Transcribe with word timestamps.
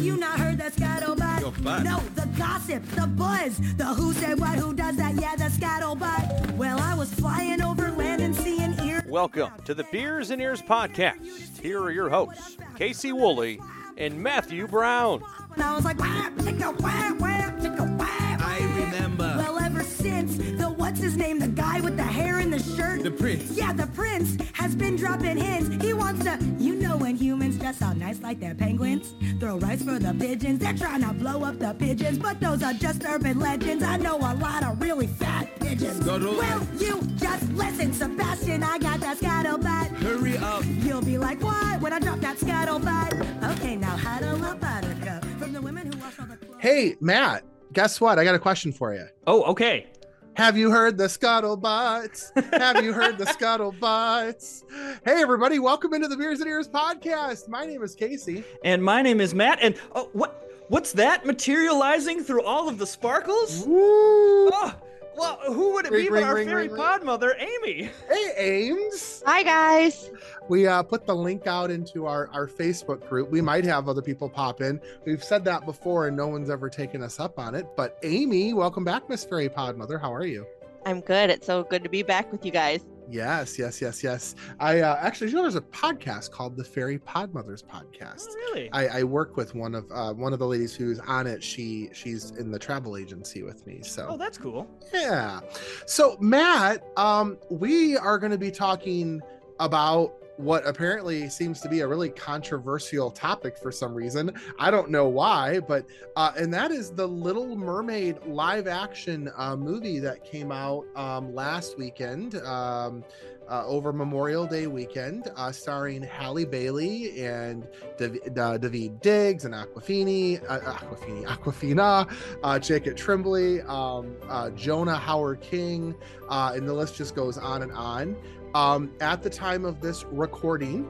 have 0.00 0.06
you 0.06 0.16
not 0.16 0.40
heard 0.40 0.56
the 0.56 0.64
scuttlebutt? 0.64 1.40
Your 1.40 1.50
butt. 1.62 1.82
No, 1.82 2.00
the 2.14 2.26
gossip, 2.38 2.82
the 2.92 3.06
buzz, 3.06 3.58
the 3.76 3.84
who 3.84 4.14
said 4.14 4.40
what, 4.40 4.58
who 4.58 4.72
does 4.72 4.96
that, 4.96 5.14
yeah, 5.16 5.36
the 5.36 5.44
scuttlebutt. 5.44 6.52
Well, 6.52 6.78
I 6.78 6.94
was 6.94 7.12
flying 7.12 7.60
over 7.60 7.90
land 7.90 8.22
and 8.22 8.34
seeing 8.34 8.80
ear. 8.80 9.04
Welcome 9.06 9.52
to 9.66 9.74
the 9.74 9.84
Beers 9.92 10.30
and 10.30 10.40
Ears 10.40 10.62
podcast. 10.62 11.60
Here 11.60 11.82
are 11.82 11.90
your 11.90 12.08
hosts, 12.08 12.56
Casey 12.76 13.12
Woolley 13.12 13.60
and 13.98 14.18
Matthew 14.18 14.66
Brown. 14.66 15.22
And 15.52 15.62
I 15.62 15.76
was 15.76 15.84
like, 15.84 15.98
whap, 15.98 16.32
chicka, 16.36 16.80
whap, 16.80 17.18
whap, 17.18 17.58
chicka, 17.58 17.98
whap. 17.98 18.40
I 18.40 18.58
remember. 18.78 19.34
Well, 19.36 19.58
ever 19.58 19.82
since 19.82 20.38
the 20.38 20.69
what's 21.00 21.14
his 21.14 21.16
name, 21.16 21.38
the 21.38 21.48
guy 21.48 21.80
with 21.80 21.96
the 21.96 22.02
hair 22.02 22.40
and 22.40 22.52
the 22.52 22.58
shirt. 22.58 23.02
The 23.02 23.10
prince. 23.10 23.56
Yeah, 23.56 23.72
the 23.72 23.86
prince 23.86 24.36
has 24.52 24.74
been 24.74 24.96
dropping 24.96 25.38
hints. 25.38 25.82
He 25.82 25.94
wants 25.94 26.24
to, 26.24 26.38
you 26.58 26.74
know, 26.74 26.98
when 26.98 27.16
humans 27.16 27.56
dress 27.56 27.80
all 27.80 27.94
nice 27.94 28.20
like 28.20 28.38
they're 28.38 28.54
penguins, 28.54 29.14
throw 29.40 29.56
rice 29.56 29.82
for 29.82 29.98
the 29.98 30.14
pigeons. 30.18 30.58
They're 30.58 30.76
trying 30.76 31.02
to 31.02 31.14
blow 31.14 31.42
up 31.42 31.58
the 31.58 31.72
pigeons, 31.72 32.18
but 32.18 32.38
those 32.38 32.62
are 32.62 32.74
just 32.74 33.02
urban 33.06 33.40
legends. 33.40 33.82
I 33.82 33.96
know 33.96 34.18
a 34.18 34.34
lot 34.34 34.62
of 34.62 34.78
really 34.78 35.06
fat 35.06 35.48
pigeons. 35.58 36.04
Scuttle. 36.04 36.36
Well, 36.36 36.68
you 36.76 37.00
just 37.16 37.50
listen, 37.52 37.94
Sebastian. 37.94 38.62
I 38.62 38.76
got 38.78 39.00
that 39.00 39.16
scuttlebutt. 39.16 40.02
Hurry 40.02 40.36
up. 40.36 40.64
You'll 40.84 41.00
be 41.00 41.16
like, 41.16 41.42
what? 41.42 41.80
When 41.80 41.94
I 41.94 41.98
drop 41.98 42.20
that 42.20 42.36
scuttlebutt. 42.36 43.52
Okay, 43.56 43.76
now 43.76 43.96
huddle 43.96 44.44
up, 44.44 44.60
buttercup. 44.60 45.24
From 45.38 45.54
the 45.54 45.62
women 45.62 45.90
who 45.90 45.98
wash 45.98 46.20
all 46.20 46.26
the 46.26 46.36
clothes. 46.36 46.56
Hey, 46.58 46.96
Matt, 47.00 47.44
guess 47.72 48.02
what? 48.02 48.18
I 48.18 48.24
got 48.24 48.34
a 48.34 48.38
question 48.38 48.70
for 48.70 48.94
you. 48.94 49.06
Oh, 49.26 49.44
okay. 49.44 49.86
Have 50.34 50.56
you 50.56 50.70
heard 50.70 50.96
the 50.96 51.04
scuttlebutts? 51.04 52.52
Have 52.58 52.84
you 52.84 52.92
heard 52.92 53.18
the 53.18 53.24
scuttlebutts? 53.24 54.62
Hey, 55.04 55.20
everybody, 55.20 55.58
welcome 55.58 55.92
into 55.92 56.08
the 56.08 56.16
Beers 56.16 56.40
and 56.40 56.48
Ears 56.48 56.68
podcast. 56.68 57.48
My 57.48 57.66
name 57.66 57.82
is 57.82 57.94
Casey. 57.94 58.44
And 58.64 58.82
my 58.82 59.02
name 59.02 59.20
is 59.20 59.34
Matt. 59.34 59.58
And 59.60 59.74
oh, 59.94 60.08
what? 60.12 60.36
What's 60.68 60.92
that 60.92 61.26
materializing 61.26 62.22
through 62.22 62.44
all 62.44 62.68
of 62.68 62.78
the 62.78 62.86
sparkles? 62.86 63.64
Woo! 63.66 64.50
Oh, 64.52 64.74
well, 65.16 65.38
who 65.46 65.72
would 65.74 65.86
it 65.86 65.92
Ring, 65.92 66.04
be 66.04 66.08
but 66.08 66.14
ring, 66.14 66.24
our 66.24 66.34
ring, 66.36 66.48
fairy 66.48 66.62
ring, 66.62 66.72
ring. 66.72 66.80
pod 66.80 67.02
mother, 67.02 67.34
Amy? 67.38 67.90
Hey, 68.08 68.32
Ames. 68.36 69.22
Hi 69.26 69.42
guys. 69.42 70.10
We 70.48 70.66
uh, 70.66 70.82
put 70.82 71.06
the 71.06 71.14
link 71.14 71.46
out 71.46 71.70
into 71.70 72.06
our, 72.06 72.28
our 72.32 72.46
Facebook 72.46 73.06
group. 73.08 73.30
We 73.30 73.40
might 73.40 73.64
have 73.64 73.88
other 73.88 74.02
people 74.02 74.28
pop 74.28 74.60
in. 74.60 74.80
We've 75.04 75.22
said 75.22 75.44
that 75.44 75.64
before, 75.66 76.08
and 76.08 76.16
no 76.16 76.26
one's 76.28 76.50
ever 76.50 76.68
taken 76.68 77.02
us 77.02 77.20
up 77.20 77.38
on 77.38 77.54
it. 77.54 77.66
But 77.76 77.98
Amy, 78.02 78.52
welcome 78.54 78.84
back, 78.84 79.08
Miss 79.08 79.24
Fairy 79.24 79.48
Pod 79.48 79.76
Mother. 79.76 79.98
How 79.98 80.12
are 80.12 80.26
you? 80.26 80.46
I'm 80.86 81.00
good. 81.00 81.30
It's 81.30 81.46
so 81.46 81.64
good 81.64 81.82
to 81.84 81.90
be 81.90 82.02
back 82.02 82.32
with 82.32 82.44
you 82.44 82.50
guys. 82.52 82.80
Yes, 83.10 83.58
yes, 83.58 83.80
yes, 83.80 84.02
yes. 84.02 84.34
I 84.58 84.80
uh, 84.80 84.96
actually, 85.00 85.30
you 85.30 85.36
know, 85.36 85.42
there's 85.42 85.56
a 85.56 85.60
podcast 85.60 86.30
called 86.30 86.56
the 86.56 86.64
Fairy 86.64 86.98
Pod 86.98 87.34
Mothers 87.34 87.62
Podcast. 87.62 88.28
Oh, 88.30 88.34
really? 88.34 88.72
I, 88.72 89.00
I 89.00 89.02
work 89.02 89.36
with 89.36 89.54
one 89.54 89.74
of 89.74 89.90
uh, 89.92 90.12
one 90.12 90.32
of 90.32 90.38
the 90.38 90.46
ladies 90.46 90.74
who's 90.74 91.00
on 91.00 91.26
it. 91.26 91.42
She 91.42 91.90
she's 91.92 92.30
in 92.32 92.50
the 92.50 92.58
travel 92.58 92.96
agency 92.96 93.42
with 93.42 93.66
me. 93.66 93.82
So 93.82 94.06
oh, 94.10 94.16
that's 94.16 94.38
cool. 94.38 94.68
yeah. 94.92 95.40
So 95.86 96.16
Matt, 96.20 96.86
um, 96.96 97.38
we 97.50 97.96
are 97.96 98.18
going 98.18 98.32
to 98.32 98.38
be 98.38 98.50
talking 98.50 99.20
about 99.58 100.14
what 100.40 100.66
apparently 100.66 101.28
seems 101.28 101.60
to 101.60 101.68
be 101.68 101.80
a 101.80 101.86
really 101.86 102.08
controversial 102.08 103.10
topic 103.10 103.58
for 103.58 103.70
some 103.70 103.94
reason. 103.94 104.32
I 104.58 104.70
don't 104.70 104.90
know 104.90 105.08
why, 105.08 105.60
but 105.60 105.84
uh, 106.16 106.32
and 106.36 106.52
that 106.54 106.70
is 106.70 106.90
the 106.90 107.06
Little 107.06 107.56
Mermaid 107.56 108.18
live 108.26 108.66
action 108.66 109.30
uh, 109.36 109.56
movie 109.56 109.98
that 110.00 110.24
came 110.24 110.50
out 110.50 110.86
um, 110.96 111.34
last 111.34 111.78
weekend. 111.78 112.36
Um, 112.36 113.04
uh, 113.50 113.64
over 113.66 113.92
Memorial 113.92 114.46
Day 114.46 114.68
weekend, 114.68 115.30
uh, 115.36 115.50
starring 115.50 116.02
Halle 116.02 116.44
Bailey 116.44 117.20
and 117.20 117.66
uh, 118.00 118.56
David 118.58 119.00
Diggs 119.00 119.44
and 119.44 119.52
Aquafini, 119.52 120.40
uh, 120.48 120.60
Aquafini, 120.60 121.24
Awkwafina, 121.24 122.08
uh, 122.44 122.58
Jacob 122.60 122.96
Tremblay, 122.96 123.60
um, 123.62 124.14
uh, 124.28 124.50
Jonah 124.50 124.94
Hauer-King, 125.04 125.96
and 126.30 126.68
the 126.68 126.72
list 126.72 126.94
just 126.94 127.16
goes 127.16 127.36
on 127.36 127.62
and 127.62 127.72
on. 127.72 128.16
Um, 128.54 128.90
at 129.00 129.22
the 129.22 129.30
time 129.30 129.64
of 129.64 129.80
this 129.80 130.04
recording, 130.10 130.88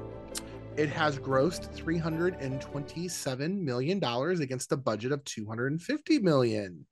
it 0.76 0.88
has 0.88 1.19
grossed 1.19 1.71
327 1.75 3.65
million 3.65 3.98
dollars 3.98 4.41
against 4.41 4.72
a 4.72 4.76
budget 4.78 5.12
of 5.12 5.22
250 5.25 6.21
million. 6.21 6.87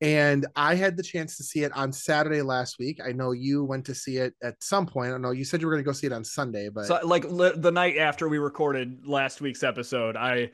And 0.00 0.46
I 0.54 0.74
had 0.74 0.96
the 0.96 1.02
chance 1.02 1.38
to 1.38 1.42
see 1.42 1.64
it 1.64 1.72
on 1.72 1.90
Saturday 1.90 2.42
last 2.42 2.78
week. 2.78 3.00
I 3.04 3.12
know 3.12 3.32
you 3.32 3.64
went 3.64 3.86
to 3.86 3.94
see 3.94 4.18
it 4.18 4.34
at 4.42 4.62
some 4.62 4.86
point. 4.86 5.08
I 5.08 5.12
don't 5.12 5.22
know. 5.22 5.30
You 5.30 5.44
said 5.44 5.60
you 5.62 5.66
were 5.66 5.72
going 5.72 5.82
to 5.82 5.88
go 5.88 5.92
see 5.92 6.06
it 6.06 6.12
on 6.12 6.22
Sunday, 6.22 6.68
but 6.68 6.84
So, 6.84 7.00
like 7.02 7.24
li- 7.24 7.54
the 7.56 7.72
night 7.72 7.96
after 7.96 8.28
we 8.28 8.38
recorded 8.38 9.06
last 9.06 9.40
week's 9.40 9.62
episode, 9.62 10.14
I, 10.14 10.50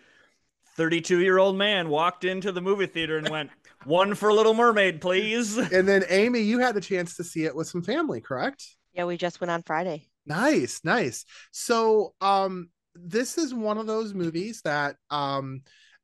32 0.76 1.20
year 1.20 1.38
old 1.38 1.56
man, 1.56 1.88
walked 1.88 2.24
into 2.24 2.52
the 2.52 2.60
movie 2.62 2.86
theater 2.86 3.18
and 3.18 3.28
went, 3.28 3.50
"One 3.84 4.14
for 4.14 4.32
Little 4.32 4.54
Mermaid, 4.54 5.00
please." 5.00 5.58
and 5.58 5.86
then 5.88 6.04
Amy, 6.08 6.40
you 6.40 6.60
had 6.60 6.76
the 6.76 6.80
chance 6.80 7.16
to 7.16 7.24
see 7.24 7.44
it 7.44 7.54
with 7.54 7.66
some 7.66 7.82
family, 7.82 8.20
correct? 8.20 8.64
Yeah, 8.92 9.04
we 9.04 9.16
just 9.16 9.40
went 9.40 9.50
on 9.50 9.62
Friday. 9.62 10.06
Nice, 10.26 10.80
nice. 10.84 11.24
So, 11.50 12.14
um, 12.20 12.68
this 12.94 13.38
is 13.38 13.54
one 13.54 13.78
of 13.78 13.86
those 13.86 14.14
movies 14.14 14.60
that, 14.64 14.96
um, 15.10 15.62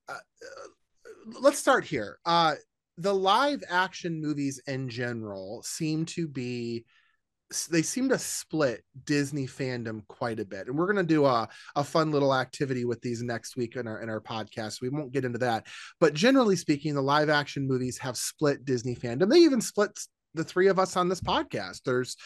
uh, 0.08 0.12
uh, 0.14 1.38
let's 1.40 1.58
start 1.58 1.84
here. 1.84 2.18
Uh, 2.24 2.54
the 2.96 3.14
live 3.14 3.62
action 3.68 4.20
movies 4.20 4.60
in 4.66 4.88
general 4.88 5.62
seem 5.62 6.04
to 6.06 6.26
be 6.26 6.84
they 7.70 7.80
seem 7.80 8.10
to 8.10 8.18
split 8.18 8.84
Disney 9.04 9.46
fandom 9.46 10.06
quite 10.06 10.38
a 10.38 10.44
bit. 10.44 10.66
And 10.66 10.76
we're 10.76 10.92
going 10.92 10.96
to 10.96 11.02
do 11.14 11.24
a, 11.24 11.48
a 11.76 11.84
fun 11.84 12.10
little 12.10 12.34
activity 12.34 12.84
with 12.84 13.00
these 13.00 13.22
next 13.22 13.56
week 13.56 13.76
in 13.76 13.86
our 13.86 14.02
in 14.02 14.10
our 14.10 14.20
podcast. 14.20 14.82
We 14.82 14.90
won't 14.90 15.12
get 15.12 15.24
into 15.24 15.38
that. 15.38 15.66
But 15.98 16.12
generally 16.12 16.56
speaking, 16.56 16.94
the 16.94 17.00
live 17.00 17.30
action 17.30 17.66
movies 17.66 17.98
have 17.98 18.18
split 18.18 18.64
Disney 18.64 18.94
fandom. 18.94 19.30
They 19.30 19.38
even 19.38 19.62
split 19.62 19.98
the 20.34 20.44
three 20.44 20.68
of 20.68 20.78
us 20.78 20.96
on 20.96 21.08
this 21.08 21.22
podcast. 21.22 21.82
There's 21.84 22.16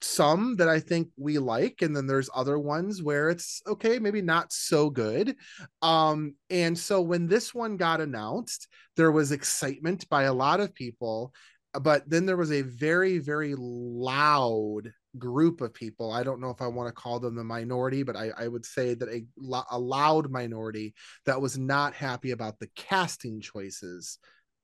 some 0.00 0.56
that 0.56 0.68
I 0.68 0.80
think 0.80 1.08
we 1.16 1.38
like, 1.38 1.82
and 1.82 1.96
then 1.96 2.06
there's 2.06 2.30
other 2.34 2.58
ones 2.58 3.02
where 3.02 3.30
it's 3.30 3.62
okay, 3.66 3.98
maybe 3.98 4.22
not 4.22 4.52
so 4.52 4.90
good. 4.90 5.36
Um, 5.82 6.34
and 6.50 6.78
so 6.78 7.00
when 7.00 7.26
this 7.26 7.54
one 7.54 7.76
got 7.76 8.00
announced, 8.00 8.68
there 8.96 9.12
was 9.12 9.32
excitement 9.32 10.08
by 10.08 10.24
a 10.24 10.34
lot 10.34 10.60
of 10.60 10.74
people, 10.74 11.32
but 11.80 12.08
then 12.08 12.26
there 12.26 12.36
was 12.36 12.52
a 12.52 12.62
very, 12.62 13.18
very 13.18 13.54
loud 13.56 14.92
group 15.18 15.60
of 15.60 15.72
people. 15.72 16.12
I 16.12 16.22
don't 16.22 16.40
know 16.40 16.50
if 16.50 16.60
I 16.60 16.66
want 16.66 16.88
to 16.88 17.00
call 17.00 17.18
them 17.20 17.34
the 17.34 17.44
minority, 17.44 18.02
but 18.02 18.16
I, 18.16 18.30
I 18.36 18.48
would 18.48 18.66
say 18.66 18.94
that 18.94 19.08
a, 19.08 19.24
a 19.70 19.78
loud 19.78 20.30
minority 20.30 20.94
that 21.24 21.40
was 21.40 21.56
not 21.56 21.94
happy 21.94 22.32
about 22.32 22.58
the 22.58 22.68
casting 22.76 23.40
choices 23.40 24.18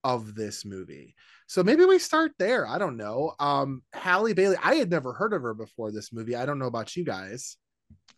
of 0.04 0.34
this 0.34 0.64
movie. 0.64 1.14
So 1.46 1.62
maybe 1.62 1.84
we 1.84 1.98
start 1.98 2.32
there. 2.38 2.66
I 2.66 2.78
don't 2.78 2.96
know. 2.96 3.34
Um, 3.38 3.82
Halle 3.92 4.32
Bailey, 4.32 4.56
I 4.62 4.76
had 4.76 4.90
never 4.90 5.12
heard 5.12 5.32
of 5.32 5.42
her 5.42 5.54
before 5.54 5.92
this 5.92 6.12
movie. 6.12 6.34
I 6.36 6.46
don't 6.46 6.58
know 6.58 6.66
about 6.66 6.96
you 6.96 7.04
guys. 7.04 7.56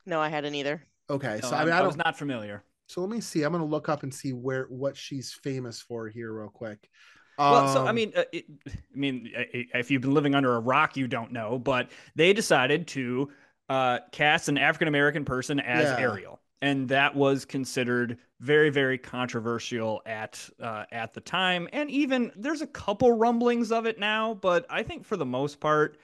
No, 0.07 0.21
I 0.21 0.29
hadn't 0.29 0.55
either. 0.55 0.83
Okay, 1.11 1.41
No, 1.43 1.51
so 1.51 1.57
I 1.57 1.65
mean, 1.65 1.75
I, 1.75 1.83
was 1.83 1.97
don't. 1.97 2.17
familiar. 2.17 2.63
So 2.89 3.01
let 3.01 3.11
me 3.11 3.21
see. 3.21 3.43
I'm 3.43 3.53
gonna 3.53 3.65
look 3.65 3.89
up 3.89 4.03
and 4.03 4.13
see 4.15 4.33
where 4.33 4.65
what 4.65 4.97
she's 4.97 5.33
famous 5.43 5.81
for 5.81 6.09
here, 6.09 6.33
real 6.33 6.49
quick. 6.49 6.89
Well, 7.39 7.73
so 7.73 7.85
I 7.85 7.89
Um, 7.91 7.97
mean, 7.97 8.13
uh, 8.17 8.25
it, 8.33 8.45
I 8.67 8.71
mean, 8.95 9.33
i- 9.37 9.49
i- 9.55 9.79
if 9.79 9.91
you've 9.91 10.03
been 10.03 10.15
living 10.15 10.35
under 10.35 10.55
a 10.55 10.61
rock, 10.61 10.97
you 10.97 11.09
don't 11.09 11.33
know. 11.33 11.59
But 11.59 11.91
they 12.15 12.33
decided 12.33 12.87
to 12.89 13.31
uh, 13.71 13.99
cast 14.13 14.49
an 14.51 14.59
African 14.59 14.89
American 14.89 15.25
person 15.25 15.59
as 15.59 15.85
Yeah. 15.85 15.99
Ariel, 15.99 16.41
and 16.63 16.89
that 16.89 17.15
was 17.15 17.45
considered 17.45 18.19
very, 18.41 18.71
very 18.71 18.99
controversial 18.99 20.03
at 20.07 20.49
uh, 20.61 20.85
at 20.93 21.15
the 21.15 21.21
time. 21.21 21.69
And 21.73 21.91
even 21.91 22.33
there's 22.37 22.63
a 22.63 22.67
couple 22.67 23.13
rumblings 23.13 23.73
of 23.73 23.87
it 23.87 23.99
now, 23.99 24.35
but 24.35 24.67
I 24.71 24.83
think 24.83 25.05
for 25.05 25.17
the 25.17 25.27
most 25.27 25.61
part, 25.61 25.99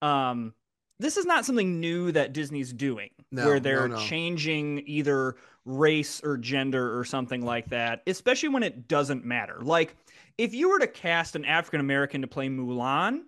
um, 0.00 0.54
this 0.98 1.16
is 1.16 1.26
not 1.26 1.44
something 1.44 1.80
new 1.80 2.12
that 2.12 2.32
Disney's 2.32 2.72
doing, 2.72 3.10
No, 3.30 3.44
where 3.46 3.60
they're 3.60 3.88
no. 3.88 3.96
changing 3.96 4.82
either 4.86 5.36
race 5.64 6.20
or 6.22 6.36
gender 6.36 6.98
or 6.98 7.04
something 7.04 7.42
like 7.42 7.68
that, 7.70 8.02
especially 8.06 8.50
when 8.50 8.62
it 8.62 8.88
doesn't 8.88 9.24
matter. 9.24 9.58
Like 9.62 9.96
if 10.38 10.54
you 10.54 10.70
were 10.70 10.78
to 10.78 10.86
cast 10.86 11.36
an 11.36 11.44
African 11.44 11.80
American 11.80 12.20
to 12.22 12.26
play 12.26 12.48
Mulan, 12.48 13.22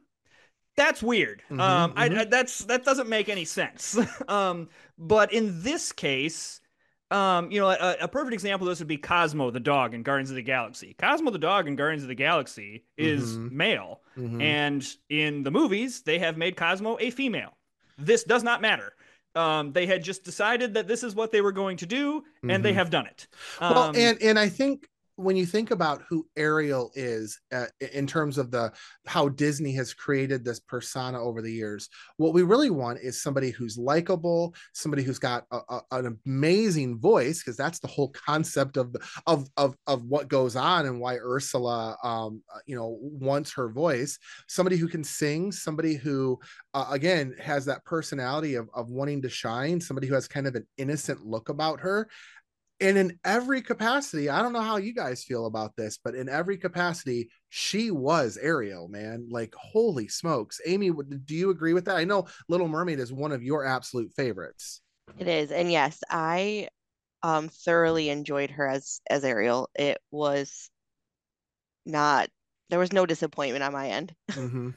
that's 0.76 1.02
weird. 1.02 1.42
Mhm, 1.50 1.60
um, 1.60 1.92
I, 1.96 2.08
mhm. 2.08 2.18
I, 2.18 2.24
that's 2.24 2.64
that 2.66 2.84
doesn't 2.84 3.08
make 3.08 3.28
any 3.28 3.44
sense. 3.44 3.98
um, 4.28 4.68
but 4.98 5.32
in 5.32 5.62
this 5.62 5.92
case, 5.92 6.60
um, 7.10 7.50
you 7.50 7.60
know, 7.60 7.68
a, 7.68 7.96
a 8.02 8.08
perfect 8.08 8.32
example 8.34 8.66
of 8.66 8.72
this 8.72 8.78
would 8.80 8.88
be 8.88 8.96
Cosmo 8.96 9.50
the 9.50 9.60
dog 9.60 9.94
in 9.94 10.02
Guardians 10.02 10.30
of 10.30 10.36
the 10.36 10.42
Galaxy. 10.42 10.94
Cosmo 10.98 11.30
the 11.30 11.38
dog 11.38 11.68
in 11.68 11.76
Guardians 11.76 12.02
of 12.02 12.08
the 12.08 12.14
Galaxy 12.14 12.84
is 12.96 13.36
Mhm. 13.38 13.52
male, 13.52 14.00
mhm. 14.16 14.42
and 14.42 14.96
in 15.08 15.42
the 15.42 15.50
movies 15.50 16.02
they 16.02 16.18
have 16.18 16.36
made 16.36 16.56
Cosmo 16.56 16.96
a 17.00 17.10
female. 17.10 17.56
This 17.98 18.24
does 18.24 18.42
not 18.42 18.60
matter. 18.60 18.94
Um, 19.36 19.72
they 19.72 19.86
had 19.86 20.02
just 20.04 20.24
decided 20.24 20.74
that 20.74 20.86
this 20.86 21.02
is 21.02 21.14
what 21.14 21.32
they 21.32 21.40
were 21.40 21.52
going 21.52 21.76
to 21.78 21.86
do, 21.86 22.22
and 22.48 22.64
they 22.64 22.70
Mhm. 22.72 22.76
have 22.76 22.90
done 22.90 23.06
it. 23.06 23.26
well, 23.60 23.78
Um, 23.90 23.96
and 23.96 24.20
and 24.22 24.38
I 24.38 24.48
think 24.48 24.88
when 25.16 25.36
you 25.36 25.46
think 25.46 25.70
about 25.70 26.02
who 26.08 26.26
Ariel 26.36 26.90
is 26.94 27.38
uh, 27.52 27.66
in 27.92 28.06
terms 28.06 28.36
of 28.36 28.50
the 28.50 28.72
how 29.06 29.28
Disney 29.28 29.72
has 29.74 29.94
created 29.94 30.44
this 30.44 30.58
persona 30.58 31.22
over 31.22 31.40
the 31.40 31.52
years, 31.52 31.88
what 32.16 32.34
we 32.34 32.42
really 32.42 32.70
want 32.70 32.98
is 33.00 33.22
somebody 33.22 33.50
who's 33.50 33.78
likable, 33.78 34.54
somebody 34.72 35.02
who's 35.02 35.18
got 35.20 35.44
a, 35.52 35.58
a, 35.68 35.80
an 35.92 36.18
amazing 36.26 36.98
voice, 36.98 37.38
because 37.38 37.56
that's 37.56 37.78
the 37.78 37.88
whole 37.88 38.10
concept 38.10 38.76
of 38.76 38.94
of 39.26 39.48
of 39.56 39.76
of 39.86 40.04
what 40.04 40.28
goes 40.28 40.56
on 40.56 40.86
and 40.86 41.00
why 41.00 41.16
Ursula, 41.16 41.96
um, 42.02 42.42
uh, 42.54 42.58
you 42.66 42.76
know, 42.76 42.98
wants 43.00 43.52
her 43.52 43.68
voice. 43.68 44.18
Somebody 44.48 44.76
who 44.76 44.88
can 44.88 45.04
sing, 45.04 45.52
somebody 45.52 45.94
who, 45.94 46.38
uh, 46.74 46.86
again, 46.90 47.34
has 47.40 47.64
that 47.66 47.84
personality 47.84 48.56
of 48.56 48.68
of 48.74 48.90
wanting 48.90 49.22
to 49.22 49.28
shine, 49.28 49.80
somebody 49.80 50.08
who 50.08 50.14
has 50.14 50.26
kind 50.26 50.46
of 50.46 50.56
an 50.56 50.66
innocent 50.76 51.24
look 51.24 51.48
about 51.50 51.80
her 51.80 52.08
and 52.80 52.98
in 52.98 53.18
every 53.24 53.62
capacity 53.62 54.28
i 54.28 54.42
don't 54.42 54.52
know 54.52 54.60
how 54.60 54.76
you 54.76 54.92
guys 54.92 55.22
feel 55.22 55.46
about 55.46 55.76
this 55.76 55.98
but 56.02 56.14
in 56.14 56.28
every 56.28 56.56
capacity 56.56 57.28
she 57.48 57.90
was 57.90 58.36
ariel 58.40 58.88
man. 58.88 59.28
Like 59.30 59.54
holy 59.56 60.08
smokes. 60.08 60.60
Amy 60.66 60.90
do 60.90 61.34
you 61.34 61.50
agree 61.50 61.72
with 61.72 61.84
that? 61.84 61.96
I 61.96 62.04
know 62.04 62.26
little 62.48 62.68
mermaid 62.68 62.98
is 62.98 63.12
one 63.12 63.32
of 63.32 63.42
your 63.42 63.64
absolute 63.64 64.12
favorites. 64.16 64.80
It 65.18 65.28
is. 65.28 65.52
And 65.52 65.70
yes 65.70 66.00
i 66.10 66.68
um 67.22 67.48
thoroughly 67.48 68.08
enjoyed 68.08 68.50
her 68.50 68.68
as 68.68 69.00
as 69.08 69.24
ariel. 69.24 69.70
It 69.74 69.98
was 70.10 70.70
not 71.86 72.28
there 72.70 72.78
was 72.78 72.92
no 72.92 73.06
disappointment 73.06 73.62
on 73.62 73.72
my 73.72 73.88
end. 73.90 74.14
Mm-hmm. 74.30 74.70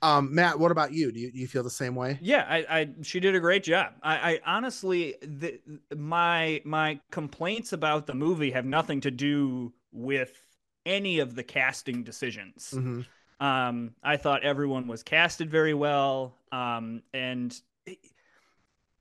Um, 0.00 0.34
Matt, 0.34 0.58
what 0.58 0.70
about 0.70 0.92
you? 0.92 1.10
Do 1.10 1.18
you, 1.18 1.32
do 1.32 1.38
you 1.38 1.48
feel 1.48 1.62
the 1.62 1.70
same 1.70 1.94
way? 1.94 2.18
Yeah, 2.20 2.46
I, 2.48 2.56
I 2.70 2.88
she 3.02 3.20
did 3.20 3.34
a 3.34 3.40
great 3.40 3.64
job. 3.64 3.94
I, 4.02 4.32
I 4.32 4.40
honestly, 4.46 5.16
the, 5.22 5.60
my 5.96 6.60
my 6.64 7.00
complaints 7.10 7.72
about 7.72 8.06
the 8.06 8.14
movie 8.14 8.50
have 8.52 8.64
nothing 8.64 9.00
to 9.02 9.10
do 9.10 9.72
with 9.92 10.40
any 10.86 11.18
of 11.18 11.34
the 11.34 11.42
casting 11.42 12.02
decisions. 12.02 12.72
Mm-hmm. 12.74 13.00
Um, 13.44 13.94
I 14.02 14.16
thought 14.16 14.42
everyone 14.42 14.88
was 14.88 15.02
casted 15.02 15.50
very 15.50 15.74
well. 15.74 16.34
Um, 16.50 17.02
and 17.12 17.58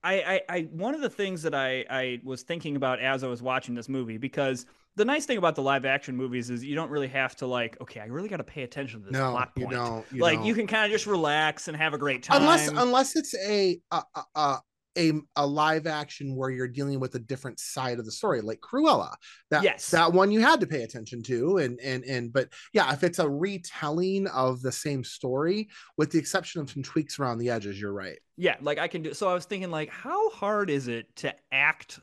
I, 0.04 0.14
I, 0.22 0.42
I, 0.50 0.62
one 0.72 0.94
of 0.94 1.02
the 1.02 1.10
things 1.10 1.42
that 1.44 1.56
I, 1.56 1.86
I 1.90 2.22
was 2.24 2.44
thinking 2.44 2.76
about 2.76 3.00
as 3.00 3.24
I 3.24 3.28
was 3.28 3.42
watching 3.42 3.74
this 3.74 3.90
movie 3.90 4.18
because 4.18 4.66
the 4.98 5.06
nice 5.06 5.26
thing 5.26 5.38
about 5.38 5.56
the 5.56 5.62
live 5.62 5.86
action 5.86 6.18
movies 6.18 6.50
is 6.50 6.64
you 6.64 6.74
don't 6.74 6.90
really 6.90 7.08
have 7.08 7.36
to 7.38 7.46
like, 7.46 7.78
okay, 7.80 8.00
I 8.00 8.06
really 8.06 8.30
got 8.30 8.38
to 8.38 8.44
pay 8.44 8.64
attention 8.64 9.02
to 9.02 9.06
this 9.06 9.14
no, 9.14 9.32
plot 9.32 9.56
point. 9.56 9.70
You 9.70 9.78
don't, 9.78 10.06
you 10.12 10.22
like 10.22 10.40
don't. 10.40 10.46
you 10.48 10.56
can 10.56 10.66
kind 10.66 10.86
of 10.86 10.92
just 10.92 11.06
relax 11.06 11.68
and 11.68 11.78
have 11.78 11.94
a 11.94 12.00
great 12.00 12.24
time. 12.24 12.42
Unless 12.42 12.70
unless 12.70 13.16
it's 13.16 13.36
a 13.36 13.80
a, 13.92 14.02
a 14.36 14.58
a, 14.98 15.14
a 15.36 15.46
live 15.46 15.86
action 15.86 16.36
where 16.36 16.50
you're 16.50 16.68
dealing 16.68 17.00
with 17.00 17.14
a 17.14 17.20
different 17.20 17.60
side 17.60 18.00
of 18.00 18.06
the 18.06 18.12
story, 18.12 18.42
like 18.42 18.60
Cruella. 18.60 19.14
That 19.52 19.64
yes. 19.64 19.92
that 19.92 20.12
one 20.12 20.32
you 20.32 20.40
had 20.40 20.60
to 20.62 20.68
pay 20.68 20.82
attention 20.82 21.22
to, 21.24 21.58
and 21.58 21.80
and 21.82 22.04
and 22.04 22.34
but 22.34 22.50
yeah, 22.74 22.92
if 22.92 23.04
it's 23.04 23.20
a 23.20 23.30
retelling 23.30 24.26
of 24.28 24.62
the 24.62 24.72
same 24.72 25.04
story, 25.04 25.70
with 25.98 26.12
the 26.12 26.18
exception 26.18 26.62
of 26.62 26.72
some 26.72 26.82
tweaks 26.82 27.20
around 27.20 27.38
the 27.38 27.52
edges, 27.52 27.80
you're 27.80 27.94
right. 27.94 28.18
Yeah, 28.36 28.56
like 28.62 28.80
I 28.80 28.88
can 28.88 29.04
do. 29.04 29.14
So 29.14 29.30
I 29.30 29.36
was 29.36 29.46
thinking, 29.46 29.70
like, 29.70 29.90
how 29.90 30.32
hard 30.32 30.72
is 30.72 30.88
it 30.88 31.16
to 31.18 31.36
act 31.52 32.00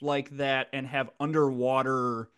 like 0.00 0.30
that 0.36 0.68
and 0.72 0.86
have 0.86 1.10
underwater 1.20 2.28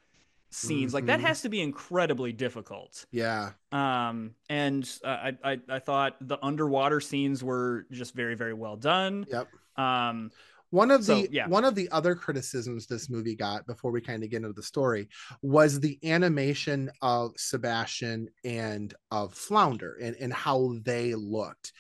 scenes 0.51 0.89
mm-hmm. 0.89 0.95
like 0.95 1.07
that 1.07 1.19
mm-hmm. 1.19 1.27
has 1.27 1.43
to 1.43 1.49
be 1.49 1.61
incredibly 1.61 2.33
difficult 2.33 3.05
yeah 3.11 3.51
um 3.73 4.31
and 4.49 4.91
uh, 5.05 5.09
I, 5.09 5.37
I 5.45 5.61
i 5.69 5.79
thought 5.79 6.17
the 6.23 6.39
underwater 6.43 7.01
scenes 7.01 7.45
were 7.45 7.87
just 7.91 8.15
very 8.15 8.35
very 8.35 8.55
well 8.55 8.77
done 8.77 9.27
yep 9.31 9.49
um 9.77 10.31
one 10.71 10.91
of 10.91 11.05
so, 11.05 11.15
the 11.15 11.29
yeah. 11.31 11.49
one 11.49 11.65
of 11.65 11.75
the 11.75 11.89
other 11.91 12.15
criticisms 12.15 12.87
this 12.87 13.09
movie 13.09 13.35
got 13.35 13.67
before 13.67 13.91
we 13.91 14.01
kind 14.01 14.23
of 14.23 14.31
get 14.31 14.39
into 14.39 14.53
the 14.53 14.63
story 14.63 15.09
was 15.41 15.81
the 15.81 15.99
animation 16.05 16.91
of 17.01 17.33
Sebastian 17.37 18.29
and 18.45 18.93
of 19.11 19.33
Flounder 19.33 19.97
and, 20.03 20.15
and 20.17 20.33
how 20.33 20.75
they 20.83 21.15
looked. 21.15 21.73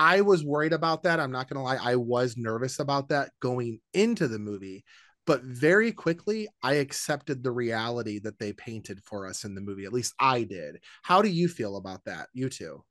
I 0.00 0.20
was 0.20 0.44
worried 0.44 0.72
about 0.72 1.02
that. 1.02 1.18
I'm 1.18 1.32
not 1.32 1.48
gonna 1.48 1.64
lie, 1.64 1.78
I 1.82 1.96
was 1.96 2.36
nervous 2.36 2.78
about 2.78 3.08
that 3.08 3.32
going 3.40 3.80
into 3.92 4.28
the 4.28 4.38
movie 4.38 4.84
but 5.28 5.42
very 5.42 5.92
quickly 5.92 6.48
i 6.62 6.74
accepted 6.74 7.44
the 7.44 7.50
reality 7.50 8.18
that 8.18 8.38
they 8.38 8.50
painted 8.54 8.98
for 9.04 9.26
us 9.26 9.44
in 9.44 9.54
the 9.54 9.60
movie 9.60 9.84
at 9.84 9.92
least 9.92 10.14
i 10.18 10.42
did. 10.42 10.78
How 11.02 11.20
do 11.20 11.28
you 11.28 11.48
feel 11.48 11.76
about 11.76 12.02
that? 12.06 12.28
You 12.32 12.48
two 12.48 12.82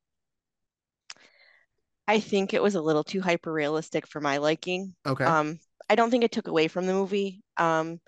i 2.07 2.19
think 2.19 2.53
it 2.53 2.61
was 2.61 2.75
a 2.75 2.81
little 2.81 3.03
too 3.03 3.21
hyper 3.21 3.51
realistic 3.51 4.07
for 4.07 4.21
my 4.21 4.37
liking. 4.37 4.95
Okay. 5.05 5.25
Um 5.25 5.59
i 5.89 5.95
don't 5.95 6.11
think 6.11 6.23
it 6.23 6.31
took 6.31 6.47
away 6.47 6.67
from 6.67 6.85
the 6.85 6.93
movie. 6.93 7.41
Um 7.57 7.99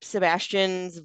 sebastian's 0.00 1.00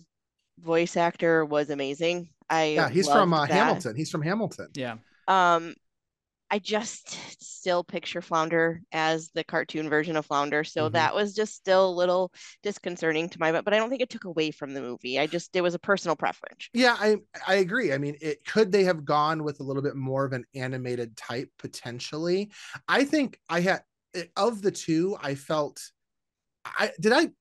voice 0.59 0.95
actor 0.95 1.43
was 1.43 1.71
amazing. 1.71 2.29
I 2.51 2.65
yeah 2.65 2.89
he's 2.89 3.09
from 3.09 3.33
uh, 3.33 3.47
hamilton. 3.47 3.95
He's 3.95 4.11
from 4.11 4.21
hamilton. 4.21 4.67
Yeah. 4.75 4.97
Um 5.27 5.73
I 6.53 6.59
just 6.59 7.17
still 7.41 7.83
picture 7.83 8.21
Flounder 8.21 8.83
as 8.91 9.31
the 9.33 9.43
cartoon 9.43 9.89
version 9.89 10.15
of 10.15 10.27
Flounder. 10.27 10.63
So 10.63 10.83
mm-hmm. 10.83 10.93
that 10.93 11.15
was 11.15 11.33
just 11.33 11.55
still 11.55 11.89
a 11.89 11.97
little 11.97 12.31
disconcerting 12.61 13.27
to 13.29 13.39
my 13.39 13.51
but 13.51 13.65
but 13.65 13.73
I 13.73 13.77
don't 13.77 13.89
think 13.89 14.03
it 14.03 14.11
took 14.11 14.25
away 14.25 14.51
from 14.51 14.75
the 14.75 14.81
movie. 14.81 15.19
I 15.19 15.25
just 15.25 15.55
it 15.55 15.61
was 15.61 15.73
a 15.73 15.79
personal 15.79 16.15
preference. 16.15 16.69
Yeah, 16.71 16.95
I 16.99 17.15
I 17.47 17.55
agree. 17.55 17.91
I 17.91 17.97
mean, 17.97 18.17
it 18.21 18.45
could 18.45 18.71
they 18.71 18.83
have 18.83 19.03
gone 19.03 19.43
with 19.43 19.61
a 19.61 19.63
little 19.63 19.81
bit 19.81 19.95
more 19.95 20.25
of 20.25 20.33
an 20.33 20.45
animated 20.53 21.17
type 21.17 21.49
potentially. 21.57 22.51
I 22.87 23.03
think 23.05 23.39
I 23.49 23.61
had 23.61 23.81
of 24.37 24.61
the 24.61 24.69
two, 24.69 25.17
I 25.19 25.33
felt 25.33 25.81
I 26.65 26.91
did 26.99 27.13
I 27.13 27.31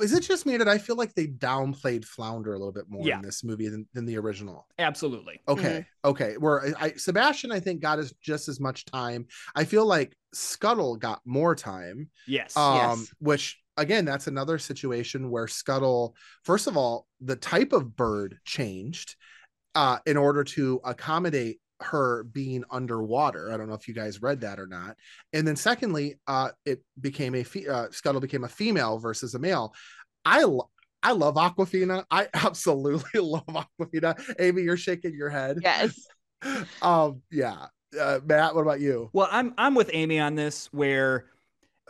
is 0.00 0.12
it 0.12 0.22
just 0.22 0.46
me 0.46 0.56
that 0.56 0.68
I 0.68 0.78
feel 0.78 0.96
like 0.96 1.14
they 1.14 1.26
downplayed 1.26 2.04
Flounder 2.04 2.54
a 2.54 2.58
little 2.58 2.72
bit 2.72 2.84
more 2.88 3.06
yeah. 3.06 3.16
in 3.16 3.22
this 3.22 3.44
movie 3.44 3.68
than, 3.68 3.86
than 3.94 4.04
the 4.04 4.18
original? 4.18 4.66
Absolutely. 4.78 5.40
Okay. 5.48 5.86
Mm-hmm. 6.04 6.10
Okay. 6.10 6.34
Where 6.38 6.66
I, 6.66 6.86
I, 6.86 6.92
Sebastian, 6.92 7.52
I 7.52 7.60
think 7.60 7.80
got 7.80 7.98
as 7.98 8.12
just 8.22 8.48
as 8.48 8.60
much 8.60 8.84
time. 8.84 9.26
I 9.54 9.64
feel 9.64 9.86
like 9.86 10.16
Scuttle 10.32 10.96
got 10.96 11.20
more 11.24 11.54
time. 11.54 12.08
Yes. 12.26 12.56
Um, 12.56 13.00
yes. 13.00 13.14
which 13.18 13.62
again, 13.76 14.04
that's 14.04 14.26
another 14.26 14.58
situation 14.58 15.30
where 15.30 15.48
Scuttle, 15.48 16.14
first 16.44 16.66
of 16.66 16.76
all, 16.76 17.06
the 17.20 17.36
type 17.36 17.72
of 17.72 17.96
bird 17.96 18.38
changed 18.44 19.16
uh, 19.74 19.98
in 20.06 20.16
order 20.16 20.44
to 20.44 20.80
accommodate 20.84 21.60
her 21.82 22.24
being 22.24 22.64
underwater. 22.70 23.52
I 23.52 23.56
don't 23.56 23.68
know 23.68 23.74
if 23.74 23.88
you 23.88 23.94
guys 23.94 24.22
read 24.22 24.40
that 24.42 24.58
or 24.58 24.66
not. 24.66 24.96
And 25.32 25.46
then 25.46 25.56
secondly, 25.56 26.18
uh, 26.26 26.50
it 26.64 26.82
became 27.00 27.34
a 27.34 27.44
fe- 27.44 27.68
uh, 27.68 27.88
Scuttle 27.90 28.20
became 28.20 28.44
a 28.44 28.48
female 28.48 28.98
versus 28.98 29.34
a 29.34 29.38
male. 29.38 29.74
I 30.24 30.44
lo- 30.44 30.70
I 31.02 31.12
love 31.12 31.34
Awkwafina. 31.34 32.04
I 32.10 32.28
absolutely 32.34 33.20
love 33.20 33.46
Awkwafina. 33.46 34.36
Amy, 34.38 34.62
you're 34.62 34.76
shaking 34.76 35.14
your 35.14 35.30
head. 35.30 35.58
Yes. 35.62 36.06
um. 36.82 37.22
Yeah. 37.30 37.66
Uh, 37.98 38.20
Matt, 38.24 38.54
what 38.54 38.62
about 38.62 38.80
you? 38.80 39.10
Well, 39.12 39.28
I'm 39.30 39.54
I'm 39.58 39.74
with 39.74 39.90
Amy 39.92 40.18
on 40.18 40.34
this. 40.34 40.72
Where 40.72 41.26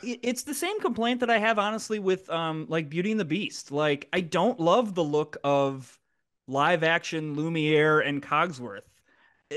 it's 0.02 0.42
the 0.42 0.54
same 0.54 0.80
complaint 0.80 1.20
that 1.20 1.30
I 1.30 1.38
have 1.38 1.58
honestly 1.58 1.98
with 1.98 2.28
um 2.30 2.66
like 2.68 2.88
Beauty 2.88 3.10
and 3.10 3.20
the 3.20 3.24
Beast. 3.24 3.70
Like 3.70 4.08
I 4.12 4.20
don't 4.20 4.58
love 4.58 4.94
the 4.94 5.04
look 5.04 5.36
of 5.44 5.98
live 6.48 6.82
action 6.82 7.34
Lumiere 7.34 8.00
and 8.00 8.22
Cogsworth 8.22 8.82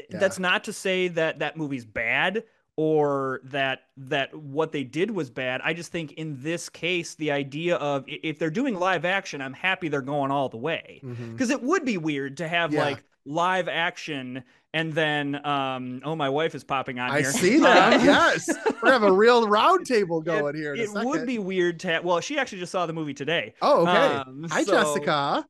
yeah. 0.10 0.20
that's 0.20 0.40
not 0.40 0.64
to 0.66 0.74
say 0.74 1.08
that 1.10 1.40
that 1.40 1.58
movie's 1.58 1.86
bad 1.86 2.44
or 2.78 3.40
that 3.46 3.84
that 3.96 4.36
what 4.36 4.72
they 4.72 4.84
did 4.84 5.12
was 5.12 5.30
bad. 5.30 5.62
I 5.64 5.74
just 5.74 5.92
think 5.92 6.14
in 6.14 6.42
this 6.42 6.68
case, 6.70 7.16
the 7.16 7.32
idea 7.32 7.76
of 7.78 8.04
if 8.08 8.38
they're 8.38 8.50
doing 8.50 8.76
live 8.76 9.06
action, 9.06 9.42
I'm 9.42 9.54
happy 9.54 9.88
they're 9.88 10.02
going 10.02 10.32
all 10.32 10.50
the 10.50 10.58
way 10.58 11.00
because 11.02 11.50
mm-hmm. 11.50 11.52
it 11.52 11.64
would 11.64 11.86
be 11.86 11.98
weird 11.98 12.38
to 12.38 12.48
have 12.48 12.74
yeah. 12.74 12.84
like 12.84 13.04
live 13.26 13.68
action 13.68 14.44
and 14.74 14.94
then 14.94 15.44
um 15.48 16.00
oh 16.04 16.16
my 16.16 16.30
wife 16.30 16.54
is 16.54 16.64
popping 16.64 17.00
on 17.00 17.10
I 17.10 17.22
here. 17.22 17.30
I 17.30 17.32
see 17.32 17.58
that. 17.60 18.04
yes. 18.04 18.50
We 18.84 18.90
have 18.90 19.04
a 19.04 19.12
real 19.12 19.48
round 19.48 19.86
table 19.86 20.22
going 20.22 20.56
it, 20.56 20.60
here. 20.60 20.76
It 20.76 20.90
would 20.92 21.26
be 21.26 21.40
weird 21.40 21.80
to 21.82 21.88
have 21.88 22.04
well, 22.04 22.20
she 22.20 22.38
actually 22.38 22.60
just 22.60 22.74
saw 22.74 22.86
the 22.86 22.94
movie 22.94 23.14
today. 23.14 23.54
Oh, 23.62 23.84
okay. 23.84 24.16
Um, 24.16 24.48
Hi 24.50 24.64
so... 24.64 24.72
Jessica. 24.74 25.48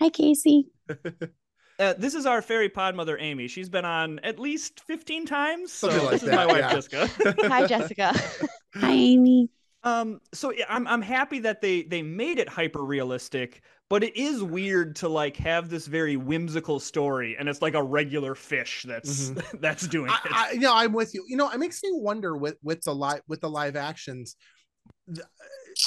Hi 0.00 0.08
Casey. 0.08 0.68
Uh, 1.78 1.94
this 1.98 2.14
is 2.14 2.26
our 2.26 2.40
fairy 2.40 2.68
pod 2.68 2.94
mother, 2.94 3.18
Amy. 3.18 3.48
She's 3.48 3.68
been 3.68 3.84
on 3.84 4.20
at 4.20 4.38
least 4.38 4.80
15 4.86 5.26
times. 5.26 5.72
So 5.72 5.88
Something 5.88 6.04
like 6.04 6.12
this 6.12 6.22
that, 6.22 6.28
is 6.28 6.36
my 6.36 6.46
wife, 6.46 6.58
yeah. 6.58 6.72
Jessica. 6.72 7.34
Hi, 7.48 7.66
Jessica. 7.66 8.12
Hi, 8.76 8.90
Amy. 8.90 9.50
Um, 9.82 10.20
so 10.32 10.52
I'm 10.68 10.86
I'm 10.86 11.02
happy 11.02 11.40
that 11.40 11.60
they 11.60 11.82
they 11.82 12.00
made 12.00 12.38
it 12.38 12.48
hyper 12.48 12.82
realistic, 12.82 13.62
but 13.90 14.02
it 14.02 14.16
is 14.16 14.42
weird 14.42 14.96
to 14.96 15.10
like 15.10 15.36
have 15.36 15.68
this 15.68 15.86
very 15.86 16.16
whimsical 16.16 16.80
story, 16.80 17.36
and 17.38 17.50
it's 17.50 17.60
like 17.60 17.74
a 17.74 17.82
regular 17.82 18.34
fish 18.34 18.86
that's 18.88 19.28
mm-hmm. 19.28 19.56
that's 19.60 19.86
doing 19.86 20.10
it. 20.10 20.32
I, 20.32 20.48
I, 20.48 20.52
you 20.52 20.60
know, 20.60 20.74
I'm 20.74 20.94
with 20.94 21.12
you. 21.12 21.22
You 21.28 21.36
know, 21.36 21.50
it 21.50 21.58
makes 21.58 21.82
me 21.82 21.90
wonder 21.92 22.34
with 22.34 22.56
with 22.62 22.80
the 22.82 22.94
live 22.94 23.20
with 23.28 23.42
the 23.42 23.50
live 23.50 23.76
actions. 23.76 24.36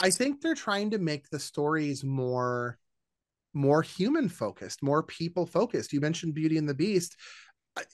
I 0.02 0.12
think 0.12 0.42
they're 0.42 0.54
trying 0.54 0.92
to 0.92 1.00
make 1.00 1.30
the 1.30 1.40
stories 1.40 2.04
more 2.04 2.78
more 3.54 3.82
human 3.82 4.30
focused, 4.30 4.84
more 4.84 5.04
people 5.04 5.46
focused. 5.46 5.94
You 5.94 6.02
mentioned 6.02 6.34
Beauty 6.34 6.58
and 6.58 6.68
the 6.68 6.74
Beast. 6.74 7.16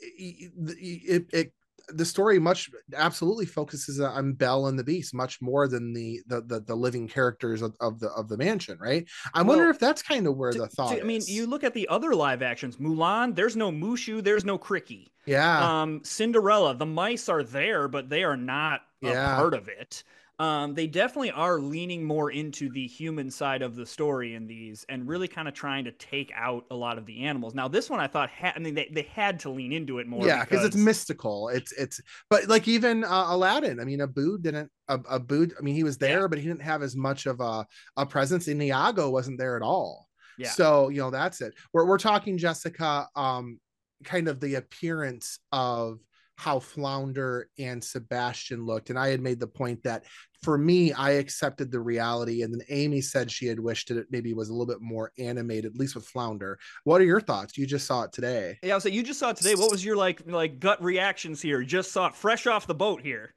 It, 0.02 0.52
it, 0.58 1.26
it 1.34 1.54
the 1.90 2.06
story 2.06 2.40
much 2.40 2.70
absolutely 2.96 3.46
focuses 3.46 4.00
on 4.00 4.34
Belle 4.34 4.68
and 4.68 4.80
the 4.80 4.84
Beast 4.84 5.14
much 5.14 5.42
more 5.42 5.68
than 5.68 5.94
the 5.94 6.22
the 6.28 6.42
the, 6.42 6.60
the 6.62 6.76
living 6.76 7.08
characters 7.08 7.62
of, 7.62 7.76
of, 7.82 8.00
the 8.00 8.10
of 8.12 8.30
the 8.30 8.38
mansion, 8.38 8.78
right? 8.80 9.08
I 9.34 9.42
well, 9.42 9.58
wonder 9.58 9.70
if 9.70 9.80
that's 9.80 10.02
kind 10.02 10.26
of 10.28 10.38
where 10.38 10.52
to, 10.52 10.60
the 10.60 10.68
thought. 10.68 10.96
To, 10.96 11.02
I 11.02 11.04
mean, 11.04 11.22
you 11.28 11.46
look 11.46 11.64
at 11.64 11.74
the 11.74 11.88
other 11.90 12.16
live 12.16 12.42
actions, 12.42 12.78
Mulan. 12.78 13.36
There's 13.36 13.56
no 13.56 13.72
Mushu. 13.72 14.24
There's 14.24 14.46
no 14.46 14.58
Cri-Kee. 14.58 15.12
Yeah. 15.26 15.82
Um, 15.82 16.02
Cinderella. 16.04 16.76
The 16.76 16.86
mice 16.86 17.28
are 17.30 17.44
there, 17.44 17.88
but 17.88 18.10
they 18.10 18.24
are 18.24 18.38
not 18.38 18.82
yeah. 19.02 19.34
a 19.34 19.36
part 19.36 19.54
of 19.54 19.68
it 19.68 20.04
um, 20.40 20.74
they 20.74 20.88
definitely 20.88 21.32
are 21.32 21.60
leaning 21.60 22.04
more 22.04 22.32
into 22.32 22.70
the 22.70 22.88
human 22.88 23.30
side 23.30 23.62
of 23.62 23.76
the 23.76 23.86
story 23.86 24.34
in 24.34 24.48
these 24.48 24.84
and 24.90 25.08
really 25.08 25.28
kind 25.28 25.48
of 25.48 25.54
trying 25.54 25.86
to 25.86 25.92
take 25.92 26.32
out 26.36 26.66
a 26.72 26.76
lot 26.76 26.98
of 26.98 27.06
the 27.06 27.24
animals. 27.24 27.54
Now, 27.54 27.68
this 27.68 27.90
one 27.90 28.00
I 28.00 28.08
thought, 28.08 28.30
ha- 28.30 28.54
I 28.56 28.60
mean, 28.60 28.74
they, 28.74 28.90
they 28.92 29.04
had 29.04 29.40
to 29.42 29.52
lean 29.52 29.72
into 29.72 30.00
it 30.00 30.08
more. 30.08 30.26
Yeah, 30.26 30.44
because 30.44 30.66
it's 30.66 30.76
mystical. 30.76 31.50
It's, 31.50 31.72
it's, 31.74 32.02
but 32.30 32.48
like 32.48 32.68
even 32.68 33.04
uh, 33.04 33.26
Aladdin, 33.28 33.80
I 33.80 33.84
mean, 33.84 34.02
Abu 34.02 34.40
didn't, 34.40 34.72
Abu, 34.90 35.50
I 35.58 35.62
mean, 35.62 35.76
he 35.76 35.84
was 35.84 35.98
there, 35.98 36.22
yeah. 36.22 36.28
but 36.28 36.40
he 36.40 36.48
didn't 36.48 36.64
have 36.64 36.82
as 36.82 36.96
much 36.96 37.28
of 37.28 37.40
a, 37.40 37.66
a 37.96 38.06
presence. 38.06 38.48
And 38.48 38.62
Iago 38.62 39.12
wasn't 39.12 39.38
there 39.38 39.56
at 39.56 39.62
all. 39.62 40.08
Yeah. 40.38 40.50
So, 40.50 40.90
you 40.90 40.98
know, 40.98 41.12
that's 41.12 41.42
it. 41.42 41.54
We're, 41.74 41.86
we're 41.86 42.00
talking, 42.00 42.40
Jessica, 42.40 43.08
um, 43.16 43.60
kind 44.04 44.28
of 44.28 44.40
the 44.40 44.56
appearance 44.56 45.38
of 45.52 46.00
how 46.36 46.60
Flounder 46.60 47.50
and 47.60 47.84
Sebastian 47.84 48.66
looked. 48.66 48.90
And 48.90 48.98
I 48.98 49.10
had 49.10 49.22
made 49.22 49.40
the 49.40 49.48
point 49.48 49.84
that 49.84 50.04
for 50.42 50.58
me, 50.58 50.92
I 50.92 51.12
accepted 51.12 51.72
the 51.72 51.80
reality. 51.80 52.42
And 52.42 52.54
then 52.54 52.62
Amy 52.70 53.02
said 53.02 53.32
she 53.32 53.46
had 53.46 53.60
wished 53.60 53.92
it 53.92 54.08
maybe 54.10 54.34
was 54.34 54.50
a 54.50 54.52
little 54.52 54.66
bit 54.66 54.82
more 54.82 55.12
animated, 55.18 55.74
at 55.74 55.80
least 55.80 55.96
with 55.96 56.06
Flounder. 56.06 56.60
What 56.84 57.00
are 57.02 57.06
your 57.06 57.22
thoughts? 57.22 57.58
You 57.58 57.66
just 57.66 57.88
saw 57.88 58.04
it 58.04 58.12
today. 58.12 58.58
Yeah, 58.62 58.74
I 58.74 58.76
was 58.76 58.86
like, 58.86 58.94
you 58.94 59.04
just 59.04 59.20
saw 59.20 59.30
it 59.30 59.38
today. 59.38 59.56
What 59.56 59.72
was 59.72 59.86
your 59.86 59.96
like 59.96 60.22
like 60.26 60.60
gut 60.60 60.84
reactions 60.84 61.42
here? 61.42 61.64
Just 61.64 61.92
saw 61.92 62.08
it 62.08 62.16
fresh 62.16 62.48
off 62.48 62.68
the 62.68 62.76
boat 62.76 63.02
here. 63.02 63.34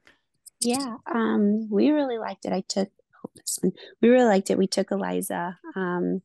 Yeah, 0.59 0.95
um, 1.13 1.69
we 1.69 1.91
really 1.91 2.17
liked 2.17 2.45
it. 2.45 2.51
I 2.51 2.63
took 2.67 2.89
oh, 3.23 3.29
this 3.35 3.59
one. 3.61 3.73
We 4.01 4.09
really 4.09 4.25
liked 4.25 4.49
it. 4.49 4.57
We 4.57 4.67
took 4.67 4.91
Eliza, 4.91 5.57
um, 5.75 6.21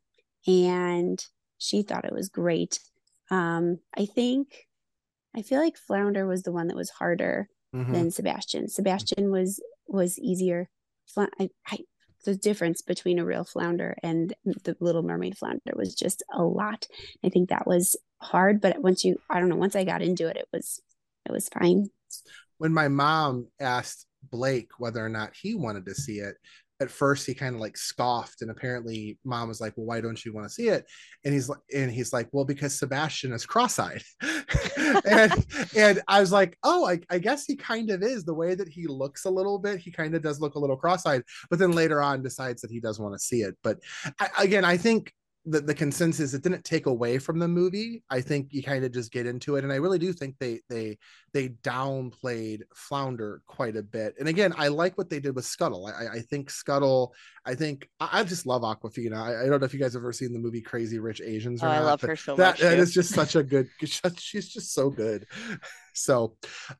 and 0.46 1.24
she 1.58 1.82
thought 1.82 2.06
it 2.06 2.14
was 2.14 2.28
great. 2.28 2.80
Um, 3.30 3.78
I 3.96 4.06
think 4.06 4.66
I 5.36 5.42
feel 5.42 5.60
like 5.60 5.76
Flounder 5.76 6.26
was 6.26 6.42
the 6.42 6.52
one 6.52 6.68
that 6.68 6.76
was 6.76 6.90
harder 6.90 7.48
mm-hmm. 7.74 7.92
than 7.92 8.10
Sebastian. 8.10 8.68
Sebastian 8.68 9.30
was 9.30 9.60
was 9.86 10.18
easier. 10.18 10.68
I, 11.16 11.50
I, 11.66 11.78
the 12.24 12.36
difference 12.36 12.82
between 12.82 13.18
a 13.18 13.24
real 13.24 13.44
flounder 13.44 13.96
and 14.02 14.32
the 14.44 14.76
Little 14.80 15.02
Mermaid 15.02 15.36
flounder 15.36 15.72
was 15.74 15.94
just 15.94 16.22
a 16.32 16.42
lot. 16.42 16.86
I 17.24 17.28
think 17.28 17.48
that 17.48 17.66
was 17.66 17.96
hard, 18.20 18.60
but 18.60 18.80
once 18.80 19.04
you, 19.04 19.20
I 19.28 19.40
don't 19.40 19.48
know, 19.48 19.56
once 19.56 19.76
I 19.76 19.84
got 19.84 20.02
into 20.02 20.28
it, 20.28 20.36
it 20.36 20.48
was 20.52 20.80
it 21.26 21.32
was 21.32 21.48
fine. 21.48 21.88
When 22.58 22.72
my 22.72 22.88
mom 22.88 23.48
asked 23.60 24.06
Blake 24.30 24.70
whether 24.78 25.04
or 25.04 25.08
not 25.08 25.34
he 25.34 25.54
wanted 25.54 25.86
to 25.86 25.94
see 25.94 26.18
it, 26.18 26.36
at 26.82 26.90
first 26.90 27.26
he 27.26 27.34
kind 27.34 27.54
of 27.54 27.60
like 27.60 27.76
scoffed 27.76 28.42
and 28.42 28.50
apparently 28.50 29.18
mom 29.24 29.48
was 29.48 29.60
like 29.60 29.72
well 29.76 29.86
why 29.86 30.00
don't 30.00 30.24
you 30.24 30.32
want 30.32 30.46
to 30.46 30.52
see 30.52 30.68
it? 30.68 30.84
And 31.24 31.32
he's 31.32 31.48
like 31.48 31.60
and 31.74 31.90
he's 31.90 32.12
like 32.12 32.28
well 32.32 32.44
because 32.44 32.78
sebastian 32.78 33.32
is 33.32 33.46
cross-eyed. 33.46 34.02
And 35.04 35.46
and 35.76 36.02
i 36.08 36.20
was 36.20 36.32
like 36.32 36.58
oh 36.64 36.86
I, 36.86 37.00
I 37.08 37.18
guess 37.18 37.44
he 37.44 37.56
kind 37.56 37.90
of 37.90 38.02
is. 38.02 38.24
The 38.24 38.34
way 38.34 38.54
that 38.54 38.68
he 38.68 38.86
looks 38.86 39.24
a 39.24 39.30
little 39.30 39.58
bit 39.58 39.80
he 39.80 39.90
kind 39.90 40.14
of 40.14 40.22
does 40.22 40.40
look 40.40 40.54
a 40.54 40.58
little 40.58 40.76
cross-eyed 40.76 41.22
but 41.48 41.58
then 41.58 41.72
later 41.72 42.02
on 42.02 42.22
decides 42.22 42.60
that 42.62 42.70
he 42.70 42.80
does 42.80 42.98
want 43.00 43.14
to 43.14 43.18
see 43.18 43.42
it. 43.42 43.56
But 43.62 43.78
I, 44.20 44.28
again 44.38 44.64
i 44.64 44.76
think 44.76 45.12
the, 45.44 45.60
the 45.60 45.74
consensus 45.74 46.34
it 46.34 46.42
didn't 46.42 46.64
take 46.64 46.86
away 46.86 47.18
from 47.18 47.38
the 47.38 47.48
movie. 47.48 48.02
I 48.08 48.20
think 48.20 48.48
you 48.52 48.62
kind 48.62 48.84
of 48.84 48.92
just 48.92 49.10
get 49.10 49.26
into 49.26 49.56
it 49.56 49.64
and 49.64 49.72
i 49.72 49.76
really 49.76 49.98
do 49.98 50.12
think 50.12 50.36
they 50.38 50.60
they 50.68 50.98
they 51.32 51.48
downplayed 51.48 52.60
flounder 52.74 53.42
quite 53.46 53.76
a 53.76 53.82
bit. 53.82 54.14
And 54.18 54.28
again 54.28 54.54
i 54.56 54.68
like 54.68 54.96
what 54.96 55.10
they 55.10 55.18
did 55.20 55.34
with 55.34 55.44
scuttle. 55.44 55.86
I, 55.86 56.18
I 56.18 56.20
think 56.20 56.50
scuttle 56.50 57.14
i 57.44 57.54
think 57.54 57.88
i, 57.98 58.22
just 58.22 58.46
love 58.46 58.62
awkwafina. 58.62 59.16
I, 59.16 59.42
I, 59.42 59.48
don't 59.48 59.60
know 59.60 59.66
if 59.66 59.74
you 59.74 59.80
guys 59.80 59.94
have 59.94 60.02
ever 60.02 60.12
seen 60.12 60.32
the 60.32 60.38
movie 60.38 60.60
crazy 60.60 60.98
rich 60.98 61.20
asians 61.20 61.62
or 61.62 61.66
oh, 61.66 61.70
i 61.70 61.80
love 61.80 62.00
her 62.02 62.14
so 62.14 62.36
that, 62.36 62.52
much 62.52 62.60
that 62.60 62.78
is 62.78 62.94
just 62.94 63.12
such 63.12 63.34
a 63.34 63.42
good 63.42 63.68
she's 64.18 64.48
just 64.48 64.72
so 64.72 64.90
good. 64.90 65.26
So 65.94 66.36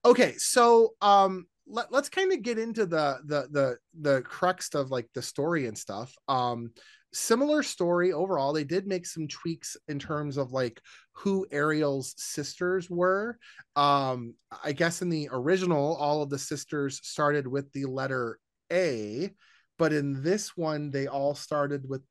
okay 0.07 0.37
so 0.38 0.95
um 1.02 1.47
let, 1.66 1.92
us 1.92 2.09
kind 2.09 2.33
of 2.33 2.42
get 2.42 2.59
into 2.59 2.87
the 2.87 3.19
the 3.26 3.49
the 3.50 3.76
the 4.00 4.23
crux 4.23 4.75
of 4.75 4.90
like 4.90 5.09
the 5.14 5.23
story 5.23 5.66
and 5.66 5.76
stuff. 5.76 6.14
Um 6.28 6.73
similar 7.12 7.62
story 7.62 8.12
overall. 8.12 8.52
They 8.52 8.64
did 8.64 8.87
make 8.87 9.07
some 9.07 9.28
tweaks 9.28 9.76
in 9.88 9.99
terms 9.99 10.37
of 10.37 10.52
like 10.52 10.81
who 11.12 11.47
Ariel's 11.50 12.14
sisters 12.16 12.88
were. 12.88 13.38
Um, 13.76 14.35
I 14.64 14.73
guess 14.73 15.02
in 15.02 15.09
the 15.09 15.28
original, 15.33 15.97
all 15.97 16.23
of 16.23 16.31
the 16.31 16.38
sisters 16.38 17.00
started 17.02 17.47
with 17.47 17.71
the 17.73 17.85
letter 17.85 18.38
A, 18.73 19.31
but 19.78 19.92
in 19.92 20.23
this 20.23 20.57
one, 20.57 20.90
they 20.90 21.07
all 21.07 21.35
started 21.35 21.88
with 21.88 22.02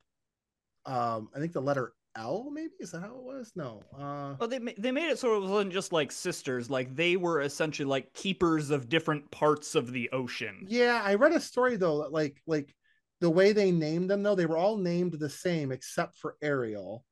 um, 0.84 1.28
I 1.34 1.38
think 1.38 1.52
the 1.52 1.62
letter 1.62 1.92
L. 2.16 2.50
Maybe 2.52 2.72
is 2.80 2.90
that 2.90 3.00
how 3.00 3.14
it 3.14 3.22
was? 3.22 3.52
No. 3.54 3.82
Uh, 3.96 4.34
well, 4.38 4.48
they 4.48 4.58
they 4.58 4.90
made 4.90 5.08
it 5.08 5.18
so 5.18 5.36
it 5.36 5.48
wasn't 5.48 5.72
just 5.72 5.92
like 5.92 6.12
sisters; 6.12 6.68
like 6.68 6.94
they 6.94 7.16
were 7.16 7.40
essentially 7.40 7.88
like 7.88 8.12
keepers 8.12 8.70
of 8.70 8.88
different 8.88 9.30
parts 9.30 9.74
of 9.74 9.92
the 9.92 10.10
ocean. 10.10 10.66
Yeah, 10.68 11.00
I 11.02 11.14
read 11.14 11.32
a 11.32 11.40
story 11.40 11.76
though, 11.76 11.96
like 11.96 12.42
like 12.46 12.74
the 13.22 13.30
way 13.30 13.52
they 13.52 13.70
named 13.70 14.10
them 14.10 14.22
though, 14.24 14.34
they 14.34 14.46
were 14.46 14.58
all 14.58 14.76
named 14.76 15.12
the 15.12 15.30
same 15.30 15.70
except 15.70 16.16
for 16.16 16.34
Ariel. 16.42 17.04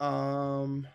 Um 0.00 0.86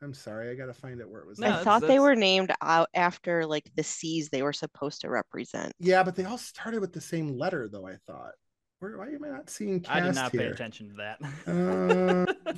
I'm 0.00 0.14
sorry, 0.14 0.50
I 0.50 0.54
gotta 0.54 0.72
find 0.72 1.00
it 1.00 1.08
where 1.08 1.20
it 1.22 1.26
was. 1.26 1.40
No, 1.40 1.48
I 1.48 1.64
thought 1.64 1.80
that's... 1.80 1.90
they 1.90 1.98
were 1.98 2.14
named 2.14 2.52
out 2.62 2.88
after 2.94 3.44
like 3.44 3.68
the 3.74 3.82
seas 3.82 4.28
they 4.28 4.42
were 4.42 4.52
supposed 4.52 5.00
to 5.00 5.10
represent. 5.10 5.72
Yeah, 5.80 6.04
but 6.04 6.14
they 6.14 6.24
all 6.24 6.38
started 6.38 6.80
with 6.80 6.92
the 6.92 7.00
same 7.00 7.36
letter 7.36 7.68
though, 7.68 7.86
I 7.86 7.96
thought. 8.06 8.32
Where, 8.78 8.98
why 8.98 9.08
am 9.08 9.24
I 9.24 9.30
not 9.30 9.50
seeing 9.50 9.84
I 9.88 10.00
did 10.00 10.14
not 10.14 10.30
here? 10.30 10.42
pay 10.42 10.46
attention 10.48 10.90
to 10.90 10.96
that. 10.96 11.18
Uh... 11.48 12.52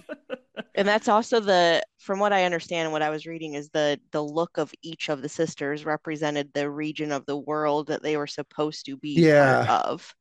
and 0.75 0.87
that's 0.87 1.09
also 1.09 1.41
the 1.41 1.83
from 1.99 2.19
what 2.19 2.35
I 2.35 2.45
understand 2.45 2.85
and 2.85 2.93
what 2.93 3.03
I 3.03 3.09
was 3.09 3.25
reading 3.25 3.55
is 3.55 3.71
the 3.71 3.99
the 4.12 4.23
look 4.23 4.59
of 4.59 4.75
each 4.83 5.09
of 5.09 5.23
the 5.23 5.29
sisters 5.29 5.87
represented 5.87 6.50
the 6.53 6.69
region 6.69 7.12
of 7.12 7.25
the 7.25 7.38
world 7.38 7.87
that 7.87 8.03
they 8.03 8.19
were 8.19 8.27
supposed 8.27 8.85
to 8.87 8.99
be 8.99 9.15
yeah. 9.15 9.65
part 9.65 9.87
of 9.87 10.15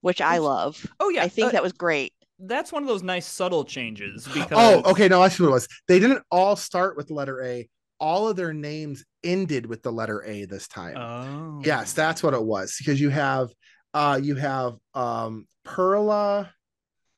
which 0.00 0.20
I 0.20 0.38
love. 0.38 0.86
Oh 1.00 1.08
yeah, 1.08 1.22
I 1.22 1.28
think 1.28 1.48
uh, 1.48 1.52
that 1.52 1.62
was 1.62 1.72
great. 1.72 2.12
That's 2.38 2.72
one 2.72 2.82
of 2.82 2.88
those 2.88 3.02
nice 3.02 3.26
subtle 3.26 3.64
changes. 3.64 4.26
Oh, 4.28 4.32
because 4.34 4.82
oh, 4.84 4.90
okay, 4.90 5.08
no, 5.08 5.22
that's 5.22 5.38
what 5.38 5.48
it 5.48 5.52
was. 5.52 5.68
They 5.86 5.98
didn't 5.98 6.22
all 6.30 6.56
start 6.56 6.96
with 6.96 7.08
the 7.08 7.14
letter 7.14 7.42
A. 7.42 7.68
All 8.00 8.28
of 8.28 8.36
their 8.36 8.52
names 8.52 9.04
ended 9.24 9.66
with 9.66 9.82
the 9.82 9.90
letter 9.90 10.22
A 10.24 10.44
this 10.44 10.68
time. 10.68 10.96
Oh, 10.96 11.60
yes, 11.64 11.94
that's 11.94 12.22
what 12.22 12.32
it 12.34 12.42
was. 12.42 12.76
Because 12.78 13.00
you 13.00 13.08
have, 13.08 13.48
uh, 13.92 14.20
you 14.22 14.36
have 14.36 14.76
um 14.94 15.48
Perla. 15.64 16.52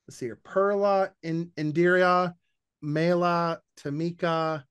Let's 0.08 0.18
see 0.18 0.26
here, 0.26 0.40
Perla, 0.42 1.10
In- 1.22 1.52
Indira, 1.56 2.34
Mala, 2.80 3.60
Tamika, 3.78 4.64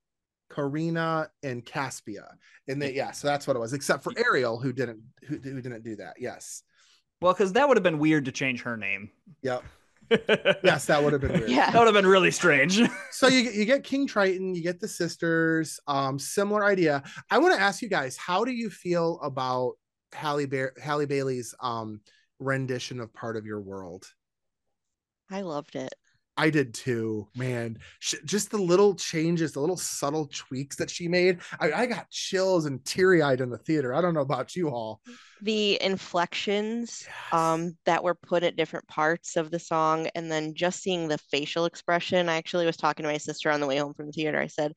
Karina, 0.49 1.29
and 1.43 1.63
Caspia. 1.63 2.25
And 2.67 2.81
they, 2.81 2.93
yeah, 2.93 3.11
so 3.11 3.27
that's 3.27 3.47
what 3.47 3.55
it 3.55 3.59
was. 3.59 3.73
Except 3.73 4.03
for 4.03 4.11
Ariel, 4.17 4.59
who 4.59 4.73
didn't, 4.73 5.01
who, 5.27 5.37
who 5.37 5.61
didn't 5.61 5.83
do 5.83 5.95
that. 5.97 6.15
Yes. 6.19 6.63
Well, 7.21 7.33
because 7.33 7.53
that 7.53 7.67
would 7.67 7.77
have 7.77 7.83
been 7.83 7.99
weird 7.99 8.25
to 8.25 8.31
change 8.31 8.61
her 8.61 8.77
name. 8.77 9.09
Yep. 9.41 9.63
yes, 10.63 10.85
that 10.85 11.03
would 11.03 11.13
have 11.13 11.21
been 11.21 11.33
weird. 11.33 11.49
Yeah. 11.49 11.69
That 11.69 11.77
would 11.79 11.87
have 11.87 11.93
been 11.93 12.07
really 12.07 12.31
strange. 12.31 12.81
so 13.11 13.27
you 13.27 13.49
you 13.51 13.65
get 13.65 13.83
King 13.83 14.07
Triton, 14.07 14.55
you 14.55 14.63
get 14.63 14.79
the 14.79 14.87
sisters, 14.87 15.79
um, 15.87 16.17
similar 16.17 16.65
idea. 16.65 17.03
I 17.29 17.37
want 17.37 17.55
to 17.55 17.61
ask 17.61 17.81
you 17.81 17.89
guys, 17.89 18.17
how 18.17 18.43
do 18.43 18.51
you 18.51 18.69
feel 18.69 19.19
about 19.21 19.73
Halle, 20.13 20.45
ba- 20.45 20.71
Halle 20.81 21.05
Bailey's 21.05 21.53
um 21.61 22.01
rendition 22.39 22.99
of 22.99 23.13
Part 23.13 23.37
of 23.37 23.45
Your 23.45 23.59
World? 23.59 24.05
I 25.29 25.41
loved 25.41 25.75
it. 25.75 25.93
I 26.39 26.49
did 26.49 26.73
too, 26.73 27.27
man. 27.35 27.79
just 27.99 28.49
the 28.49 28.57
little 28.57 28.95
changes, 28.95 29.51
the 29.51 29.59
little 29.59 29.75
subtle 29.75 30.27
tweaks 30.27 30.77
that 30.77 30.89
she 30.89 31.09
made. 31.09 31.39
I, 31.59 31.71
I 31.73 31.85
got 31.85 32.09
chills 32.11 32.65
and 32.65 32.83
teary 32.85 33.21
eyed 33.21 33.41
in 33.41 33.49
the 33.49 33.57
theater. 33.57 33.93
I 33.93 33.99
don't 33.99 34.13
know 34.13 34.21
about 34.21 34.55
you 34.55 34.69
all. 34.69 35.01
The 35.41 35.81
inflections 35.81 37.03
yes. 37.05 37.33
um, 37.33 37.77
that 37.85 38.05
were 38.05 38.15
put 38.15 38.43
at 38.43 38.55
different 38.55 38.87
parts 38.87 39.35
of 39.35 39.51
the 39.51 39.59
song, 39.59 40.07
and 40.15 40.31
then 40.31 40.53
just 40.55 40.81
seeing 40.81 41.09
the 41.09 41.17
facial 41.17 41.65
expression. 41.65 42.29
I 42.29 42.37
actually 42.37 42.65
was 42.65 42.77
talking 42.77 43.03
to 43.03 43.09
my 43.09 43.17
sister 43.17 43.51
on 43.51 43.59
the 43.59 43.67
way 43.67 43.75
home 43.75 43.93
from 43.93 44.05
the 44.05 44.13
theater. 44.13 44.39
I 44.39 44.47
said, 44.47 44.71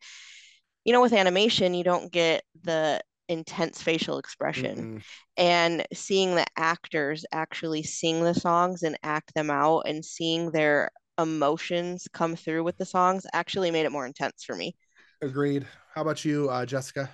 you 0.84 0.92
know, 0.92 1.00
with 1.00 1.12
animation, 1.12 1.74
you 1.74 1.84
don't 1.84 2.10
get 2.10 2.42
the 2.64 3.00
intense 3.28 3.80
facial 3.80 4.18
expression 4.18 4.76
mm-hmm. 4.76 4.96
and 5.36 5.86
seeing 5.94 6.34
the 6.34 6.44
actors 6.56 7.24
actually 7.32 7.82
sing 7.82 8.22
the 8.22 8.34
songs 8.34 8.82
and 8.82 8.98
act 9.04 9.32
them 9.34 9.48
out 9.48 9.82
and 9.86 10.04
seeing 10.04 10.50
their 10.50 10.90
emotions 11.18 12.08
come 12.12 12.36
through 12.36 12.64
with 12.64 12.78
the 12.78 12.84
songs 12.84 13.26
actually 13.32 13.70
made 13.70 13.86
it 13.86 13.92
more 13.92 14.06
intense 14.06 14.44
for 14.44 14.54
me. 14.56 14.74
Agreed. 15.20 15.66
How 15.94 16.02
about 16.02 16.24
you, 16.24 16.48
uh, 16.50 16.66
Jessica? 16.66 17.10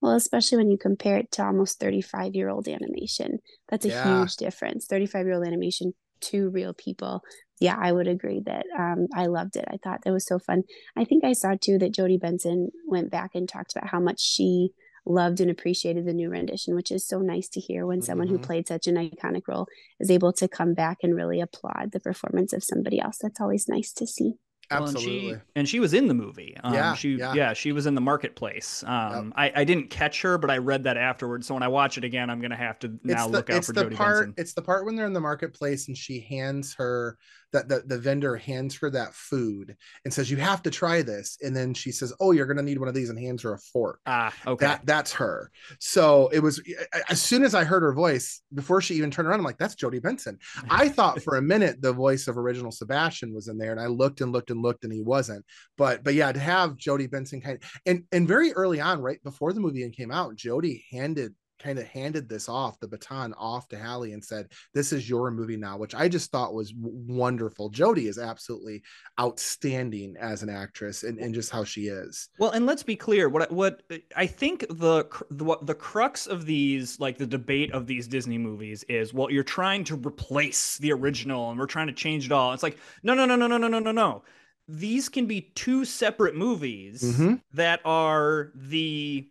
Well, 0.00 0.16
especially 0.16 0.58
when 0.58 0.70
you 0.70 0.76
compare 0.76 1.16
it 1.16 1.30
to 1.32 1.44
almost 1.44 1.80
35 1.80 2.34
year 2.34 2.50
old 2.50 2.68
animation. 2.68 3.38
That's 3.68 3.86
a 3.86 3.88
yeah. 3.88 4.18
huge 4.18 4.36
difference. 4.36 4.86
35 4.86 5.26
year 5.26 5.34
old 5.34 5.46
animation 5.46 5.94
to 6.22 6.50
real 6.50 6.74
people. 6.74 7.22
Yeah, 7.60 7.76
I 7.80 7.92
would 7.92 8.08
agree 8.08 8.42
that 8.46 8.66
um, 8.78 9.06
I 9.14 9.26
loved 9.26 9.56
it. 9.56 9.64
I 9.68 9.78
thought 9.82 10.00
that 10.04 10.12
was 10.12 10.26
so 10.26 10.38
fun. 10.38 10.64
I 10.96 11.04
think 11.04 11.24
I 11.24 11.32
saw 11.32 11.54
too 11.58 11.78
that 11.78 11.94
Jodi 11.94 12.18
Benson 12.18 12.70
went 12.86 13.10
back 13.10 13.30
and 13.34 13.48
talked 13.48 13.74
about 13.74 13.88
how 13.88 14.00
much 14.00 14.20
she 14.20 14.70
loved 15.06 15.40
and 15.40 15.50
appreciated 15.50 16.06
the 16.06 16.12
new 16.14 16.30
rendition, 16.30 16.74
which 16.74 16.90
is 16.90 17.06
so 17.06 17.18
nice 17.20 17.48
to 17.50 17.60
hear 17.60 17.86
when 17.86 18.00
someone 18.02 18.28
who 18.28 18.38
Mhm. 18.38 18.42
played 18.42 18.68
such 18.68 18.86
an 18.86 18.96
iconic 18.96 19.42
role 19.46 19.66
is 20.00 20.10
able 20.10 20.32
to 20.34 20.48
come 20.48 20.74
back 20.74 20.98
and 21.02 21.14
really 21.14 21.40
applaud 21.40 21.90
the 21.92 22.00
performance 22.00 22.52
of 22.52 22.64
somebody 22.64 23.00
else. 23.00 23.18
That's 23.20 23.40
always 23.40 23.68
nice 23.68 23.92
to 23.94 24.06
see. 24.06 24.34
Well, 24.70 24.84
Absolutely. 24.84 25.28
and 25.32 25.36
she 25.40 25.42
and 25.56 25.68
she 25.68 25.78
was 25.80 25.92
in 25.92 26.08
the 26.08 26.14
movie. 26.14 26.56
Um, 26.64 26.72
Yeah, 26.72 26.94
she 26.94 27.16
yeah. 27.16 27.52
she 27.52 27.72
was 27.72 27.84
in 27.84 27.94
the 27.94 28.00
marketplace. 28.00 28.82
Um, 28.86 29.34
I, 29.36 29.52
I 29.56 29.64
didn't 29.64 29.90
catch 29.90 30.22
her, 30.22 30.38
but 30.38 30.50
I 30.50 30.56
read 30.56 30.84
that 30.84 30.96
afterwards. 30.96 31.46
So 31.46 31.52
when 31.52 31.62
I 31.62 31.68
watch 31.68 31.98
it 31.98 32.04
again, 32.04 32.30
I'm 32.30 32.40
gonna 32.40 32.56
have 32.56 32.78
to 32.78 32.98
now 33.04 33.26
the, 33.26 33.32
look 33.34 33.50
out 33.50 33.62
for 33.66 33.74
the 33.74 33.82
Jodi 33.82 33.94
part 33.96 34.20
Benson. 34.28 34.34
it's 34.38 34.54
the 34.54 34.62
part 34.62 34.86
when 34.86 34.96
they're 34.96 35.04
in 35.06 35.12
the 35.12 35.20
marketplace 35.20 35.88
and 35.88 35.96
she 35.96 36.18
hands 36.20 36.72
her 36.76 37.18
that 37.54 37.68
the, 37.68 37.82
the 37.86 37.98
vendor 37.98 38.36
hands 38.36 38.76
her 38.76 38.90
that 38.90 39.14
food 39.14 39.76
and 40.04 40.12
says 40.12 40.30
you 40.30 40.36
have 40.36 40.60
to 40.62 40.70
try 40.70 41.02
this. 41.02 41.38
And 41.40 41.56
then 41.56 41.72
she 41.72 41.92
says 41.92 42.12
oh 42.20 42.32
you're 42.32 42.46
gonna 42.46 42.62
need 42.62 42.78
one 42.78 42.88
of 42.88 42.94
these 42.94 43.08
and 43.08 43.18
hands 43.18 43.42
her 43.42 43.54
a 43.54 43.58
fork. 43.58 44.00
Ah, 44.04 44.34
okay. 44.46 44.66
that 44.66 44.84
that's 44.84 45.12
her. 45.12 45.50
So 45.78 46.28
it 46.32 46.40
was 46.40 46.60
as 47.08 47.22
soon 47.22 47.44
as 47.44 47.54
i 47.54 47.64
heard 47.64 47.82
her 47.82 47.94
voice 47.94 48.42
before 48.52 48.80
she 48.80 48.94
even 48.94 49.10
turned 49.10 49.28
around 49.28 49.38
i'm 49.38 49.44
like 49.44 49.58
that's 49.58 49.74
jodi 49.74 50.00
benson. 50.00 50.38
I 50.68 50.88
thought 50.88 51.22
for 51.22 51.36
a 51.36 51.42
minute 51.42 51.80
the 51.80 51.92
voice 51.92 52.26
of 52.28 52.36
original 52.36 52.72
sebastian 52.72 53.32
was 53.32 53.48
in 53.48 53.56
there 53.56 53.70
and 53.70 53.80
i 53.80 53.86
looked 53.86 54.20
and 54.20 54.32
looked 54.32 54.50
and 54.50 54.60
looked 54.60 54.84
and 54.84 54.92
he 54.92 55.02
wasn't. 55.02 55.44
But 55.78 56.02
but 56.04 56.14
yeah 56.14 56.32
to 56.32 56.40
have 56.40 56.76
jodi 56.76 57.06
benson 57.06 57.40
kind 57.40 57.62
and 57.86 58.04
and 58.12 58.26
very 58.26 58.52
early 58.52 58.80
on 58.80 59.00
right 59.00 59.22
before 59.22 59.52
the 59.52 59.60
movie 59.60 59.88
came 59.90 60.10
out 60.10 60.34
jodi 60.34 60.84
handed 60.90 61.34
kind 61.58 61.78
of 61.78 61.86
handed 61.86 62.28
this 62.28 62.48
off 62.48 62.78
the 62.80 62.88
baton 62.88 63.32
off 63.34 63.68
to 63.68 63.78
Halle 63.78 64.12
and 64.12 64.22
said 64.24 64.48
this 64.74 64.92
is 64.92 65.08
your 65.08 65.30
movie 65.30 65.56
now 65.56 65.76
which 65.78 65.94
i 65.94 66.08
just 66.08 66.30
thought 66.30 66.52
was 66.52 66.74
wonderful 66.76 67.68
jodi 67.70 68.08
is 68.08 68.18
absolutely 68.18 68.82
outstanding 69.20 70.16
as 70.18 70.42
an 70.42 70.50
actress 70.50 71.02
and, 71.04 71.18
and 71.18 71.34
just 71.34 71.50
how 71.50 71.64
she 71.64 71.82
is 71.86 72.28
Well, 72.38 72.50
and 72.50 72.66
let's 72.66 72.82
be 72.82 72.96
clear. 72.96 73.28
What 73.28 73.42
I- 73.50 73.54
what 73.54 73.82
I 74.16 74.26
think 74.26 74.66
the 74.68 75.06
the 75.30 75.44
what 75.44 75.66
the 75.66 75.74
crux 75.74 76.26
of 76.26 76.44
these, 76.46 76.98
like 77.00 77.18
the 77.18 77.26
debate 77.26 77.72
of 77.72 77.86
these 77.86 78.06
Disney 78.08 78.38
movies, 78.38 78.84
is 78.88 79.14
well, 79.14 79.30
you're 79.30 79.42
trying 79.44 79.84
to 79.84 79.96
replace 79.96 80.78
the 80.78 80.92
original, 80.92 81.50
and 81.50 81.58
we're 81.58 81.66
trying 81.66 81.86
to 81.86 81.92
change 81.92 82.26
it 82.26 82.32
all. 82.32 82.52
It's 82.52 82.62
like 82.62 82.78
no, 83.02 83.14
no, 83.14 83.24
no, 83.26 83.36
no, 83.36 83.46
no, 83.46 83.56
no, 83.56 83.68
no, 83.68 83.78
no, 83.78 83.92
no. 83.92 84.24
These 84.68 85.08
can 85.08 85.26
be 85.26 85.40
two 85.54 85.84
separate 85.84 86.34
movies 86.36 87.02
Mhm. 87.02 87.40
that 87.52 87.80
are 87.84 88.50
the 88.54 89.28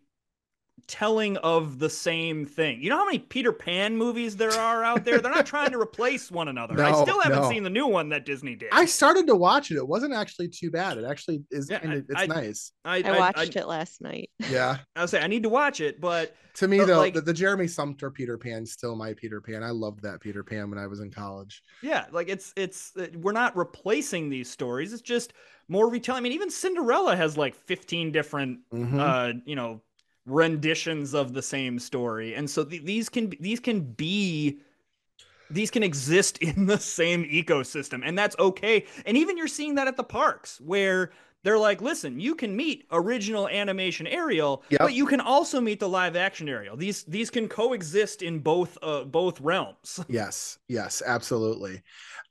telling 0.93 1.37
of 1.37 1.79
the 1.79 1.89
same 1.89 2.45
thing. 2.45 2.79
You 2.79 2.91
know 2.91 2.97
how 2.97 3.05
many 3.05 3.17
Peter 3.17 3.51
Pan 3.51 3.97
movies 3.97 4.35
there 4.37 4.51
are 4.51 4.83
out 4.83 5.03
there? 5.03 5.19
They're 5.19 5.31
not 5.33 5.47
trying 5.47 5.71
to 5.71 5.79
replace 5.81 6.29
one 6.29 6.49
another. 6.49 6.79
I 6.83 6.91
still 7.01 7.19
haven't 7.19 7.41
no. 7.41 7.49
seen 7.49 7.63
the 7.63 7.71
new 7.71 7.87
one 7.87 8.09
that 8.09 8.27
Disney 8.27 8.55
did. 8.55 8.69
I 8.71 8.85
started 8.85 9.25
to 9.25 9.35
watch 9.35 9.71
it. 9.71 9.77
It 9.77 9.87
wasn't 9.87 10.13
actually 10.13 10.49
too 10.49 10.69
bad. 10.69 10.99
It 10.99 11.03
actually 11.05 11.41
is 11.49 11.67
Yeah, 11.67 11.79
kind 11.79 11.93
of 11.93 12.05
it's 12.07 12.21
I- 12.21 12.25
nice. 12.27 12.71
I, 12.85 13.01
I 13.03 13.17
watched 13.17 13.55
it 13.55 13.65
last 13.67 14.01
night. 14.03 14.29
Yeah. 14.51 14.77
I, 14.95 15.01
will 15.01 15.07
say 15.07 15.19
I 15.19 15.25
need 15.25 15.41
to 15.43 15.49
watch 15.49 15.81
it, 15.81 15.99
but 15.99 16.35
To 16.57 16.67
me 16.67 16.77
But, 16.77 16.85
though, 16.85 16.99
like- 16.99 17.15
the, 17.15 17.21
the 17.21 17.33
Jeremy 17.33 17.67
Sumpter 17.67 18.11
Peter 18.11 18.37
Pan 18.37 18.61
is 18.61 18.71
still 18.73 18.95
my 18.95 19.15
Peter 19.15 19.41
Pan. 19.41 19.63
I 19.63 19.71
loved 19.71 20.03
that 20.03 20.21
Peter 20.21 20.43
Pan 20.43 20.69
when 20.69 20.77
I 20.77 20.85
was 20.85 20.99
in 20.99 21.09
college. 21.09 21.63
Yeah, 21.81 22.05
like 22.11 22.29
it's 22.29 22.53
it's 22.55 22.91
uh, 22.95 23.07
we're 23.15 23.31
not 23.31 23.57
replacing 23.57 24.29
these 24.29 24.47
stories. 24.47 24.93
It's 24.93 25.01
just 25.01 25.33
more 25.69 25.89
retelling. 25.89 26.19
I 26.19 26.21
mean, 26.21 26.33
even 26.33 26.51
Cinderella 26.51 27.15
has 27.15 27.35
like 27.35 27.55
15 27.55 28.11
different 28.11 28.59
Mhm. 28.71 28.99
uh, 28.99 29.39
you 29.45 29.55
know, 29.55 29.81
renditions 30.25 31.13
of 31.13 31.33
the 31.33 31.41
same 31.41 31.79
story. 31.79 32.35
And 32.35 32.49
so 32.49 32.63
th- 32.63 32.83
these 32.83 33.09
can 33.09 33.27
be- 33.27 33.37
these 33.39 33.59
can 33.59 33.81
be 33.81 34.59
these 35.49 35.69
can 35.69 35.83
exist 35.83 36.37
in 36.41 36.65
the 36.65 36.77
same 36.79 37.23
ecosystem 37.25 38.01
and 38.03 38.17
that's 38.17 38.35
okay. 38.39 38.85
And 39.05 39.17
even 39.17 39.37
you're 39.37 39.47
seeing 39.47 39.75
that 39.75 39.87
at 39.87 39.97
the 39.97 40.03
parks 40.03 40.59
where 40.61 41.11
they're 41.43 41.59
like, 41.59 41.81
listen, 41.81 42.21
you 42.21 42.35
can 42.35 42.55
meet 42.55 42.85
original 42.89 43.49
animation 43.49 44.07
Ariel, 44.07 44.63
Yep. 44.69 44.79
but 44.79 44.93
you 44.93 45.05
can 45.05 45.19
also 45.19 45.59
meet 45.59 45.77
the 45.81 45.89
live 45.89 46.15
action 46.15 46.47
Ariel. 46.47 46.77
These 46.77 47.03
these 47.03 47.29
can 47.29 47.49
coexist 47.49 48.21
in 48.21 48.39
both 48.39 48.77
uh, 48.81 49.03
both 49.03 49.41
realms. 49.41 49.99
Yes, 50.07 50.57
yes, 50.69 51.01
absolutely. 51.05 51.83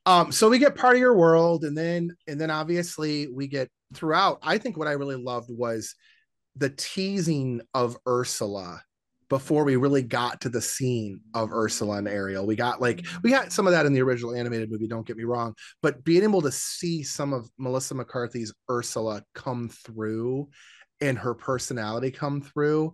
Um, 0.07 0.33
so 0.33 0.49
we 0.49 0.59
get 0.59 0.75
part 0.75 0.95
of 0.97 1.01
your 1.01 1.15
world, 1.15 1.65
and 1.65 1.77
then 1.77 2.17
and 2.27 2.41
then 2.41 2.51
obviously 2.51 3.29
we 3.29 3.49
get 3.49 3.69
throughout. 3.93 4.39
I 4.43 4.57
think 4.57 4.79
what 4.79 4.89
I 4.89 4.93
really 4.93 5.17
loved 5.17 5.51
was 5.51 5.95
the 6.57 6.71
teasing 6.71 7.61
of 7.75 7.97
Ursula 8.07 8.83
before 9.29 9.65
we 9.65 9.77
really 9.77 10.03
got 10.03 10.43
to 10.43 10.51
the 10.51 10.61
scene 10.61 11.19
of 11.33 11.53
Ursula 11.53 11.97
and 11.97 12.07
Ariel. 12.07 12.47
We 12.47 12.55
got 12.55 12.83
like 12.83 13.07
we 13.23 13.31
got 13.31 13.51
some 13.51 13.67
of 13.67 13.73
that 13.73 13.87
in 13.87 13.95
the 13.95 14.03
original 14.03 14.35
animated 14.35 14.71
movie, 14.71 14.87
don't 14.87 15.07
get 15.07 15.17
me 15.17 15.25
wrong, 15.25 15.55
but 15.81 16.05
being 16.05 16.23
able 16.23 16.43
to 16.43 16.53
see 16.53 17.03
some 17.03 17.33
of 17.33 17.49
Melissa 17.57 17.95
McCarthy's 17.95 18.53
Ursula 18.71 19.23
come 19.35 19.71
through 19.71 20.49
and 21.01 21.17
her 21.19 21.35
personality 21.35 22.11
come 22.11 22.43
through. 22.43 22.93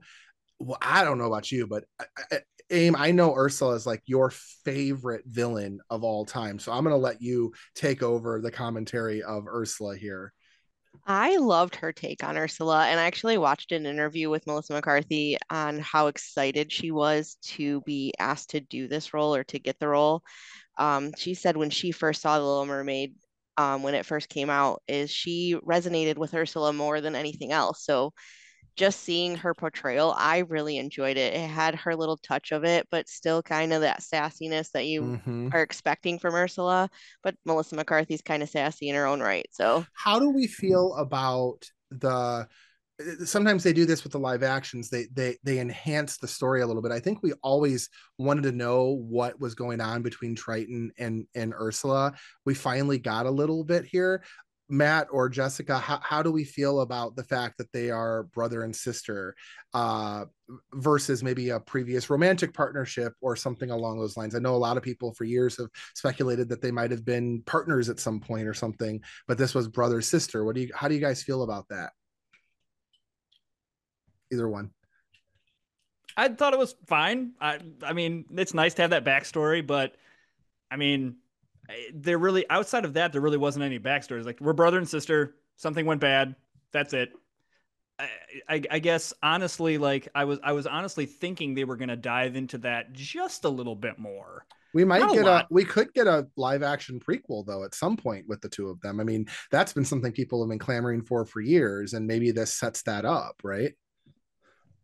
Well, 0.60 0.78
I 0.80 1.02
don't 1.02 1.18
know 1.18 1.26
about 1.26 1.50
you, 1.50 1.66
but 1.66 1.84
I, 2.00 2.04
I, 2.32 2.38
Aim, 2.70 2.96
I 2.98 3.12
know 3.12 3.34
Ursula 3.34 3.74
is 3.74 3.86
like 3.86 4.02
your 4.04 4.30
favorite 4.30 5.24
villain 5.26 5.80
of 5.88 6.04
all 6.04 6.26
time. 6.26 6.58
So 6.58 6.70
I'm 6.70 6.84
going 6.84 6.92
to 6.92 6.98
let 6.98 7.22
you 7.22 7.52
take 7.74 8.02
over 8.02 8.40
the 8.40 8.50
commentary 8.50 9.22
of 9.22 9.46
Ursula 9.46 9.96
here. 9.96 10.34
I 11.10 11.36
loved 11.38 11.76
her 11.76 11.90
take 11.90 12.22
on 12.22 12.36
Ursula, 12.36 12.86
and 12.86 13.00
I 13.00 13.04
actually 13.04 13.38
watched 13.38 13.72
an 13.72 13.86
interview 13.86 14.28
with 14.28 14.46
Melissa 14.46 14.74
McCarthy 14.74 15.38
on 15.48 15.78
how 15.78 16.08
excited 16.08 16.70
she 16.70 16.90
was 16.90 17.36
to 17.44 17.80
be 17.82 18.12
asked 18.18 18.50
to 18.50 18.60
do 18.60 18.88
this 18.88 19.14
role 19.14 19.34
or 19.34 19.42
to 19.44 19.58
get 19.58 19.78
the 19.80 19.88
role. 19.88 20.22
Um, 20.76 21.12
she 21.16 21.32
said 21.32 21.56
when 21.56 21.70
she 21.70 21.92
first 21.92 22.20
saw 22.20 22.38
The 22.38 22.44
Little 22.44 22.66
Mermaid, 22.66 23.14
um, 23.56 23.82
when 23.82 23.94
it 23.94 24.04
first 24.04 24.28
came 24.28 24.50
out, 24.50 24.82
is 24.86 25.10
she 25.10 25.56
resonated 25.66 26.18
with 26.18 26.34
Ursula 26.34 26.74
more 26.74 27.00
than 27.00 27.16
anything 27.16 27.52
else. 27.52 27.84
So 27.84 28.12
just 28.78 29.00
seeing 29.02 29.36
her 29.36 29.54
portrayal, 29.54 30.14
I 30.16 30.38
really 30.38 30.78
enjoyed 30.78 31.18
it. 31.18 31.34
It 31.34 31.48
had 31.50 31.74
her 31.76 31.96
little 31.96 32.16
touch 32.18 32.52
of 32.52 32.64
it, 32.64 32.86
but 32.90 33.08
still 33.08 33.42
kind 33.42 33.72
of 33.74 33.82
that 33.82 34.00
sassiness 34.02 34.70
that 34.72 34.86
you 34.86 35.20
Mhm. 35.26 35.52
are 35.52 35.62
expecting 35.62 36.18
from 36.18 36.34
Ursula. 36.34 36.88
But 37.22 37.36
Melissa 37.44 37.76
McCarthy's 37.76 38.22
kind 38.22 38.42
of 38.42 38.48
sassy 38.48 38.88
in 38.88 38.94
her 38.96 39.06
own 39.06 39.20
right. 39.20 39.46
So 39.52 39.86
How 39.94 40.18
do 40.20 40.30
we 40.30 40.46
feel 40.46 40.94
about 40.94 41.64
the 41.90 42.48
sometimes 43.24 43.62
they 43.62 43.72
do 43.72 43.86
this 43.86 44.02
with 44.02 44.12
the 44.12 44.18
live 44.18 44.42
actions 44.42 44.90
they 44.90 45.06
they 45.12 45.36
they 45.44 45.60
enhance 45.60 46.16
the 46.18 46.26
story 46.26 46.62
a 46.62 46.66
little 46.66 46.82
bit 46.82 46.90
i 46.90 46.98
think 46.98 47.22
we 47.22 47.32
always 47.44 47.88
wanted 48.18 48.42
to 48.42 48.50
know 48.52 48.96
what 49.08 49.38
was 49.40 49.54
going 49.54 49.80
on 49.80 50.02
between 50.02 50.34
triton 50.34 50.90
and 50.98 51.24
and 51.36 51.54
ursula 51.54 52.12
we 52.44 52.54
finally 52.54 52.98
got 52.98 53.26
a 53.26 53.30
little 53.30 53.62
bit 53.62 53.84
here 53.84 54.24
matt 54.70 55.08
or 55.10 55.28
jessica 55.28 55.78
how, 55.78 55.98
how 56.02 56.22
do 56.22 56.30
we 56.30 56.44
feel 56.44 56.80
about 56.80 57.16
the 57.16 57.24
fact 57.24 57.56
that 57.56 57.72
they 57.72 57.90
are 57.90 58.24
brother 58.24 58.62
and 58.62 58.76
sister 58.76 59.34
uh 59.72 60.24
versus 60.74 61.22
maybe 61.22 61.50
a 61.50 61.60
previous 61.60 62.10
romantic 62.10 62.52
partnership 62.54 63.12
or 63.20 63.36
something 63.36 63.70
along 63.70 63.98
those 63.98 64.16
lines? 64.16 64.34
I 64.34 64.38
know 64.38 64.54
a 64.54 64.56
lot 64.56 64.76
of 64.76 64.82
people 64.82 65.12
for 65.12 65.24
years 65.24 65.58
have 65.58 65.68
speculated 65.94 66.48
that 66.48 66.62
they 66.62 66.70
might 66.70 66.90
have 66.90 67.04
been 67.04 67.42
partners 67.42 67.88
at 67.88 68.00
some 68.00 68.20
point 68.20 68.46
or 68.46 68.54
something 68.54 69.00
but 69.26 69.38
this 69.38 69.54
was 69.54 69.68
brother 69.68 70.00
sister. 70.00 70.44
What 70.44 70.54
do 70.54 70.62
you 70.62 70.70
how 70.74 70.88
do 70.88 70.94
you 70.94 71.00
guys 71.00 71.22
feel 71.22 71.42
about 71.42 71.68
that? 71.68 71.92
Either 74.32 74.48
one. 74.48 74.70
I 76.16 76.28
thought 76.28 76.52
it 76.52 76.58
was 76.58 76.74
fine. 76.86 77.32
I 77.40 77.58
I 77.82 77.92
mean, 77.92 78.26
it's 78.36 78.54
nice 78.54 78.74
to 78.74 78.82
have 78.82 78.90
that 78.90 79.04
backstory, 79.04 79.64
but 79.64 79.94
I 80.70 80.76
mean, 80.76 81.16
there 81.94 82.18
really 82.18 82.48
outside 82.50 82.84
of 82.84 82.94
that, 82.94 83.12
there 83.12 83.20
really 83.20 83.36
wasn't 83.38 83.64
any 83.64 83.78
backstories. 83.78 84.24
Like 84.24 84.40
we're 84.40 84.52
brother 84.52 84.78
and 84.78 84.88
sister. 84.88 85.36
Something 85.56 85.86
went 85.86 86.00
bad. 86.00 86.34
That's 86.72 86.92
it. 86.94 87.10
I, 87.98 88.08
I, 88.48 88.62
I 88.72 88.78
guess 88.78 89.12
honestly, 89.22 89.78
like 89.78 90.08
I 90.14 90.24
was 90.24 90.38
I 90.42 90.52
was 90.52 90.66
honestly 90.66 91.06
thinking 91.06 91.54
they 91.54 91.64
were 91.64 91.76
gonna 91.76 91.96
dive 91.96 92.36
into 92.36 92.58
that 92.58 92.92
just 92.92 93.44
a 93.44 93.48
little 93.48 93.74
bit 93.76 93.98
more. 93.98 94.46
we 94.74 94.84
might 94.84 95.00
Not 95.00 95.14
get 95.14 95.26
a 95.26 95.30
lot. 95.30 95.46
we 95.50 95.64
could 95.64 95.92
get 95.94 96.06
a 96.06 96.28
live 96.36 96.62
action 96.62 97.00
prequel 97.00 97.44
though 97.46 97.64
at 97.64 97.74
some 97.74 97.96
point 97.96 98.26
with 98.28 98.40
the 98.42 98.48
two 98.50 98.68
of 98.68 98.78
them 98.82 99.00
i 99.00 99.04
mean 99.04 99.26
that's 99.50 99.72
been 99.72 99.84
something 99.84 100.12
people 100.12 100.42
have 100.42 100.50
been 100.50 100.58
clamoring 100.58 101.02
for 101.02 101.24
for 101.24 101.40
years 101.40 101.94
and 101.94 102.06
maybe 102.06 102.30
this 102.30 102.52
sets 102.54 102.82
that 102.82 103.04
up 103.04 103.40
right 103.42 103.72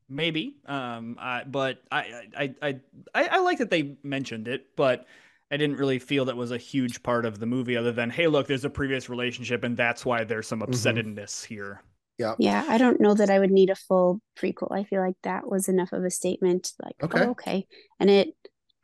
Maybe. 0.09 0.57
Um. 0.67 1.17
I, 1.19 1.45
but 1.45 1.79
I 1.91 2.23
I 2.37 2.55
I 2.63 2.81
I, 3.15 3.25
I 3.29 3.39
like 3.41 3.59
that 3.59 3.71
they 3.71 3.97
mentioned 4.03 4.49
it, 4.49 4.67
but. 4.77 5.07
I 5.55 5.57
didn't 5.57 5.77
really 5.77 6.01
feel 6.01 6.25
that 6.25 6.37
was 6.37 6.51
a 6.51 6.59
huge 6.59 7.01
part 7.05 7.25
of 7.25 7.39
the 7.39 7.47
movie, 7.47 7.77
other 7.77 7.93
than, 7.93 8.11
hey, 8.11 8.27
look, 8.27 8.49
there's 8.49 8.65
a 8.65 8.71
previous 8.71 9.09
relationship, 9.09 9.63
and 9.63 9.77
that's 9.77 10.05
why 10.05 10.25
there's 10.25 10.49
some 10.49 10.61
Mhm. 10.61 10.67
upsettedness 10.69 11.45
here. 11.45 11.81
Yeah, 12.19 12.35
Yeah. 12.41 12.65
I 12.69 12.77
don't 12.77 13.01
know 13.01 13.15
that 13.15 13.31
I 13.31 13.39
would 13.39 13.53
need 13.53 13.71
a 13.71 13.77
full 13.77 14.21
prequel. 14.37 14.73
I 14.73 14.83
feel 14.83 15.01
like 15.01 15.15
that 15.23 15.49
was 15.49 15.69
enough 15.69 15.93
of 15.93 16.03
a 16.05 16.11
statement. 16.11 16.73
Like, 16.83 16.97
Okay. 17.05 17.21
oh, 17.25 17.31
okay. 17.31 17.67
And 18.01 18.11
it, 18.11 18.35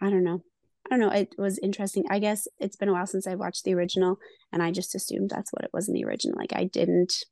I 0.01 0.11
don't 0.11 0.23
know. 0.23 0.45
I 0.87 0.91
don't 0.91 1.01
know. 1.01 1.11
It 1.13 1.35
was 1.39 1.59
interesting. 1.59 2.05
I 2.09 2.21
guess 2.21 2.47
it's 2.61 2.77
been 2.77 2.89
a 2.89 2.93
while 2.93 3.07
since 3.07 3.27
I 3.27 3.35
watched 3.35 3.65
the 3.65 3.75
original, 3.75 4.19
and 4.53 4.63
I 4.63 4.71
just 4.71 4.95
assumed 4.95 5.31
that's 5.31 5.53
what 5.53 5.65
it 5.65 5.71
was 5.73 5.89
in 5.89 5.95
the 5.95 6.05
original. 6.05 6.39
Like, 6.39 6.53
I 6.55 6.65
didn't, 6.65 7.25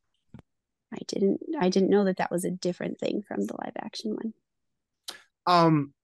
I 0.92 0.98
didn't, 1.06 1.40
I 1.60 1.68
didn't 1.68 1.90
know 1.90 2.04
that 2.06 2.16
that 2.16 2.30
was 2.32 2.44
a 2.44 2.50
different 2.50 2.98
thing 2.98 3.22
from 3.22 3.42
the 3.46 3.54
live 3.62 3.76
action 3.78 4.16
one. 4.16 4.34
um 5.46 5.94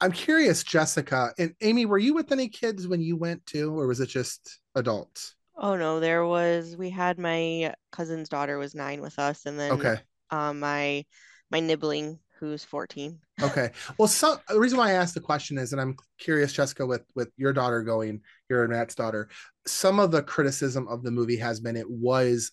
i'm 0.00 0.12
curious 0.12 0.62
jessica 0.62 1.32
and 1.38 1.54
amy 1.60 1.86
were 1.86 1.98
you 1.98 2.14
with 2.14 2.32
any 2.32 2.48
kids 2.48 2.88
when 2.88 3.00
you 3.00 3.16
went 3.16 3.44
to 3.46 3.78
or 3.78 3.86
was 3.86 4.00
it 4.00 4.08
just 4.08 4.60
adults 4.74 5.34
Oh 5.62 5.76
no, 5.76 6.00
there 6.00 6.24
was 6.24 6.74
we 6.74 6.88
had 6.88 7.18
my 7.18 7.74
cousin's 7.92 8.30
daughter 8.30 8.56
was 8.56 8.74
nine 8.74 9.02
with 9.02 9.18
us, 9.18 9.44
and 9.44 9.60
then 9.60 9.72
okay 9.72 9.98
um 10.30 10.60
my 10.60 11.04
my 11.50 11.60
nibbling 11.60 12.18
who's 12.38 12.64
14. 12.64 13.18
Okay. 13.42 13.70
Well, 13.98 14.08
so 14.08 14.38
the 14.48 14.58
reason 14.58 14.78
why 14.78 14.88
I 14.88 14.94
asked 14.94 15.12
the 15.12 15.20
question 15.20 15.58
is, 15.58 15.72
and 15.72 15.80
I'm 15.80 15.96
curious, 16.18 16.54
Jessica, 16.54 16.86
with 16.86 17.02
with 17.14 17.30
your 17.36 17.52
daughter 17.52 17.82
going, 17.82 18.22
your 18.48 18.66
Matt's 18.68 18.94
daughter, 18.94 19.28
some 19.66 19.98
of 19.98 20.10
the 20.10 20.22
criticism 20.22 20.88
of 20.88 21.02
the 21.02 21.10
movie 21.10 21.36
has 21.36 21.60
been 21.60 21.76
it 21.76 21.90
was 21.90 22.52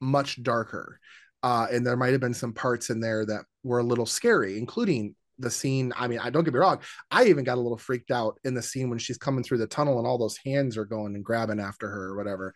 much 0.00 0.42
darker, 0.42 0.98
uh, 1.44 1.68
and 1.70 1.86
there 1.86 1.96
might 1.96 2.10
have 2.10 2.20
been 2.20 2.34
some 2.34 2.52
parts 2.52 2.90
in 2.90 2.98
there 2.98 3.24
that 3.24 3.44
were 3.62 3.78
a 3.78 3.84
little 3.84 4.06
scary, 4.06 4.58
including 4.58 5.14
the 5.38 5.50
scene. 5.50 5.92
I 5.96 6.08
mean, 6.08 6.18
I 6.18 6.30
don't 6.30 6.44
get 6.44 6.52
me 6.52 6.60
wrong, 6.60 6.80
I 7.10 7.24
even 7.24 7.44
got 7.44 7.58
a 7.58 7.60
little 7.60 7.78
freaked 7.78 8.10
out 8.10 8.38
in 8.44 8.54
the 8.54 8.62
scene 8.62 8.90
when 8.90 8.98
she's 8.98 9.18
coming 9.18 9.42
through 9.42 9.58
the 9.58 9.66
tunnel 9.66 9.98
and 9.98 10.06
all 10.06 10.18
those 10.18 10.38
hands 10.44 10.76
are 10.76 10.84
going 10.84 11.14
and 11.14 11.24
grabbing 11.24 11.60
after 11.60 11.88
her 11.88 12.04
or 12.10 12.16
whatever. 12.16 12.54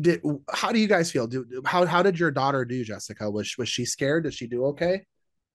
Did 0.00 0.22
how 0.52 0.72
do 0.72 0.78
you 0.78 0.88
guys 0.88 1.10
feel? 1.10 1.26
Do 1.26 1.44
how 1.64 1.86
how 1.86 2.02
did 2.02 2.18
your 2.18 2.30
daughter 2.30 2.64
do, 2.64 2.82
Jessica? 2.84 3.30
Was 3.30 3.56
was 3.58 3.68
she 3.68 3.84
scared? 3.84 4.24
Did 4.24 4.34
she 4.34 4.46
do 4.46 4.64
okay? 4.66 5.04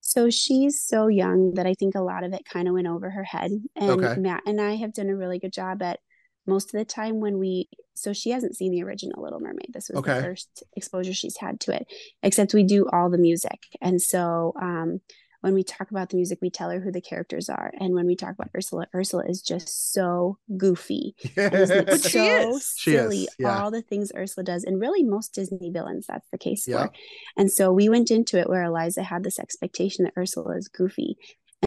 So 0.00 0.28
she's 0.28 0.82
so 0.82 1.08
young 1.08 1.54
that 1.54 1.66
I 1.66 1.72
think 1.74 1.94
a 1.94 2.00
lot 2.02 2.24
of 2.24 2.32
it 2.34 2.44
kind 2.44 2.68
of 2.68 2.74
went 2.74 2.86
over 2.86 3.08
her 3.08 3.24
head. 3.24 3.50
And 3.74 3.90
Okay. 3.90 4.20
Matt 4.20 4.42
and 4.46 4.60
I 4.60 4.76
have 4.76 4.92
done 4.92 5.08
a 5.08 5.16
really 5.16 5.38
good 5.38 5.52
job 5.52 5.82
at 5.82 5.98
most 6.46 6.74
of 6.74 6.78
the 6.78 6.84
time 6.84 7.20
when 7.20 7.38
we 7.38 7.68
so 7.94 8.12
she 8.12 8.30
hasn't 8.30 8.56
seen 8.56 8.72
the 8.72 8.82
original 8.82 9.22
Little 9.22 9.40
Mermaid. 9.40 9.70
This 9.72 9.88
was 9.88 9.98
Okay. 10.00 10.16
the 10.16 10.22
first 10.22 10.62
exposure 10.76 11.14
she's 11.14 11.38
had 11.38 11.58
to 11.60 11.74
it. 11.74 11.86
Except 12.22 12.52
we 12.52 12.64
do 12.64 12.86
all 12.92 13.08
the 13.08 13.18
music. 13.18 13.60
And 13.80 14.00
so 14.02 14.52
um 14.60 15.00
when 15.44 15.52
we 15.52 15.62
talk 15.62 15.90
about 15.90 16.08
the 16.08 16.16
music, 16.16 16.38
we 16.40 16.48
tell 16.48 16.70
her 16.70 16.80
who 16.80 16.90
the 16.90 17.02
characters 17.02 17.50
are. 17.50 17.70
And 17.78 17.92
when 17.94 18.06
we 18.06 18.16
talk 18.16 18.32
about 18.32 18.48
Ursula, 18.56 18.86
Ursula 18.94 19.24
is 19.28 19.42
just 19.42 19.92
so 19.92 20.38
goofy. 20.56 21.14
And 21.36 21.52
isn't 21.54 21.78
it 21.80 21.86
But 21.86 22.00
she 22.02 22.08
so 22.10 22.24
is. 22.56 22.74
She 22.78 22.94
is, 22.94 23.02
silly 23.02 23.28
yeah. 23.38 23.62
all 23.62 23.70
the 23.70 23.82
things 23.82 24.10
Ursula 24.16 24.42
does, 24.44 24.64
and 24.64 24.80
really 24.80 25.04
most 25.04 25.34
Disney 25.34 25.70
villains 25.70 26.06
that's 26.08 26.26
the 26.32 26.38
case 26.38 26.66
Yeah. 26.66 26.86
for. 26.86 26.92
And 27.36 27.52
so 27.52 27.72
we 27.72 27.90
went 27.90 28.10
into 28.10 28.38
it 28.40 28.48
where 28.48 28.64
Eliza 28.64 29.02
had 29.02 29.22
this 29.22 29.38
expectation 29.38 30.04
that 30.04 30.14
Ursula 30.16 30.56
is 30.56 30.68
goofy. 30.68 31.18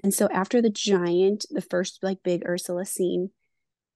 And 0.03 0.11
so 0.13 0.27
after 0.31 0.59
the 0.61 0.69
giant, 0.71 1.45
the 1.51 1.61
first 1.61 1.99
like 2.01 2.23
big 2.23 2.43
Ursula 2.47 2.83
scene, 2.85 3.29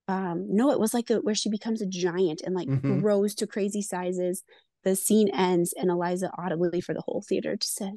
um, 0.07 0.45
no, 0.47 0.69
it 0.71 0.79
was 0.79 0.93
like 0.93 1.07
the, 1.07 1.21
where 1.21 1.35
she 1.35 1.49
becomes 1.49 1.81
a 1.81 1.87
giant 1.87 2.41
and 2.45 2.53
like 2.53 2.67
Mhm. 2.67 3.01
grows 3.01 3.33
to 3.35 3.47
crazy 3.47 3.81
sizes. 3.81 4.43
The 4.83 4.95
scene 4.95 5.29
ends, 5.29 5.73
and 5.73 5.89
Eliza 5.91 6.31
audibly 6.37 6.81
for 6.81 6.93
the 6.93 7.01
whole 7.01 7.23
theater 7.27 7.55
just 7.55 7.75
said, 7.75 7.95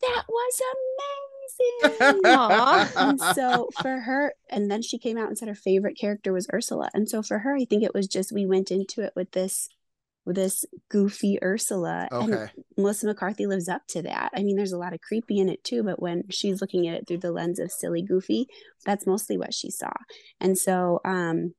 "That 0.00 0.24
was 0.28 0.60
amazing." 0.72 2.20
And 2.96 3.20
so 3.20 3.68
for 3.80 4.00
her, 4.00 4.34
and 4.50 4.70
then 4.70 4.82
she 4.82 4.98
came 4.98 5.18
out 5.18 5.28
and 5.28 5.36
said 5.36 5.48
her 5.48 5.54
favorite 5.54 5.98
character 5.98 6.32
was 6.32 6.48
Ursula. 6.52 6.90
And 6.94 7.08
so 7.08 7.22
for 7.22 7.40
her, 7.40 7.54
I 7.56 7.64
think 7.64 7.82
it 7.82 7.94
was 7.94 8.06
just 8.08 8.32
we 8.32 8.46
went 8.46 8.70
into 8.70 9.02
it 9.02 9.12
with 9.14 9.32
this 9.32 9.68
with 10.24 10.36
this 10.36 10.64
goofy 10.88 11.38
Ursula. 11.42 12.08
And 12.12 12.32
Okay. 12.34 12.52
Melissa 12.76 13.06
McCarthy 13.06 13.46
lives 13.46 13.68
up 13.68 13.82
to 13.88 14.02
that. 14.02 14.30
I 14.34 14.42
mean, 14.42 14.56
there's 14.56 14.72
a 14.72 14.78
lot 14.78 14.92
of 14.94 15.00
creepy 15.00 15.40
in 15.40 15.48
it 15.48 15.64
too, 15.64 15.82
but 15.82 16.00
when 16.00 16.22
she's 16.30 16.60
looking 16.60 16.86
at 16.86 16.94
it 16.94 17.08
through 17.08 17.18
the 17.18 17.32
lens 17.32 17.58
of 17.58 17.72
silly 17.72 18.02
goofy, 18.02 18.46
that's 18.86 19.06
mostly 19.06 19.36
what 19.36 19.52
she 19.52 19.70
saw. 19.70 19.92
And 20.40 20.56
so 20.56 21.00
um 21.04 21.54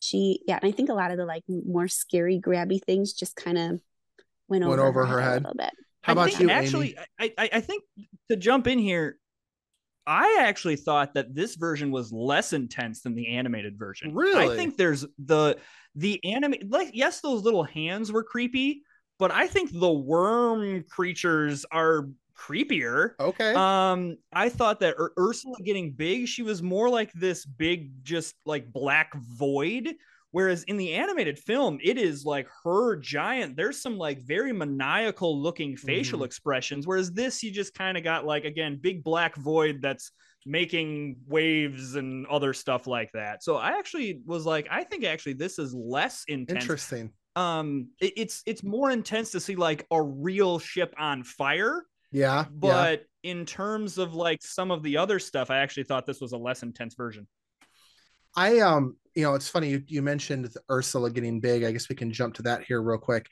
she 0.00 0.40
yeah, 0.46 0.58
and 0.60 0.68
I 0.68 0.72
think 0.72 0.90
a 0.90 0.94
lot 0.94 1.10
of 1.10 1.16
the 1.16 1.24
like 1.24 1.44
more 1.48 1.88
scary 1.88 2.40
grabby 2.40 2.82
things 2.82 3.12
just 3.12 3.36
kind 3.36 3.58
of 3.58 3.80
went, 4.48 4.64
Went 4.64 4.80
over, 4.80 4.82
over 4.82 5.06
her 5.06 5.18
a 5.18 5.22
head. 5.22 5.32
A 5.32 5.48
little 5.48 5.54
bit. 5.54 5.72
How 6.02 6.10
I 6.10 6.12
about 6.12 6.28
think 6.30 6.40
you, 6.40 6.50
actually 6.50 6.96
Amy? 7.18 7.32
I, 7.38 7.44
I 7.44 7.50
I 7.54 7.60
think 7.60 7.82
to 8.30 8.36
jump 8.36 8.66
in 8.66 8.78
here 8.78 9.18
I 10.06 10.38
actually 10.40 10.76
thought 10.76 11.14
that 11.14 11.34
this 11.34 11.54
version 11.56 11.90
was 11.90 12.12
less 12.12 12.52
intense 12.52 13.00
than 13.00 13.14
the 13.14 13.28
animated 13.28 13.78
version. 13.78 14.14
Really? 14.14 14.52
I 14.52 14.56
think 14.56 14.76
there's 14.76 15.06
the 15.24 15.58
the 15.94 16.22
anime 16.24 16.54
like 16.68 16.90
yes 16.92 17.20
those 17.20 17.42
little 17.42 17.64
hands 17.64 18.12
were 18.12 18.22
creepy, 18.22 18.82
but 19.18 19.30
I 19.30 19.46
think 19.46 19.70
the 19.72 19.92
worm 19.92 20.84
creatures 20.90 21.64
are 21.70 22.08
creepier. 22.38 23.12
Okay. 23.20 23.54
Um, 23.54 24.16
I 24.32 24.48
thought 24.48 24.80
that 24.80 24.94
Ur- 24.98 25.12
Ursula 25.18 25.56
getting 25.64 25.92
big, 25.92 26.28
she 26.28 26.42
was 26.42 26.62
more 26.62 26.88
like 26.88 27.12
this 27.12 27.44
big, 27.46 28.02
just 28.04 28.34
like 28.44 28.72
black 28.72 29.14
void. 29.14 29.94
Whereas 30.30 30.64
in 30.64 30.76
the 30.76 30.94
animated 30.94 31.38
film, 31.38 31.78
it 31.80 31.96
is 31.96 32.24
like 32.24 32.48
her 32.64 32.96
giant. 32.96 33.56
There's 33.56 33.80
some 33.80 33.96
like 33.96 34.20
very 34.24 34.52
maniacal 34.52 35.40
looking 35.40 35.76
facial 35.76 36.20
Mhm. 36.20 36.24
expressions. 36.24 36.88
Whereas 36.88 37.12
this, 37.12 37.40
you 37.44 37.52
just 37.52 37.72
kind 37.72 37.96
of 37.96 38.02
got 38.02 38.26
like, 38.26 38.44
again, 38.44 38.76
big 38.80 39.04
black 39.04 39.36
void 39.36 39.80
that's 39.80 40.10
making 40.44 41.16
waves 41.28 41.94
and 41.94 42.26
other 42.26 42.52
stuff 42.52 42.86
like 42.88 43.10
that. 43.12 43.44
So 43.44 43.56
I 43.56 43.78
actually 43.78 44.22
was 44.26 44.44
like, 44.44 44.66
I 44.70 44.82
think 44.82 45.04
actually 45.04 45.34
this 45.34 45.58
is 45.60 45.72
less 45.72 46.24
intense 46.26 46.64
Interesting. 46.64 47.12
um 47.36 47.88
it- 48.00 48.12
it's 48.16 48.42
it's 48.44 48.62
more 48.62 48.90
intense 48.90 49.30
to 49.30 49.40
see 49.40 49.54
like 49.56 49.86
a 49.90 50.02
real 50.02 50.58
ship 50.58 50.92
on 50.98 51.22
fire 51.22 51.84
Yeah. 52.14 52.44
yeah. 52.44 52.48
but 52.50 53.04
in 53.22 53.44
terms 53.44 53.98
of 53.98 54.14
like 54.14 54.42
some 54.42 54.70
of 54.70 54.82
the 54.82 54.96
other 54.96 55.18
stuff 55.18 55.50
i 55.50 55.58
actually 55.58 55.84
thought 55.84 56.06
this 56.06 56.20
was 56.20 56.32
a 56.32 56.38
less 56.38 56.62
intense 56.62 56.94
version 56.94 57.26
I 58.36 58.60
um, 58.60 58.96
you 59.14 59.22
know, 59.22 59.34
it's 59.34 59.48
funny 59.48 59.70
you, 59.70 59.82
you 59.86 60.02
mentioned 60.02 60.52
Ursula 60.70 61.10
getting 61.10 61.40
big. 61.40 61.64
I 61.64 61.72
guess 61.72 61.88
we 61.88 61.96
can 61.96 62.12
jump 62.12 62.34
to 62.34 62.42
that 62.42 62.64
here 62.64 62.82
real 62.82 62.98
quick. 62.98 63.26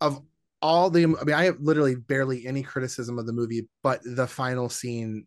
Of 0.00 0.20
all 0.60 0.90
the, 0.90 1.04
I 1.04 1.24
mean, 1.24 1.34
I 1.34 1.44
have 1.44 1.60
literally 1.60 1.94
barely 1.94 2.46
any 2.46 2.62
criticism 2.62 3.18
of 3.18 3.26
the 3.26 3.32
movie, 3.32 3.68
but 3.82 4.00
the 4.04 4.26
final 4.26 4.68
scene 4.68 5.26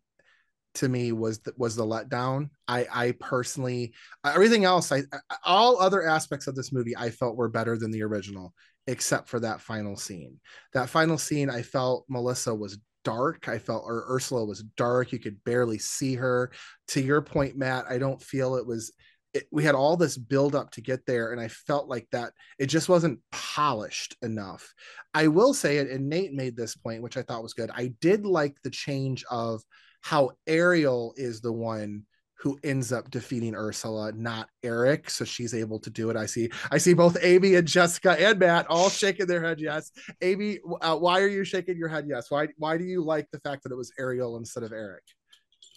to 0.74 0.88
me 0.88 1.12
was 1.12 1.38
the, 1.40 1.52
was 1.56 1.74
the 1.74 1.84
letdown. 1.84 2.50
I 2.66 2.86
I 2.92 3.14
personally 3.18 3.94
everything 4.24 4.64
else, 4.64 4.92
I 4.92 5.04
all 5.44 5.80
other 5.80 6.06
aspects 6.06 6.46
of 6.46 6.54
this 6.54 6.72
movie 6.72 6.96
I 6.96 7.10
felt 7.10 7.36
were 7.36 7.48
better 7.48 7.78
than 7.78 7.90
the 7.90 8.02
original, 8.02 8.52
except 8.88 9.28
for 9.28 9.38
that 9.38 9.60
final 9.60 9.96
scene. 9.96 10.40
That 10.72 10.88
final 10.88 11.18
scene, 11.18 11.50
I 11.50 11.62
felt 11.62 12.06
Melissa 12.08 12.54
was 12.54 12.78
dark. 13.04 13.46
I 13.46 13.58
felt 13.58 13.84
or 13.86 14.06
Ursula 14.08 14.44
was 14.44 14.62
dark. 14.76 15.12
You 15.12 15.20
could 15.20 15.44
barely 15.44 15.78
see 15.78 16.14
her 16.14 16.50
to 16.88 17.00
your 17.00 17.22
point, 17.22 17.56
Matt, 17.56 17.84
I 17.88 17.98
don't 17.98 18.20
feel 18.20 18.56
it 18.56 18.66
was. 18.66 18.90
It, 19.34 19.46
we 19.52 19.62
had 19.62 19.74
all 19.74 19.98
this 19.98 20.16
build 20.16 20.54
up 20.54 20.70
to 20.72 20.80
get 20.80 21.04
there, 21.04 21.32
and 21.32 21.40
I 21.40 21.48
felt 21.48 21.86
like 21.86 22.08
that 22.12 22.32
it 22.58 22.66
just 22.66 22.88
wasn't 22.88 23.20
polished 23.30 24.16
enough. 24.22 24.72
I 25.12 25.28
will 25.28 25.52
say 25.52 25.76
it, 25.76 25.90
and 25.90 26.08
Nate 26.08 26.32
made 26.32 26.56
this 26.56 26.74
point, 26.74 27.02
which 27.02 27.18
I 27.18 27.22
thought 27.22 27.42
was 27.42 27.52
good. 27.52 27.70
I 27.74 27.92
did 28.00 28.24
like 28.24 28.56
the 28.64 28.70
change 28.70 29.22
of 29.30 29.62
how 30.00 30.30
Ariel 30.46 31.12
is 31.16 31.42
the 31.42 31.52
one 31.52 32.04
who 32.38 32.58
ends 32.62 32.92
up 32.92 33.10
defeating 33.10 33.54
Ursula, 33.54 34.12
not 34.12 34.48
Eric. 34.62 35.10
So 35.10 35.24
she's 35.24 35.54
able 35.54 35.80
to 35.80 35.90
do 35.90 36.10
it. 36.10 36.16
I 36.16 36.26
see. 36.26 36.50
I 36.70 36.78
see 36.78 36.94
both 36.94 37.16
Amy 37.22 37.56
and 37.56 37.66
Jessica 37.66 38.12
and 38.18 38.38
Matt 38.38 38.66
all 38.68 38.90
shaking 38.90 39.26
their 39.26 39.42
head 39.42 39.60
yes. 39.60 39.90
Amy, 40.22 40.60
uh, 40.80 40.96
why 40.96 41.20
are 41.20 41.28
you 41.28 41.44
shaking 41.44 41.76
your 41.76 41.88
head 41.88 42.06
yes? 42.08 42.30
Why 42.30 42.48
Why 42.56 42.78
do 42.78 42.84
you 42.84 43.02
like 43.02 43.28
the 43.32 43.40
fact 43.40 43.64
that 43.64 43.72
it 43.72 43.76
was 43.76 43.92
Ariel 43.98 44.36
instead 44.36 44.62
of 44.62 44.72
Eric? 44.72 45.02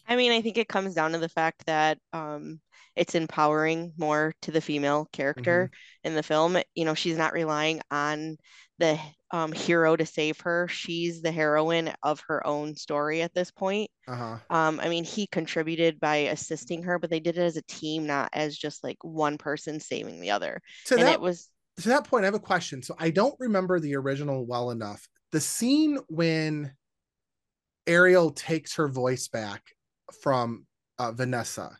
I 0.07 0.15
mean, 0.15 0.31
I 0.31 0.41
think 0.41 0.57
it 0.57 0.67
comes 0.67 0.93
down 0.93 1.13
to 1.13 1.19
the 1.19 1.29
fact 1.29 1.65
that 1.67 1.97
um, 2.11 2.59
it's 2.95 3.15
empowering 3.15 3.93
more 3.97 4.33
to 4.41 4.51
the 4.51 4.61
female 4.61 5.07
character 5.13 5.71
in 6.03 6.15
the 6.15 6.23
film. 6.23 6.57
You 6.75 6.85
know, 6.85 6.93
she's 6.93 7.17
not 7.17 7.33
relying 7.33 7.81
on 7.89 8.37
the 8.81 8.99
um, 9.31 9.51
hero 9.51 9.95
to 9.95 10.05
save 10.05 10.39
her. 10.41 10.67
She's 10.67 11.21
the 11.21 11.31
heroine 11.31 11.93
of 12.03 12.19
her 12.27 12.45
own 12.45 12.75
story 12.75 13.21
at 13.21 13.33
this 13.33 13.51
point. 13.51 13.89
Uh 14.07 14.15
huh. 14.15 14.37
Um, 14.49 14.79
I 14.81 14.89
mean, 14.89 15.03
he 15.03 15.27
contributed 15.27 15.99
by 15.99 16.17
assisting 16.17 16.83
her, 16.83 16.99
but 16.99 17.09
they 17.09 17.19
did 17.19 17.37
it 17.37 17.41
as 17.41 17.57
a 17.57 17.61
team, 17.63 18.05
not 18.05 18.29
as 18.33 18.57
just 18.57 18.83
like 18.83 18.97
one 19.03 19.37
person 19.37 19.79
saving 19.79 20.19
the 20.19 20.31
other. 20.31 20.61
To 20.87 20.95
and 20.95 21.03
that 21.03 21.13
it 21.13 21.21
was 21.21 21.49
to 21.77 21.89
that 21.89 22.05
point, 22.05 22.25
I 22.25 22.27
have 22.27 22.33
a 22.33 22.39
question. 22.39 22.83
So 22.83 22.95
I 22.99 23.09
don't 23.09 23.35
remember 23.39 23.79
the 23.79 23.95
original 23.95 24.45
well 24.45 24.71
enough. 24.71 25.07
The 25.31 25.39
scene 25.39 25.97
when 26.09 26.73
Ariel 27.87 28.31
takes 28.31 28.75
her 28.75 28.87
voice 28.87 29.27
back 29.27 29.63
from 30.21 30.65
uh, 30.99 31.13
Vanessa, 31.13 31.77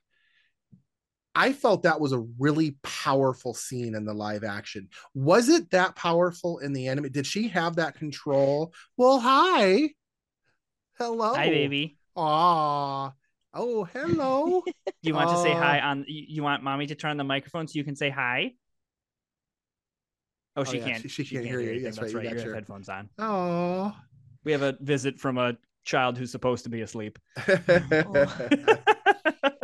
I 1.34 1.54
felt 1.54 1.84
that 1.84 2.02
was 2.02 2.12
a 2.12 2.20
really 2.39 2.76
powerful 2.84 3.54
scene 3.54 3.96
in 3.96 4.04
the 4.06 4.13
live 4.13 4.44
action. 4.44 4.89
Was 5.13 5.48
it 5.50 5.70
that 5.72 5.96
powerful 5.96 6.60
in 6.60 6.74
the 6.74 6.88
anime? 6.89 7.10
Did 7.10 7.26
she 7.26 7.48
have 7.50 7.78
that 7.78 7.96
control? 7.96 8.74
Well, 8.98 9.20
hi. 9.20 9.91
Hello. 10.98 11.34
hi 11.34 11.50
baby 11.50 11.98
Aw. 12.15 13.12
Oh, 13.54 13.84
hello. 13.86 14.63
you 15.02 15.13
want 15.13 15.30
to 15.30 15.38
say 15.41 15.54
Uh, 15.54 15.58
hi 15.60 15.80
on 15.80 16.06
you 16.08 16.26
you 16.28 16.44
want 16.44 16.63
mommy 16.63 16.86
to 16.88 16.96
turn 16.96 17.12
on 17.12 17.17
the 17.17 17.24
microphone 17.24 17.67
so 17.67 17.74
you 17.76 17.84
can 17.84 17.96
say 17.96 18.10
hi 18.10 18.52
oh 20.58 20.63
she 20.63 20.78
yeah, 20.80 20.86
can't 20.86 21.02
she- 21.10 21.24
she 21.24 21.36
can't 21.36 21.46
hear 21.46 21.60
you. 21.62 21.70
anything. 21.72 21.86
That's 21.86 21.98
right, 21.98 22.04
that's 22.04 22.13
you 22.13 22.20
right 22.20 22.24
got 22.26 22.32
you 22.34 22.38
have 22.39 22.46
your- 22.46 22.56
headphones 22.56 22.89
on 22.89 23.10
Oh. 23.17 23.96
we 24.44 24.52
have 24.52 24.62
a 24.62 24.78
visit 24.82 25.17
from 25.20 25.38
a 25.38 25.58
child 25.86 26.17
who's 26.17 26.32
supposed 26.32 26.63
to 26.65 26.70
be 26.70 26.82
asleep 26.82 27.17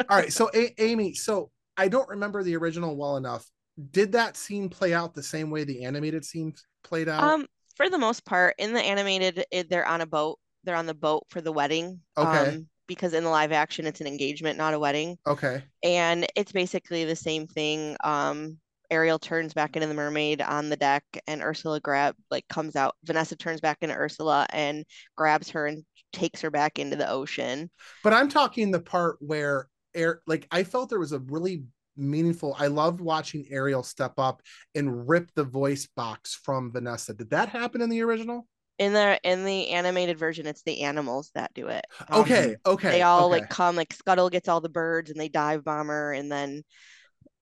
All 0.10 0.18
right. 0.18 0.32
So, 0.32 0.50
a- 0.56 0.74
Amy, 0.82 1.14
so 1.14 1.52
I 1.78 1.88
don't 1.88 2.10
remember 2.10 2.44
the 2.44 2.56
original 2.58 2.96
well 2.96 3.18
enough. 3.18 3.46
Did 3.92 4.12
that 4.14 4.36
scene 4.36 4.70
play 4.70 4.94
out 4.94 5.14
the 5.14 5.24
same 5.24 5.50
way 5.50 5.64
the 5.64 5.84
animated 5.84 6.26
scene 6.26 6.54
played 6.84 7.08
out? 7.08 7.24
um 7.24 7.46
for 7.76 7.90
the 7.90 7.98
most 7.98 8.26
part 8.26 8.56
in 8.58 8.74
the 8.74 8.82
animated 8.82 9.46
they're 9.70 9.88
on 9.88 10.02
a 10.02 10.06
boat. 10.06 10.40
They're 10.64 10.76
on 10.76 10.88
the 10.88 10.94
boat 10.94 11.26
for 11.30 11.42
the 11.42 11.52
wedding. 11.52 12.02
Okay. 12.18 12.56
Um, 12.56 12.68
because 12.88 13.14
in 13.14 13.24
the 13.24 13.30
live 13.30 13.52
action 13.52 13.86
it's 13.86 14.02
an 14.02 14.08
engagement, 14.08 14.58
not 14.58 14.74
a 14.74 14.80
wedding. 14.80 15.18
okay. 15.28 15.64
and 15.84 16.26
it's 16.36 16.52
basically 16.52 17.06
the 17.06 17.16
same 17.16 17.48
thing 17.48 17.96
um 18.04 18.58
Ariel 18.90 19.20
turns 19.20 19.54
back 19.54 19.76
into 19.76 19.88
the 19.88 19.94
mermaid 19.94 20.42
on 20.42 20.70
the 20.70 20.78
deck 20.78 21.04
and 21.28 21.42
Ursula 21.42 21.80
grab 21.82 22.16
like 22.32 22.48
comes 22.48 22.76
out 22.76 22.96
Vanessa 23.04 23.36
turns 23.36 23.60
back 23.60 23.80
into 23.82 23.96
Ursula 23.96 24.48
and 24.52 24.86
grabs 25.16 25.50
her 25.50 25.68
and 25.68 25.84
takes 26.14 26.42
her 26.42 26.50
back 26.50 26.80
into 26.80 26.96
the 26.96 27.10
ocean. 27.10 27.70
But 28.04 28.14
I'm 28.14 28.30
talking 28.30 28.72
the 28.72 28.80
part 28.80 29.18
where 29.20 29.68
air 29.98 30.22
like 30.28 30.48
I 30.52 30.64
felt 30.64 30.90
there 30.90 31.00
was 31.00 31.12
a 31.14 31.20
really 31.20 31.64
meaningful 31.98 32.56
I 32.60 32.68
loved 32.68 33.02
watching 33.02 33.46
Ariel 33.50 33.84
step 33.84 34.14
up 34.20 34.42
and 34.76 35.10
rip 35.10 35.32
the 35.36 35.44
voice 35.44 35.88
box 35.96 36.36
from 36.36 36.72
Vanessa. 36.72 37.14
Did 37.14 37.32
that 37.32 37.50
happen 37.50 37.82
in 37.82 37.90
the 37.90 38.04
original? 38.04 38.48
In 38.78 38.94
the 38.94 39.20
in 39.24 39.44
the 39.44 39.70
animated 39.72 40.20
version, 40.20 40.46
it's 40.46 40.62
the 40.62 40.82
animals 40.84 41.32
that 41.34 41.52
do 41.56 41.68
it. 41.70 41.84
Um, 42.10 42.22
Okay, 42.22 42.56
okay. 42.66 42.92
they 42.92 43.02
all 43.02 43.26
okay. 43.26 43.42
like 43.42 43.50
come 43.50 43.76
like 43.76 43.92
Scuttle 43.94 44.30
gets 44.30 44.48
all 44.48 44.62
the 44.62 44.70
birds 44.70 45.10
and 45.10 45.20
they 45.20 45.30
dive 45.30 45.64
bomber 45.64 46.12
and 46.12 46.32
then 46.32 46.64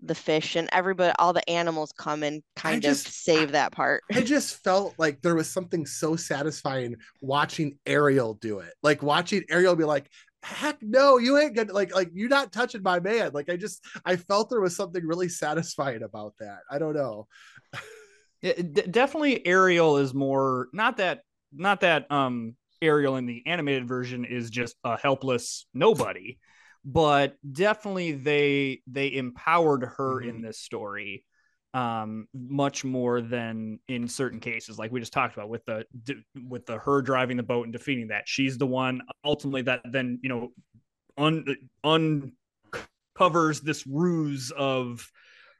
the 0.02 0.15
fish 0.15 0.56
and 0.56 0.70
everybody 0.72 1.13
all 1.20 1.34
the 1.34 1.50
animals 1.50 1.91
come 1.98 2.22
and 2.24 2.44
kind 2.56 2.82
just- 2.82 3.08
of 3.08 3.13
save 3.13 3.52
that 3.52 3.74
part. 3.74 4.04
I 4.13 4.22
just 4.22 4.63
felt 4.63 4.94
like 4.98 5.22
there 5.22 5.36
was 5.36 5.50
something 5.50 5.86
so 5.86 6.15
satisfying 6.15 6.96
watching 7.22 7.78
Ariel 7.86 8.36
do 8.36 8.60
it. 8.60 8.74
Like 8.82 9.04
watching 9.04 9.44
Ariel 9.50 9.76
be 9.76 9.84
like, 9.84 10.10
heck 10.45 10.77
no, 10.81 11.17
you 11.17 11.38
ain't 11.38 11.55
gonna 11.55 11.73
like 11.73 11.93
like 11.93 12.12
you're 12.13 12.29
not 12.29 12.51
touching 12.51 12.84
my 12.84 12.99
man. 12.99 13.31
Like 13.34 13.49
I 13.49 13.58
just 13.58 13.84
I 14.05 14.15
felt 14.15 14.49
there 14.49 14.62
was 14.62 14.75
something 14.75 15.05
really 15.05 15.29
satisfying 15.29 16.03
about 16.03 16.36
that. 16.39 16.60
I 16.69 16.77
don't 16.77 16.95
know. 16.95 17.27
D- 18.43 18.62
definitely 18.63 19.45
Ariel 19.47 19.97
is 19.97 20.13
more 20.13 20.67
not 20.71 20.97
that 20.97 21.21
not 21.51 21.81
that 21.81 22.12
um 22.12 22.55
Ariel 22.81 23.15
in 23.15 23.25
the 23.25 23.41
animated 23.47 23.88
version 23.88 24.23
is 24.23 24.49
just 24.51 24.75
a 24.84 24.97
helpless 24.97 25.65
nobody, 25.73 26.38
but 26.84 27.36
definitely 27.49 28.12
they 28.12 28.81
they 28.86 29.13
empowered 29.13 29.93
her 29.97 30.21
in 30.21 30.41
this 30.41 30.60
story 30.60 31.25
um 31.76 32.26
much 32.34 32.86
more 32.86 33.20
than 33.20 33.78
in 33.90 34.08
certain 34.08 34.40
cases 34.40 34.80
like 34.80 34.92
we 34.94 35.00
just 35.02 35.12
talked 35.12 35.36
about 35.36 35.50
with 35.50 35.64
the 35.66 35.86
d- 36.04 36.24
with 36.48 36.66
the 36.66 36.78
her 36.78 37.02
driving 37.02 37.36
the 37.36 37.44
boat 37.44 37.66
and 37.66 37.74
defeating 37.74 38.08
that 38.08 38.24
she's 38.26 38.58
the 38.58 38.66
one 38.66 39.02
ultimately 39.26 39.62
that 39.62 39.82
then 39.92 40.18
you 40.24 40.30
know 40.30 40.52
un 41.18 41.44
uncovers 41.84 43.60
this 43.60 43.86
ruse 43.86 44.52
of 44.58 45.06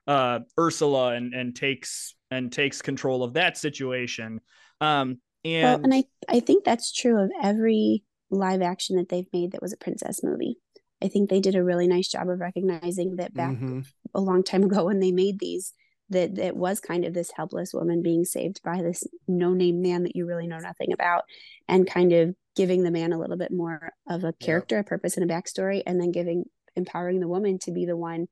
uh 0.08 0.40
Ursula 0.58 1.14
and 1.16 1.34
and 1.34 1.54
takes 1.54 2.16
and 2.32 2.50
takes 2.52 2.82
control 2.82 3.22
of 3.24 3.34
that 3.34 3.58
situation 3.58 4.40
um 4.80 5.20
and, 5.44 5.64
well, 5.64 5.80
and 5.84 5.94
I 5.94 6.06
I 6.30 6.40
think 6.40 6.64
that's 6.64 6.92
true 6.92 7.22
of 7.22 7.30
every 7.44 8.04
live 8.32 8.62
action 8.62 8.96
that 8.96 9.10
they've 9.10 9.28
made 9.32 9.52
that 9.52 9.62
was 9.62 9.74
a 9.74 9.78
princess 9.78 10.24
movie. 10.24 10.58
I 11.04 11.08
think 11.08 11.30
they 11.30 11.40
did 11.40 11.56
a 11.56 11.64
really 11.64 11.88
nice 11.88 12.08
job 12.08 12.30
of 12.30 12.40
recognizing 12.40 13.18
that 13.18 13.34
back 13.34 13.56
Mhm. 13.56 13.86
a 14.16 14.22
long 14.22 14.44
time 14.44 14.64
ago 14.64 14.86
when 14.86 15.00
they 15.02 15.12
made 15.12 15.38
these 15.40 15.74
that 16.10 16.38
it 16.38 16.56
was 16.56 16.80
kind 16.80 17.06
of 17.06 17.14
this 17.14 17.32
helpless 17.36 17.74
woman 17.74 18.02
being 18.02 18.26
saved 18.26 18.62
by 18.64 18.82
this 18.82 19.04
no-name 19.28 19.82
man 19.82 20.04
that 20.04 20.16
you 20.16 20.26
really 20.26 20.48
know 20.48 20.60
nothing 20.60 20.94
about 20.94 21.24
and 21.68 21.90
kind 21.90 22.14
of 22.14 22.36
giving 22.56 22.84
the 22.84 22.92
man 22.92 23.12
a 23.12 23.20
little 23.20 23.38
bit 23.38 23.52
more 23.52 23.92
of 24.08 24.24
a 24.24 24.34
character 24.34 24.80
a 24.80 24.84
purpose 24.84 25.18
and 25.18 25.30
a 25.30 25.34
backstory 25.34 25.82
and 25.86 26.00
then 26.00 26.12
giving 26.12 26.46
empowering 26.76 27.20
the 27.20 27.28
woman 27.28 27.58
to 27.58 27.72
be 27.72 27.86
the 27.86 27.98
one 27.98 28.28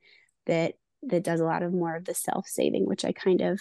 that 0.45 0.75
that 1.01 1.23
does 1.23 1.39
a 1.39 1.45
lot 1.45 1.63
of 1.63 1.73
more 1.73 1.95
of 1.95 2.05
the 2.05 2.13
self-saving 2.13 2.86
which 2.86 3.03
i 3.03 3.12
kind 3.12 3.41
of 3.41 3.59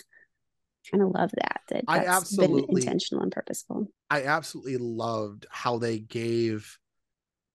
kind 0.90 1.03
of 1.03 1.11
love 1.11 1.31
that 1.37 1.61
that 1.68 1.85
I 1.88 1.98
that's 2.05 2.35
been 2.35 2.44
absolutely- 2.44 2.83
intentional 2.83 3.22
and 3.22 3.33
purposeful. 3.33 3.88
I 4.11 4.25
absolutely 4.25 4.77
loved 4.77 5.46
how 5.51 5.79
they 5.79 5.98
gave 5.98 6.79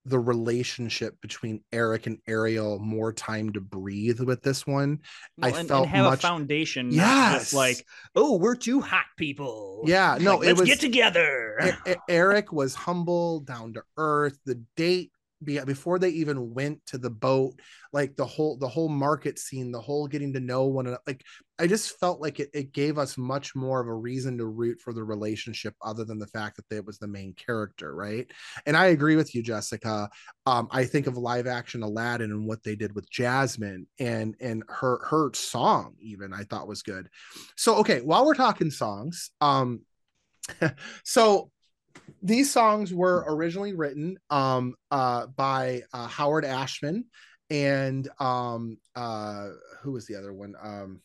the 0.09 0.19
relationship 0.19 1.19
between 1.21 1.61
Eric 1.71 2.07
and 2.07 2.17
Ariel 2.27 2.79
more 2.79 3.11
time 3.11 3.51
to 3.53 3.61
breathe 3.61 4.19
with 4.21 4.41
this 4.41 4.65
one. 4.65 4.99
I 5.41 5.49
and, 5.49 5.67
felt 5.67 5.87
and 5.87 5.95
have 5.95 6.05
much- 6.05 6.19
a 6.19 6.27
foundation 6.27 6.91
Yes. 6.91 7.53
like 7.53 7.85
oh 8.15 8.37
we're 8.37 8.55
two 8.55 8.79
hot 8.81 9.05
people 9.17 9.83
Yeah, 9.85 10.17
no, 10.21 10.37
Like, 10.37 10.43
it 10.43 10.47
let's 10.49 10.59
was 10.61 10.69
get 10.69 10.79
together 10.79 11.57
E- 11.87 11.93
Eric 12.09 12.51
was 12.53 12.73
humble, 12.75 13.41
down 13.41 13.73
to 13.73 13.83
earth. 13.97 14.39
The 14.45 14.55
date 14.75 15.11
before 15.43 15.99
they 15.99 16.09
even 16.09 16.53
went 16.53 16.85
to 16.87 16.97
the 16.97 17.09
boat, 17.09 17.59
like 17.93 18.15
the 18.15 18.25
whole 18.25 18.57
the 18.57 18.67
whole 18.67 18.89
market 18.89 19.37
scene, 19.37 19.71
the 19.71 19.81
whole 19.81 20.07
getting 20.07 20.33
to 20.33 20.39
know 20.39 20.65
one 20.65 20.87
another. 20.87 21.01
Like 21.05 21.23
I 21.59 21.67
just 21.67 21.99
felt 21.99 22.19
like 22.19 22.39
it, 22.39 22.49
it 22.53 22.71
gave 22.71 22.97
us 22.97 23.17
much 23.17 23.55
more 23.55 23.79
of 23.79 23.87
a 23.87 23.93
reason 23.93 24.37
to 24.39 24.45
root 24.45 24.79
for 24.81 24.93
the 24.93 25.03
relationship, 25.03 25.75
other 25.81 26.05
than 26.05 26.17
the 26.17 26.27
fact 26.27 26.57
that 26.57 26.75
it 26.75 26.85
was 26.85 26.97
the 26.97 27.07
main 27.07 27.33
character, 27.33 27.93
right? 27.93 28.27
And 28.65 28.75
I 28.75 28.87
agree 28.87 29.15
with 29.15 29.35
you, 29.35 29.43
Jessica. 29.43 30.09
Um, 30.45 30.67
I 30.71 30.85
think 30.85 31.07
of 31.07 31.17
live 31.17 31.47
action 31.47 31.83
Aladdin 31.83 32.31
and 32.31 32.47
what 32.47 32.63
they 32.63 32.75
did 32.75 32.95
with 32.95 33.09
Jasmine 33.09 33.87
and 33.99 34.35
and 34.39 34.63
her 34.69 34.99
her 35.05 35.31
song 35.33 35.95
even 35.99 36.33
I 36.33 36.43
thought 36.43 36.67
was 36.67 36.81
good. 36.81 37.09
So 37.55 37.75
okay, 37.77 38.01
while 38.01 38.25
we're 38.25 38.33
talking 38.33 38.71
songs, 38.71 39.29
um, 39.39 39.81
so 41.03 41.51
these 42.21 42.51
songs 42.51 42.93
were 42.93 43.23
originally 43.27 43.73
written 43.73 44.17
um 44.29 44.75
uh 44.91 45.27
by 45.27 45.83
uh 45.93 46.07
howard 46.07 46.45
ashman 46.45 47.05
and 47.49 48.09
um 48.19 48.77
uh 48.95 49.49
who 49.81 49.91
was 49.91 50.05
the 50.07 50.15
other 50.15 50.33
one? 50.33 50.55
Um 50.61 51.01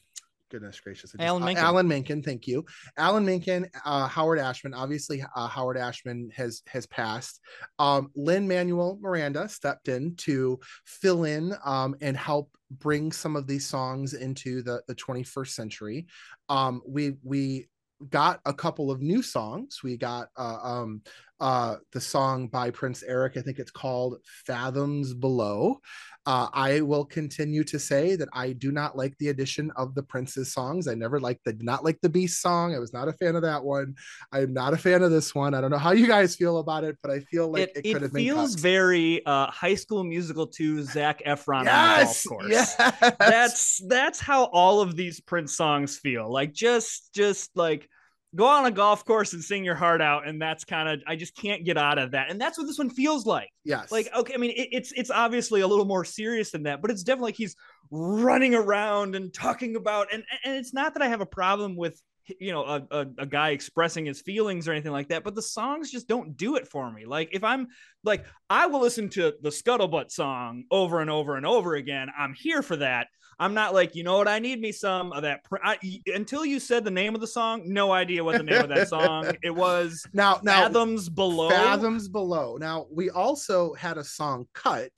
goodness 0.51 0.81
gracious. 0.81 1.15
Alan 1.19 1.43
uh, 1.43 1.47
Menken. 1.47 1.65
alan 1.65 1.89
menken 1.89 2.23
thank 2.23 2.47
you. 2.47 2.65
Alan 2.97 3.25
menken 3.25 3.69
uh 3.85 4.07
howard 4.07 4.39
ashman 4.39 4.75
obviously 4.75 5.25
uh, 5.35 5.47
howard 5.47 5.77
ashman 5.77 6.31
has 6.35 6.63
has 6.67 6.87
passed. 6.87 7.41
Um 7.79 8.11
lin 8.15 8.49
manuel 8.49 8.99
miranda 9.01 9.49
stepped 9.49 9.89
in 9.89 10.17
to 10.17 10.61
fill 10.85 11.25
in 11.25 11.55
um 11.65 11.95
and 12.01 12.17
help 12.17 12.51
bring 12.71 13.13
some 13.13 13.37
of 13.37 13.47
these 13.47 13.67
songs 13.67 14.15
into 14.15 14.63
the 14.63 14.83
the 14.89 14.95
21st 14.95 15.49
century. 15.49 16.07
Um 16.49 16.83
we 16.87 17.17
we 17.23 17.69
got 18.11 18.41
a 18.45 18.53
couple 18.55 18.91
of 18.91 19.01
new 19.01 19.23
songs. 19.23 19.81
We 19.83 19.97
got 19.97 20.29
uh, 20.37 20.59
um, 20.63 21.03
uh, 21.41 21.77
the 21.93 22.01
song 22.01 22.47
by 22.47 22.71
Prince 22.71 23.03
Eric. 23.03 23.37
I 23.37 23.41
think 23.41 23.59
it's 23.59 23.71
called 23.71 24.19
Fathoms 24.47 25.13
Below. 25.13 25.81
Uh, 26.25 26.47
I 26.53 26.83
will 26.83 27.05
continue 27.05 27.65
to 27.65 27.81
say 27.81 28.15
that 28.15 28.29
I 28.33 28.53
do 28.53 28.71
not 28.71 28.97
like 28.97 29.19
the 29.19 29.31
addition 29.31 29.73
of 29.75 29.97
the 29.97 30.05
Prince's 30.05 30.53
songs. 30.53 30.87
I 30.87 30.95
never 30.95 31.19
liked 31.19 31.45
the 31.45 31.59
not 31.61 31.83
like 31.83 32.01
the 32.01 32.09
Beast 32.09 32.41
song. 32.41 32.77
I 32.77 32.79
was 32.79 32.93
not 32.93 33.09
a 33.09 33.13
fan 33.13 33.35
of 33.35 33.43
that 33.43 33.65
one. 33.65 33.97
I 34.31 34.39
am 34.43 34.53
not 34.53 34.73
a 34.73 34.77
fan 34.77 35.03
of 35.03 35.11
this 35.11 35.35
one. 35.35 35.53
I 35.53 35.61
don't 35.61 35.73
know 35.73 35.79
how 35.79 35.91
you 35.91 36.07
guys 36.07 36.37
feel 36.37 36.59
about 36.59 36.85
it, 36.85 36.97
but 37.03 37.11
I 37.11 37.21
feel 37.21 37.51
like 37.51 37.71
it, 37.71 37.79
it, 37.79 37.83
could 37.83 37.97
it 37.97 38.03
have 38.03 38.13
been 38.13 38.23
feels 38.23 38.55
very 38.55 39.27
uh 39.27 39.51
high 39.51 39.75
school 39.75 40.05
musical 40.05 40.47
2 40.47 40.85
zac 40.85 41.23
efron 41.25 41.65
yes, 41.65 41.75
on 41.75 41.99
the 41.99 42.05
golf 42.05 42.25
course 42.29 42.51
yes. 42.51 42.77
that's 43.19 43.83
that's 43.89 44.21
how 44.21 44.45
all 44.45 44.81
of 44.81 44.97
these 44.97 45.21
prince 45.21 45.57
songs 45.57 45.99
feel 45.99 46.31
like 46.31 46.53
just 46.53 47.13
just 47.15 47.51
like 47.57 47.89
go 48.35 48.47
on 48.47 48.65
a 48.65 48.71
golf 48.71 49.05
course 49.05 49.33
and 49.33 49.43
sing 49.43 49.65
your 49.65 49.75
heart 49.75 50.01
out 50.01 50.27
and 50.27 50.41
that's 50.41 50.65
kind 50.65 50.89
of 50.89 51.01
i 51.07 51.15
just 51.15 51.37
can't 51.37 51.65
get 51.65 51.77
out 51.77 51.99
of 51.99 52.13
that 52.13 52.31
and 52.31 52.41
that's 52.41 52.57
what 52.57 52.67
this 52.67 52.79
one 52.79 52.91
feels 52.91 53.27
like 53.27 53.51
yes. 53.65 53.93
like 53.93 54.09
okay 54.17 54.35
i 54.35 54.37
mean 54.37 54.51
it, 54.51 54.69
it's 54.73 54.93
it's 54.93 55.11
obviously 55.11 55.61
a 55.61 55.67
little 55.67 55.85
more 55.85 56.05
serious 56.05 56.51
than 56.51 56.63
that 56.63 56.81
but 56.81 56.91
it's 56.91 57.03
definitely 57.03 57.29
like 57.29 57.37
he's 57.37 57.57
running 57.91 58.55
around 58.55 59.15
and 59.15 59.35
talking 59.35 59.77
about 59.77 60.09
and 60.13 60.25
and 60.45 60.57
it's 60.57 60.73
not 60.73 60.95
that 60.95 61.03
i 61.03 61.09
have 61.09 61.21
a 61.21 61.27
problem 61.27 61.77
with 61.77 62.01
you 62.41 62.53
know 62.53 62.65
a, 62.65 62.83
a, 62.91 63.07
a 63.19 63.27
guy 63.27 63.51
expressing 63.51 64.05
his 64.05 64.21
feelings 64.21 64.69
or 64.69 64.73
anything 64.73 64.93
like 64.93 65.09
that 65.09 65.25
but 65.25 65.35
the 65.35 65.43
songs 65.43 65.91
just 65.91 66.09
don't 66.09 66.37
do 66.37 66.57
it 66.57 66.69
for 66.69 66.91
me. 66.91 67.05
Like 67.05 67.31
if 67.33 67.45
i'm 67.45 67.69
like 68.05 68.25
i 68.51 68.67
will 68.67 68.81
listen 68.81 69.09
to 69.11 69.35
the 69.43 69.51
scuttlebutt 69.51 70.11
song 70.11 70.65
over 70.71 71.01
and 71.01 71.11
over 71.11 71.37
and 71.37 71.47
over 71.47 71.75
again. 71.75 72.09
I'm 72.17 72.35
here 72.35 72.63
for 72.63 72.77
that. 72.77 73.09
I'm 73.39 73.55
not 73.55 73.75
like 73.75 73.95
you 73.95 74.05
know 74.05 74.19
what? 74.19 74.29
I 74.29 74.39
need 74.39 74.61
me 74.61 74.71
some 74.73 75.13
of 75.13 75.23
that 75.23 75.43
pr- 75.45 75.57
I, 75.65 75.79
until 76.07 76.45
you 76.45 76.61
said 76.61 76.85
the 76.85 76.91
name 76.91 77.15
of 77.15 77.21
the 77.21 77.27
song 77.27 77.63
no 77.65 77.91
idea 77.93 78.23
what 78.23 78.39
the 78.39 78.45
name 78.45 78.63
of 78.63 78.69
that 78.69 78.89
song 78.89 79.33
it 79.43 79.51
was. 79.51 80.07
Now, 80.13 80.41
now 80.43 80.63
fathoms 80.63 81.09
below? 81.09 81.51
Fathoms 81.51 82.09
Below. 82.09 82.57
Now, 82.59 82.87
we 82.91 83.11
also 83.11 83.73
had 83.75 83.99
a 83.99 84.05
song 84.05 84.47
cut 84.53 84.93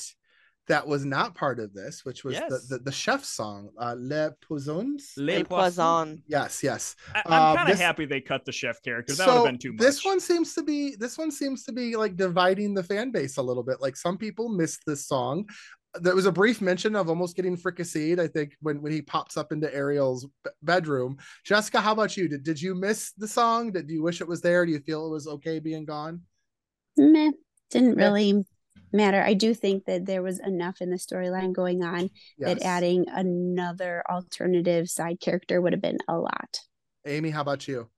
that 0.67 0.87
was 0.87 1.05
not 1.05 1.35
part 1.35 1.61
of 1.61 1.75
this, 1.75 2.05
which 2.05 2.25
was 2.25 2.35
Yes. 2.37 2.49
the, 2.69 2.79
the, 2.79 2.85
the 2.85 2.93
chef's 2.93 3.29
song, 3.29 3.69
uh, 3.79 3.95
Les 3.99 4.31
Poissons. 4.41 5.13
Les 5.19 5.37
Les 5.39 5.45
Poissons. 5.45 5.77
Poissons. 5.77 6.23
Yes, 6.27 6.63
yes. 6.63 6.97
I, 7.15 7.23
I'm 7.27 7.57
kind 7.57 7.69
of 7.71 7.77
this- 7.77 7.81
happy 7.81 8.07
they 8.07 8.21
cut 8.21 8.45
the 8.45 8.53
chef 8.53 8.83
character. 8.83 9.15
That 9.15 9.27
would 9.27 9.35
have 9.35 9.45
been 9.45 9.59
too 9.59 9.73
much. 9.73 9.81
this 9.81 10.05
one 10.05 10.21
seems 10.21 10.55
to 10.55 10.63
be 10.63 10.97
this 10.97 11.19
one 11.19 11.31
seems 11.31 11.65
to 11.65 11.73
be 11.73 11.97
like 11.97 12.17
dividing 12.17 12.73
the 12.75 12.83
fan 12.83 13.11
base 13.11 13.37
a 13.37 13.43
little 13.43 13.63
bit. 13.63 13.81
Like 13.83 13.97
some 13.97 14.17
people 14.17 14.49
missed 14.49 14.81
this 14.87 15.07
song. 15.07 15.47
There 16.01 16.15
was 16.17 16.27
a 16.27 16.33
brief 16.33 16.61
mention 16.61 16.97
of 16.97 17.09
almost 17.09 17.37
getting 17.37 17.57
fricasseed. 17.57 18.19
I 18.19 18.27
think 18.27 18.57
when 18.61 18.81
when 18.83 18.91
he 18.91 19.03
pops 19.03 19.37
up 19.37 19.53
into 19.53 19.73
Ariel's 19.73 20.27
b- 20.45 20.51
bedroom. 20.63 21.19
Jessica, 21.45 21.81
how 21.81 21.93
about 21.93 22.17
you? 22.17 22.27
Did 22.27 22.43
did 22.43 22.61
you 22.61 22.75
miss 22.75 23.13
the 23.13 23.29
song? 23.29 23.71
Did 23.71 23.89
you 23.91 24.03
wish 24.03 24.21
it 24.21 24.27
was 24.27 24.41
there? 24.41 24.65
Do 24.67 24.73
you 24.73 24.81
feel 24.81 25.07
it 25.07 25.11
was 25.11 25.29
okay 25.29 25.59
being 25.61 25.85
gone? 25.85 26.23
meh 26.97 27.31
didn't 27.71 27.97
really 27.97 28.45
matter 28.95 29.23
i 29.23 29.35
do 29.35 29.53
think 29.55 29.85
that 29.85 30.07
there 30.07 30.23
was 30.23 30.39
enough 30.39 30.81
in 30.81 30.91
the 30.91 30.97
storyline 30.97 31.53
going 31.53 31.83
on 31.83 32.09
Yes. 32.39 32.49
that 32.59 32.63
adding 32.63 33.07
another 33.09 34.03
alternative 34.11 34.89
side 34.89 35.21
character 35.21 35.61
would 35.61 35.73
have 35.73 35.83
been 35.83 35.99
a 36.09 36.17
lot 36.17 36.59
Amy, 37.07 37.29
how 37.29 37.43
about 37.43 37.69
you? 37.69 37.91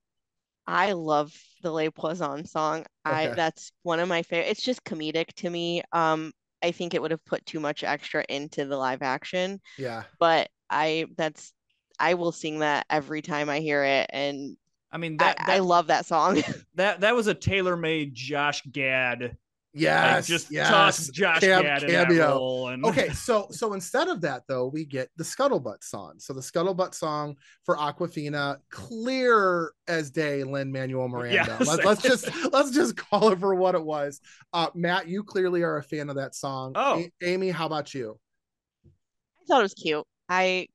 I 0.67 0.91
love 0.95 1.33
the 1.63 1.71
Les 1.71 1.91
Poissons 1.91 2.51
song. 2.51 2.85
I 3.05 3.29
that's 3.29 3.71
one 3.85 4.01
of 4.01 4.09
my 4.09 4.23
favorite. 4.25 4.49
It's 4.51 4.65
just 4.65 4.83
comedic 4.83 5.33
to 5.35 5.49
me. 5.49 5.83
Um, 5.93 6.33
I 6.61 6.73
think 6.73 6.93
it 6.93 7.01
would 7.01 7.13
have 7.13 7.25
put 7.25 7.47
too 7.47 7.61
much 7.61 7.85
extra 7.85 8.25
into 8.29 8.65
the 8.65 8.77
live 8.77 9.01
action, 9.03 9.61
Yeah. 9.79 10.03
but 10.19 10.49
I 10.69 11.07
that's 11.17 11.53
I 12.01 12.15
will 12.15 12.33
sing 12.33 12.59
that 12.59 12.85
every 12.91 13.23
time 13.23 13.49
I 13.49 13.61
hear 13.61 13.85
it, 13.85 14.11
and 14.13 14.57
I 14.91 14.99
mean 14.99 15.19
that, 15.19 15.39
that, 15.39 15.49
I, 15.49 15.61
love 15.61 15.87
that 15.87 16.05
song. 16.05 16.43
that 16.75 16.99
that 17.01 17.15
was 17.15 17.29
a 17.29 17.35
tailor-made 17.35 18.13
Josh 18.13 18.63
Gad. 18.73 19.37
Yes, 19.77 20.15
like 20.15 20.25
just 20.25 20.51
yes. 20.51 20.69
toss 20.69 21.09
Josh 21.09 21.41
Cam- 21.41 21.63
Gad 21.63 21.83
in 21.83 21.93
that 21.93 22.09
cameo. 22.09 22.29
role. 22.29 22.69
And 22.69 22.85
okay, 22.85 23.11
so 23.11 23.49
so 23.51 23.73
instead 23.75 24.09
of 24.09 24.21
that 24.23 24.43
though, 24.49 24.67
we 24.67 24.85
get 24.85 25.11
the 25.17 25.25
Scuttlebutt 25.25 25.85
song. 25.85 26.15
So 26.19 26.33
the 26.33 26.41
Scuttlebutt 26.41 26.95
song 26.95 27.37
for 27.65 27.77
Awkwafina, 27.77 28.57
clear 28.71 29.73
as 29.89 30.11
day, 30.11 30.45
Lin 30.45 30.73
Manuel 30.73 31.09
Miranda. 31.11 31.35
Yes. 31.59 31.67
Let, 31.67 31.85
let's 31.85 32.03
just 32.03 32.29
let's 32.53 32.71
just 32.71 32.97
call 32.97 33.31
it 33.33 33.39
for 33.39 33.55
what 33.55 33.75
it 33.75 33.85
was. 33.85 34.21
Uh, 34.53 34.69
Matt, 34.75 35.09
you 35.09 35.23
clearly 35.23 35.63
are 35.63 35.77
a 35.77 35.83
fan 35.83 36.09
of 36.11 36.17
that 36.17 36.35
song. 36.35 36.73
Oh. 36.75 37.01
A- 37.01 37.13
Amy, 37.27 37.51
how 37.51 37.67
about 37.67 37.95
you? 37.95 38.19
I 38.87 39.47
thought 39.47 39.61
it 39.61 39.63
was 39.63 39.75
cute. 39.75 40.05
I 40.29 40.69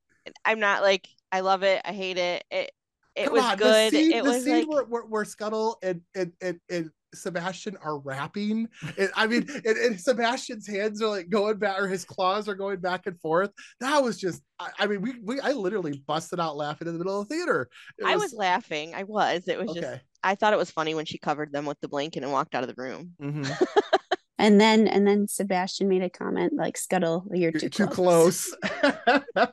I'm 0.45 0.59
not 0.59 0.81
like 0.81 1.07
I 1.31 1.39
love 1.41 1.63
it. 1.63 1.81
I 1.83 1.93
hate 1.93 2.17
it. 2.17 2.43
It 2.51 2.71
it 3.15 3.25
Come 3.25 3.33
was 3.33 3.43
on, 3.43 3.57
good. 3.57 3.93
The 3.93 3.97
scene, 3.97 4.11
it 4.13 4.23
the 4.23 4.29
was 4.29 4.43
scene 4.43 4.59
like 4.59 4.69
where, 4.69 4.83
where, 4.85 5.03
where 5.03 5.25
Scuttle 5.25 5.77
and 5.83 6.01
and, 6.15 6.31
and 6.41 6.59
and 6.69 6.89
Sebastian 7.13 7.77
are 7.83 7.99
rapping. 7.99 8.69
It, 8.97 9.11
I 9.15 9.27
mean, 9.27 9.45
and, 9.65 9.77
and 9.77 9.99
Sebastian's 9.99 10.67
hands 10.67 11.01
are 11.01 11.09
like 11.09 11.29
going 11.29 11.57
back, 11.57 11.79
or 11.79 11.87
his 11.87 12.05
claws 12.05 12.47
are 12.47 12.55
going 12.55 12.79
back 12.79 13.07
and 13.07 13.19
forth. 13.19 13.51
That 13.79 14.01
was 14.01 14.17
just. 14.17 14.41
I, 14.59 14.69
I 14.79 14.87
mean, 14.87 15.01
we 15.01 15.15
we 15.21 15.39
I 15.39 15.51
literally 15.51 16.01
busted 16.07 16.39
out 16.39 16.55
laughing 16.55 16.87
in 16.87 16.93
the 16.93 16.99
middle 16.99 17.19
of 17.21 17.27
the 17.27 17.35
theater. 17.35 17.69
It 17.97 18.05
I 18.05 18.15
was 18.15 18.33
laughing. 18.33 18.95
I 18.95 19.03
was. 19.03 19.47
It 19.47 19.59
was 19.59 19.75
just. 19.75 20.01
I 20.23 20.35
thought 20.35 20.53
it 20.53 20.59
was 20.59 20.71
funny 20.71 20.93
when 20.93 21.05
she 21.05 21.17
covered 21.17 21.51
them 21.51 21.65
with 21.65 21.79
the 21.81 21.87
blanket 21.87 22.23
and 22.23 22.31
walked 22.31 22.55
out 22.55 22.63
of 22.63 22.73
the 22.73 22.81
room. 22.81 23.13
Mhm. 23.21 23.67
And 24.41 24.59
then 24.59 24.87
and 24.87 25.05
then 25.05 25.27
Sebastian 25.27 25.87
made 25.87 26.01
a 26.01 26.09
comment 26.09 26.53
like 26.55 26.75
Scuttle, 26.75 27.27
you're 27.31 27.51
too, 27.51 27.69
too 27.69 27.85
close. 27.85 28.51
close. 28.81 28.95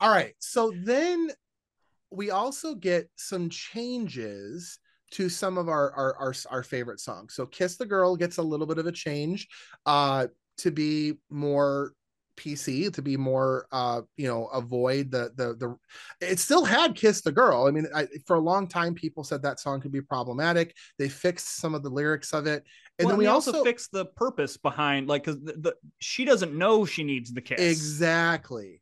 All 0.00 0.08
right. 0.08 0.34
So 0.38 0.72
then 0.84 1.30
we 2.14 2.30
also 2.30 2.74
get 2.74 3.08
some 3.16 3.48
changes 3.48 4.78
to 5.12 5.28
some 5.28 5.58
of 5.58 5.68
our, 5.68 5.92
our 5.92 6.16
our 6.16 6.34
our 6.50 6.62
favorite 6.62 7.00
songs. 7.00 7.34
So 7.34 7.46
Kiss 7.46 7.76
the 7.76 7.86
Girl 7.86 8.16
gets 8.16 8.38
a 8.38 8.42
little 8.42 8.66
bit 8.66 8.78
of 8.78 8.86
a 8.86 8.92
change 8.92 9.48
uh 9.86 10.26
to 10.58 10.70
be 10.70 11.14
more 11.30 11.92
PC 12.36 12.90
to 12.90 13.02
be 13.02 13.16
more 13.16 13.66
uh 13.70 14.02
you 14.16 14.26
know 14.26 14.46
avoid 14.46 15.10
the 15.10 15.30
the 15.36 15.54
the 15.54 15.76
it 16.20 16.38
still 16.40 16.64
had 16.64 16.96
kiss 16.96 17.20
the 17.20 17.30
girl. 17.30 17.66
I 17.66 17.70
mean 17.70 17.86
I, 17.94 18.08
for 18.26 18.36
a 18.36 18.40
long 18.40 18.66
time 18.66 18.94
people 18.94 19.22
said 19.22 19.42
that 19.42 19.60
song 19.60 19.80
could 19.80 19.92
be 19.92 20.00
problematic. 20.02 20.74
They 20.98 21.08
fixed 21.08 21.56
some 21.58 21.74
of 21.74 21.82
the 21.82 21.90
lyrics 21.90 22.32
of 22.32 22.46
it. 22.46 22.64
And 22.98 23.06
Well, 23.06 23.10
then 23.10 23.18
we 23.18 23.26
they 23.26 23.30
also, 23.30 23.52
fixed 23.64 23.92
the 23.92 24.06
purpose 24.06 24.56
behind 24.56 25.08
like 25.08 25.24
because 25.24 25.40
the, 25.42 25.52
the 25.52 25.74
she 26.00 26.24
doesn't 26.24 26.56
know 26.56 26.84
she 26.84 27.04
needs 27.04 27.32
the 27.32 27.40
kiss. 27.40 27.60
Exactly. 27.60 28.80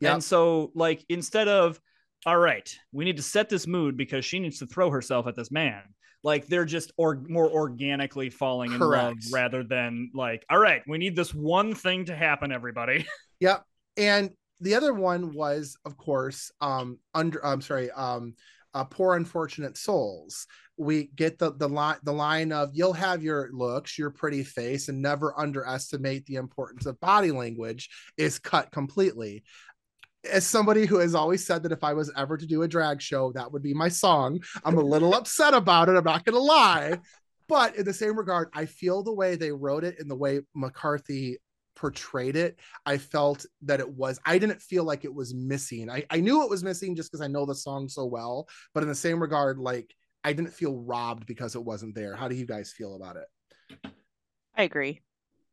Yeah 0.00 0.12
And 0.12 0.24
so, 0.24 0.70
like, 0.74 1.04
instead 1.08 1.48
of, 1.48 1.80
all 2.26 2.38
right, 2.38 2.72
we 2.92 3.04
need 3.04 3.16
to 3.16 3.22
set 3.22 3.48
this 3.48 3.66
mood 3.66 3.96
because 3.96 4.24
she 4.24 4.38
needs 4.38 4.58
to 4.60 4.66
throw 4.66 4.90
herself 4.90 5.26
at 5.26 5.34
this 5.34 5.50
man, 5.50 5.82
like, 6.22 6.46
they're 6.46 6.64
just 6.64 6.92
or 6.96 7.20
more 7.28 7.50
organically 7.50 8.30
falling 8.30 8.72
in 8.72 8.78
love 8.78 9.16
rather 9.32 9.64
than, 9.64 10.10
like, 10.14 10.44
all 10.48 10.58
right, 10.58 10.82
we 10.86 10.98
need 10.98 11.16
this 11.16 11.34
one 11.34 11.74
thing 11.74 12.04
to 12.06 12.14
happen, 12.14 12.52
everybody. 12.52 13.06
Yep. 13.40 13.64
And 13.96 14.30
the 14.60 14.76
other 14.76 14.94
one 14.94 15.34
was, 15.34 15.76
of 15.84 15.96
course, 15.96 16.52
um, 16.60 17.00
under 17.12 17.44
I'm 17.44 17.60
sorry, 17.60 17.90
um, 17.90 18.34
uh, 18.72 18.84
poor 18.84 19.16
unfortunate 19.16 19.76
souls. 19.76 20.46
We 20.76 21.10
get 21.16 21.38
the 21.38 21.52
the 21.52 21.68
line 21.68 21.98
the 22.04 22.12
line 22.12 22.52
of 22.52 22.70
you'll 22.72 22.92
have 22.92 23.22
your 23.22 23.50
looks, 23.52 23.98
your 23.98 24.10
pretty 24.10 24.44
face, 24.44 24.88
and 24.88 25.02
never 25.02 25.38
underestimate 25.38 26.24
the 26.26 26.36
importance 26.36 26.86
of 26.86 27.00
body 27.00 27.32
language 27.32 27.90
is 28.16 28.38
cut 28.38 28.70
completely. 28.70 29.42
As 30.30 30.46
somebody 30.46 30.86
who 30.86 30.98
has 30.98 31.14
always 31.14 31.44
said 31.44 31.62
that 31.62 31.72
if 31.72 31.82
I 31.82 31.94
was 31.94 32.12
ever 32.16 32.36
to 32.36 32.46
do 32.46 32.62
a 32.62 32.68
drag 32.68 33.00
show, 33.02 33.32
that 33.32 33.50
would 33.50 33.62
be 33.62 33.74
my 33.74 33.88
song. 33.88 34.40
I'm 34.64 34.78
a 34.78 34.82
little 34.82 35.14
upset 35.14 35.54
about 35.54 35.88
it. 35.88 35.96
I'm 35.96 36.04
not 36.04 36.24
gonna 36.24 36.38
lie. 36.38 36.98
But 37.48 37.76
in 37.76 37.84
the 37.84 37.92
same 37.92 38.16
regard, 38.16 38.48
I 38.54 38.66
feel 38.66 39.02
the 39.02 39.12
way 39.12 39.34
they 39.34 39.52
wrote 39.52 39.84
it 39.84 39.96
and 39.98 40.10
the 40.10 40.16
way 40.16 40.40
McCarthy 40.54 41.38
portrayed 41.74 42.36
it, 42.36 42.58
I 42.86 42.98
felt 42.98 43.44
that 43.62 43.80
it 43.80 43.88
was, 43.88 44.20
I 44.24 44.38
didn't 44.38 44.62
feel 44.62 44.84
like 44.84 45.04
it 45.04 45.12
was 45.12 45.34
missing. 45.34 45.90
I, 45.90 46.04
I 46.08 46.20
knew 46.20 46.44
it 46.44 46.50
was 46.50 46.62
missing 46.62 46.94
just 46.94 47.10
because 47.10 47.22
I 47.22 47.28
know 47.28 47.44
the 47.44 47.54
song 47.54 47.88
so 47.88 48.06
well. 48.06 48.46
But 48.74 48.84
in 48.84 48.88
the 48.88 48.94
same 48.94 49.20
regard, 49.20 49.58
like 49.58 49.92
I 50.22 50.32
didn't 50.32 50.52
feel 50.52 50.76
robbed 50.76 51.26
because 51.26 51.56
it 51.56 51.64
wasn't 51.64 51.94
there. 51.94 52.14
How 52.14 52.28
do 52.28 52.36
you 52.36 52.46
guys 52.46 52.72
feel 52.72 52.94
about 52.94 53.16
it? 53.16 53.90
I 54.56 54.62
agree. 54.62 55.00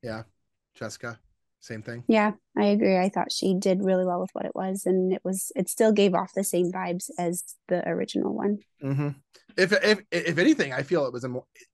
Yeah. 0.03 0.23
Jessica, 0.75 1.19
same 1.59 1.81
thing. 1.81 2.03
Yeah, 2.07 2.31
I 2.57 2.65
agree. 2.65 2.97
I 2.97 3.09
thought 3.09 3.31
she 3.31 3.53
did 3.53 3.83
really 3.83 4.05
well 4.05 4.21
with 4.21 4.29
what 4.33 4.45
it 4.45 4.55
was, 4.55 4.85
and 4.85 5.13
it 5.13 5.21
was 5.23 5.51
it 5.55 5.69
still 5.69 5.91
gave 5.91 6.13
off 6.13 6.33
the 6.33 6.43
same 6.43 6.71
vibes 6.71 7.09
as 7.17 7.43
the 7.67 7.87
original 7.87 8.33
one. 8.33 8.59
Mm-hmm. 8.83 9.09
If, 9.57 9.73
if 9.83 9.99
if 10.11 10.37
anything, 10.37 10.73
I 10.73 10.83
feel 10.83 11.05
it 11.05 11.13
was 11.13 11.27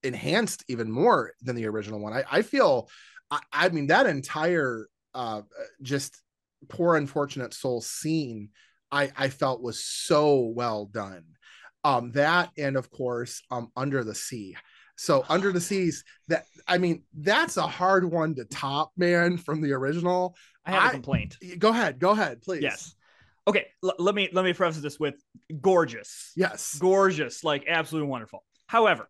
enhanced 0.03 0.63
even 0.67 0.91
more 0.91 1.33
than 1.41 1.55
the 1.55 1.67
original 1.67 1.99
one. 1.99 2.13
I, 2.13 2.23
I 2.31 2.41
feel, 2.41 2.89
I, 3.29 3.39
I 3.53 3.69
mean, 3.69 3.87
that 3.87 4.07
entire 4.07 4.87
uh, 5.13 5.43
just 5.81 6.19
poor 6.67 6.95
unfortunate 6.95 7.53
soul 7.53 7.81
scene, 7.81 8.49
I 8.91 9.11
I 9.15 9.29
felt 9.29 9.61
was 9.61 9.83
so 9.83 10.51
well 10.55 10.85
done. 10.85 11.25
Um, 11.83 12.11
that 12.13 12.49
and 12.57 12.75
of 12.75 12.89
course, 12.89 13.43
um, 13.51 13.71
under 13.75 14.03
the 14.03 14.15
sea. 14.15 14.57
So 14.95 15.25
under 15.29 15.51
the 15.51 15.61
seas, 15.61 16.03
that 16.27 16.45
I 16.67 16.77
mean, 16.77 17.03
that's 17.13 17.57
a 17.57 17.67
hard 17.67 18.09
one 18.09 18.35
to 18.35 18.45
top, 18.45 18.91
man, 18.97 19.37
from 19.37 19.61
the 19.61 19.73
original. 19.73 20.35
I 20.65 20.71
have 20.71 20.83
a 20.83 20.85
I- 20.87 20.91
complaint. 20.91 21.37
Go 21.59 21.69
ahead, 21.69 21.99
go 21.99 22.11
ahead, 22.11 22.41
please. 22.41 22.63
Yes. 22.63 22.95
Okay, 23.47 23.67
l- 23.83 23.93
let 23.99 24.15
me 24.15 24.29
let 24.33 24.43
me 24.45 24.53
preface 24.53 24.81
this 24.81 24.99
with 24.99 25.15
gorgeous. 25.61 26.31
Yes. 26.35 26.77
gorgeous, 26.79 27.43
like 27.43 27.65
absolutely 27.67 28.09
wonderful. 28.09 28.43
However, 28.67 29.09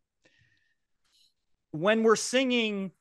when 1.72 2.04
we're 2.04 2.16
singing 2.18 2.92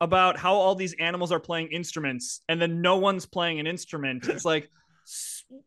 about 0.00 0.36
how 0.36 0.54
all 0.54 0.74
these 0.74 0.94
animals 0.94 1.30
are 1.30 1.40
playing 1.40 1.68
instruments 1.68 2.40
and 2.48 2.60
then 2.60 2.80
no 2.82 2.96
one's 2.96 3.26
playing 3.26 3.60
an 3.60 3.66
instrument, 3.66 4.26
it's 4.28 4.44
like, 4.44 4.68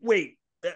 wait, 0.02 0.38
uh, 0.66 0.70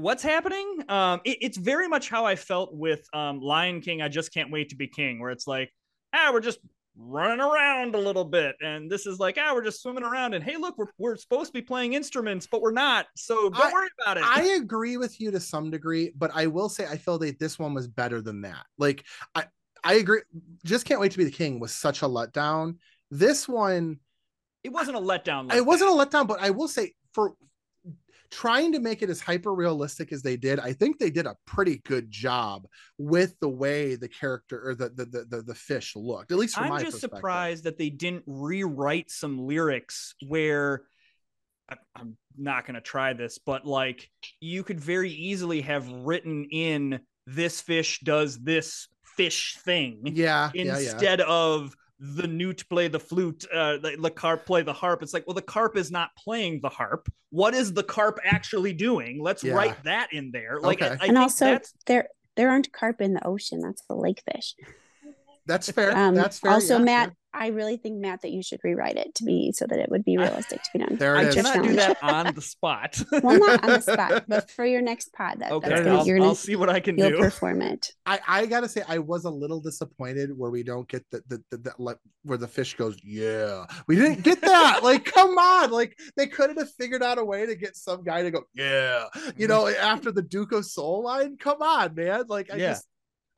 what's 0.00 0.22
happening? 0.22 0.84
Um, 0.88 1.20
it- 1.24 1.38
it's 1.40 1.56
very 1.58 1.88
much 1.88 2.08
how 2.08 2.24
I 2.24 2.36
felt 2.36 2.74
with 2.74 3.06
um, 3.12 3.40
Lion 3.40 3.80
King. 3.80 4.02
I 4.02 4.08
just 4.08 4.32
can't 4.32 4.50
wait 4.50 4.70
to 4.70 4.76
be 4.76 4.86
king, 4.86 5.20
where 5.20 5.30
it's 5.30 5.46
like, 5.46 5.70
ah, 6.14 6.30
we're 6.32 6.40
just 6.40 6.58
running 7.00 7.40
around 7.40 7.94
a 7.94 7.98
little 7.98 8.24
bit, 8.24 8.56
and 8.60 8.90
this 8.90 9.06
is 9.06 9.18
like, 9.20 9.38
ah, 9.40 9.52
we're 9.54 9.62
just 9.62 9.80
swimming 9.82 10.02
around, 10.02 10.34
and 10.34 10.42
hey, 10.42 10.56
look, 10.56 10.76
we're 10.76 10.86
we're 10.98 11.16
supposed 11.16 11.46
to 11.48 11.52
be 11.52 11.62
playing 11.62 11.92
instruments, 11.92 12.46
but 12.50 12.60
we're 12.60 12.72
not, 12.72 13.06
so 13.16 13.50
don't 13.50 13.60
I- 13.60 13.72
worry 13.72 13.88
about 14.02 14.16
it. 14.16 14.24
I 14.24 14.54
agree 14.60 14.96
with 14.96 15.20
you 15.20 15.30
to 15.30 15.38
some 15.40 15.70
degree, 15.70 16.12
but 16.16 16.30
I 16.34 16.46
will 16.48 16.68
say 16.68 16.86
I 16.86 16.96
feel 16.96 17.18
that 17.18 17.38
this 17.38 17.58
one 17.58 17.74
was 17.74 17.86
better 17.86 18.20
than 18.20 18.40
that. 18.42 18.64
Like 18.78 19.04
I 19.34 19.44
I 19.84 19.94
agree. 19.94 20.22
Just 20.64 20.86
can't 20.86 21.00
wait 21.00 21.12
to 21.12 21.18
be 21.18 21.24
the 21.24 21.30
king 21.30 21.60
was 21.60 21.72
such 21.72 22.02
a 22.02 22.06
letdown. 22.06 22.78
This 23.12 23.48
one, 23.48 24.00
it 24.64 24.70
wasn't 24.72 24.96
a 24.96 25.00
letdown. 25.00 25.48
Like 25.48 25.58
it 25.58 25.64
wasn't 25.66 25.90
a 25.90 25.94
letdown, 25.94 26.26
but 26.26 26.40
I 26.40 26.50
will 26.50 26.66
say 26.68 26.94
for 27.14 27.34
trying 28.30 28.72
to 28.72 28.80
make 28.80 29.02
it 29.02 29.10
as 29.10 29.20
hyper 29.20 29.54
realistic 29.54 30.12
as 30.12 30.22
they 30.22 30.36
did, 30.36 30.58
I 30.60 30.72
think 30.72 30.98
they 30.98 31.10
did 31.10 31.26
a 31.26 31.36
pretty 31.46 31.80
good 31.84 32.10
job 32.10 32.66
with 32.98 33.38
the 33.40 33.48
way 33.48 33.94
the 33.96 34.08
character 34.08 34.68
or 34.68 34.74
the 34.74 34.90
the 34.90 35.04
the, 35.04 35.24
the, 35.24 35.42
the 35.42 35.54
fish 35.54 35.94
looked. 35.96 36.32
At 36.32 36.38
least 36.38 36.54
from 36.56 36.68
my 36.68 36.76
I'm 36.76 36.84
just 36.84 37.00
surprised 37.00 37.64
that 37.64 37.78
they 37.78 37.90
didn't 37.90 38.24
rewrite 38.26 39.10
some 39.10 39.38
lyrics 39.46 40.14
where 40.26 40.82
I- 41.70 41.76
I'm 41.96 42.16
not 42.36 42.66
going 42.66 42.76
to 42.76 42.80
try 42.80 43.12
this, 43.12 43.38
but 43.38 43.66
like 43.66 44.10
you 44.40 44.62
could 44.62 44.80
very 44.80 45.10
easily 45.10 45.60
have 45.62 45.88
written 45.90 46.46
in 46.50 47.00
this 47.26 47.60
fish 47.60 48.00
does 48.00 48.38
this 48.38 48.88
fish 49.04 49.56
thing 49.64 50.00
Yeah, 50.04 50.50
yeah, 50.54 50.64
yeah. 50.64 50.76
instead 50.78 51.20
of 51.20 51.74
the 52.00 52.26
newt 52.26 52.68
play 52.68 52.86
the 52.88 53.00
flute, 53.00 53.44
uh, 53.52 53.78
the, 53.78 53.96
the 54.00 54.10
carp 54.10 54.46
play 54.46 54.62
the 54.62 54.72
harp. 54.72 55.02
It's 55.02 55.12
like, 55.12 55.26
well, 55.26 55.34
the 55.34 55.42
carp 55.42 55.76
is 55.76 55.90
not 55.90 56.10
playing 56.16 56.60
the 56.62 56.68
harp. 56.68 57.08
What 57.30 57.54
is 57.54 57.72
the 57.72 57.82
carp 57.82 58.20
actually 58.24 58.72
doing? 58.72 59.20
Let's 59.20 59.42
Yeah. 59.42 59.54
write 59.54 59.82
that 59.84 60.12
in 60.12 60.30
there. 60.30 60.60
Like, 60.60 60.80
Okay. 60.80 60.86
I, 60.86 60.88
I 60.88 60.92
and 60.92 61.00
think 61.00 61.18
also, 61.18 61.44
that's 61.46 61.74
there 61.86 62.08
there 62.36 62.50
aren't 62.50 62.72
carp 62.72 63.00
in 63.00 63.14
the 63.14 63.26
ocean. 63.26 63.60
That's 63.60 63.82
the 63.88 63.96
lake 63.96 64.22
fish. 64.32 64.54
That's 65.46 65.70
fair. 65.72 65.96
Um, 65.96 66.14
That's 66.14 66.38
fair. 66.38 66.52
also, 66.52 66.78
yeah, 66.78 66.84
Matt, 66.84 67.08
sure. 67.08 67.14
I 67.38 67.48
really 67.48 67.76
think 67.76 68.00
Matt 68.00 68.22
that 68.22 68.30
you 68.32 68.42
should 68.42 68.60
rewrite 68.64 68.96
it 68.96 69.14
to 69.16 69.24
be 69.24 69.52
so 69.52 69.66
that 69.66 69.78
it 69.78 69.90
would 69.90 70.04
be 70.04 70.18
realistic 70.18 70.62
to 70.62 70.70
be 70.72 70.78
done. 70.80 70.96
There 70.98 71.14
it 71.16 71.18
I 71.18 71.22
is. 71.28 71.34
cannot 71.34 71.62
do 71.62 71.76
that 71.76 72.02
on 72.02 72.34
the 72.34 72.42
spot. 72.42 73.00
Well, 73.22 73.38
not 73.38 73.62
on 73.62 73.70
the 73.70 73.80
spot, 73.80 74.24
but 74.28 74.50
for 74.50 74.66
your 74.66 74.82
next 74.82 75.12
pod, 75.12 75.38
that, 75.40 75.52
okay, 75.52 75.68
that's 75.68 75.82
gonna, 75.82 75.98
I'll, 75.98 76.06
you're 76.06 76.18
gonna 76.18 76.30
I'll 76.30 76.34
see 76.34 76.56
what 76.56 76.68
I 76.68 76.80
can 76.80 76.98
you'll 76.98 77.10
do. 77.10 77.18
perform 77.18 77.62
it. 77.62 77.92
I, 78.04 78.18
I 78.26 78.46
gotta 78.46 78.68
say 78.68 78.82
I 78.88 78.98
was 78.98 79.24
a 79.24 79.30
little 79.30 79.60
disappointed 79.60 80.36
where 80.36 80.50
we 80.50 80.62
don't 80.62 80.88
get 80.88 81.04
the 81.10 81.22
the, 81.28 81.42
the, 81.50 81.56
the 81.58 81.74
like 81.78 81.98
where 82.24 82.38
the 82.38 82.48
fish 82.48 82.74
goes 82.76 82.96
yeah 83.04 83.64
we 83.86 83.96
didn't 83.96 84.22
get 84.22 84.40
that 84.40 84.82
like 84.82 85.04
come 85.04 85.38
on 85.38 85.70
like 85.70 85.96
they 86.16 86.26
couldn't 86.26 86.58
have 86.58 86.70
figured 86.72 87.02
out 87.02 87.18
a 87.18 87.24
way 87.24 87.46
to 87.46 87.54
get 87.54 87.76
some 87.76 88.02
guy 88.02 88.22
to 88.22 88.30
go 88.30 88.42
yeah 88.54 89.04
you 89.14 89.20
mm-hmm. 89.20 89.46
know 89.46 89.68
after 89.68 90.10
the 90.12 90.22
Duke 90.22 90.52
of 90.52 90.66
Soul 90.66 91.04
line 91.04 91.36
come 91.38 91.62
on 91.62 91.94
man 91.94 92.24
like 92.28 92.52
I 92.52 92.56
Yeah. 92.56 92.68
just 92.70 92.86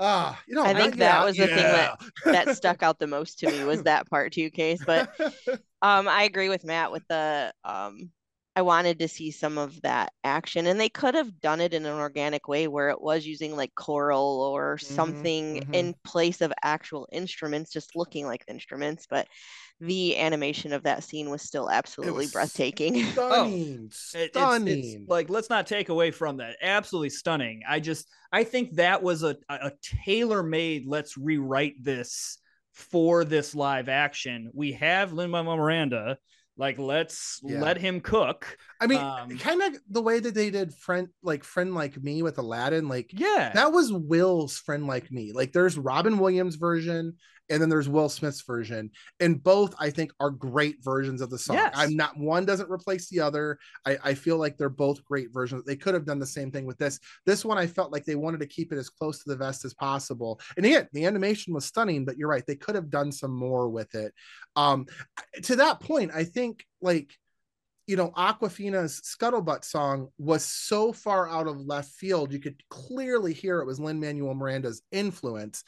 ah 0.00 0.42
you 0.46 0.54
know 0.54 0.66
I 0.66 0.74
not 0.74 0.74
think 0.74 0.96
that 0.98 1.20
yeah, 1.20 1.24
was 1.24 1.36
the 1.36 1.48
thing 1.48 1.70
that- 1.72 1.92
that 2.32 2.50
stuck 2.50 2.82
out 2.84 2.98
the 2.98 3.06
most 3.06 3.40
to 3.40 3.48
me 3.48 3.64
was 3.64 3.82
that 3.82 4.08
part 4.08 4.32
too 4.32 4.50
case 4.50 4.84
but 4.84 5.06
um 5.82 6.08
i 6.08 6.24
agree 6.24 6.48
with 6.48 6.64
matt 6.64 6.92
with 6.92 7.04
the 7.08 7.52
um 7.64 8.10
I 8.56 8.62
wanted 8.62 8.98
to 9.00 9.08
see 9.08 9.30
some 9.30 9.58
of 9.58 9.80
that 9.82 10.12
action, 10.24 10.66
and 10.66 10.78
they 10.80 10.88
could 10.88 11.14
have 11.14 11.40
done 11.40 11.60
it 11.60 11.74
in 11.74 11.86
an 11.86 11.98
organic 11.98 12.48
way 12.48 12.68
where 12.68 12.90
it 12.90 13.00
was 13.00 13.26
using 13.26 13.56
like 13.56 13.74
choral 13.76 14.42
or 14.42 14.78
Mhm, 14.82 15.30
something 15.30 15.60
mhm. 15.66 15.72
in 15.72 15.94
place 16.04 16.40
of 16.40 16.52
actual 16.62 17.08
instruments, 17.12 17.72
just 17.72 17.96
looking 17.96 18.26
like 18.26 18.44
instruments. 18.48 19.06
But 19.08 19.28
the 19.80 20.16
animation 20.18 20.72
of 20.72 20.82
that 20.82 21.02
scene 21.04 21.30
was 21.30 21.42
still 21.42 21.70
absolutely 21.70 22.24
was 22.24 22.32
breathtaking. 22.32 23.04
Stunning, 23.12 23.62
It- 23.62 23.74
it's- 23.86 24.14
it's, 24.14 24.36
stunning. 24.38 25.06
like 25.08 25.30
let's 25.30 25.48
not 25.50 25.66
take 25.66 25.88
away 25.88 26.10
from 26.10 26.36
that. 26.38 26.56
Absolutely 26.62 27.10
stunning. 27.10 27.62
I 27.68 27.80
just 27.80 28.06
I 28.32 28.44
think 28.44 28.74
that 28.76 29.02
was 29.02 29.22
a 29.22 29.36
a 29.48 29.72
tailor 30.04 30.42
made. 30.42 30.86
Let's 30.86 31.16
rewrite 31.16 31.82
this 31.82 32.38
for 32.72 33.24
this 33.24 33.54
live 33.54 33.88
action. 33.88 34.50
We 34.54 34.72
have 34.72 35.12
Lin 35.12 35.30
Manuel 35.30 35.56
Miranda. 35.56 36.18
Like 36.56 36.78
let's 36.78 37.40
Yeah. 37.42 37.60
let 37.62 37.78
him 37.78 38.00
cook. 38.02 38.58
I 38.82 38.86
mean, 38.86 38.98
um, 38.98 39.38
kind 39.38 39.62
of 39.62 39.78
the 39.88 40.02
way 40.02 40.20
that 40.20 40.34
they 40.34 40.50
did 40.50 40.74
friend 40.74 41.08
like 41.22 41.42
friend 41.42 41.74
like 41.74 41.96
me 42.02 42.22
with 42.22 42.36
Aladdin, 42.36 42.86
like 42.86 43.10
Yeah. 43.14 43.50
that 43.54 43.72
was 43.72 43.90
Will's 43.90 44.58
friend 44.58 44.86
like 44.86 45.10
me. 45.10 45.32
Like 45.32 45.52
there's 45.52 45.78
Robin 45.78 46.18
Williams 46.18 46.56
version 46.56 47.16
and 47.50 47.60
then 47.60 47.68
there's 47.68 47.88
Will 47.88 48.08
Smith's 48.08 48.40
version. 48.42 48.90
And 49.18 49.42
both 49.42 49.74
I 49.78 49.90
think 49.90 50.12
are 50.20 50.30
great 50.30 50.82
versions 50.82 51.20
of 51.20 51.30
the 51.30 51.38
song. 51.38 51.56
Yes. 51.56 51.72
I'm 51.74 51.96
not 51.96 52.16
one 52.16 52.46
doesn't 52.46 52.70
replace 52.70 53.08
the 53.08 53.20
other. 53.20 53.58
I, 53.84 53.98
I 54.02 54.14
feel 54.14 54.36
like 54.38 54.56
they're 54.56 54.68
both 54.68 55.04
great 55.04 55.32
versions. 55.32 55.64
They 55.64 55.76
could 55.76 55.94
have 55.94 56.06
done 56.06 56.20
the 56.20 56.26
same 56.26 56.50
thing 56.50 56.64
with 56.64 56.78
this. 56.78 57.00
This 57.26 57.44
one 57.44 57.58
I 57.58 57.66
felt 57.66 57.92
like 57.92 58.04
they 58.04 58.14
wanted 58.14 58.40
to 58.40 58.46
keep 58.46 58.72
it 58.72 58.78
as 58.78 58.88
close 58.88 59.22
to 59.22 59.28
the 59.28 59.36
vest 59.36 59.64
as 59.64 59.74
possible. 59.74 60.40
And 60.56 60.64
again, 60.64 60.88
the 60.92 61.04
animation 61.04 61.52
was 61.52 61.64
stunning, 61.64 62.04
but 62.04 62.16
you're 62.16 62.28
right, 62.28 62.46
they 62.46 62.56
could 62.56 62.76
have 62.76 62.90
done 62.90 63.12
some 63.12 63.34
more 63.34 63.68
with 63.68 63.94
it. 63.94 64.14
Um 64.56 64.86
to 65.42 65.56
that 65.56 65.80
point, 65.80 66.12
I 66.14 66.24
think 66.24 66.64
like 66.80 67.10
you 67.90 67.96
know, 67.96 68.10
Awkwafina's 68.10 69.00
Scuttlebutt 69.00 69.64
song 69.64 70.10
was 70.16 70.44
so 70.44 70.92
far 70.92 71.28
out 71.28 71.48
of 71.48 71.66
left 71.66 71.90
field, 71.90 72.32
you 72.32 72.38
could 72.38 72.62
clearly 72.68 73.32
hear 73.32 73.58
it 73.58 73.66
was 73.66 73.80
Lin 73.80 73.98
Manuel 73.98 74.34
Miranda's 74.34 74.82
influence. 74.92 75.64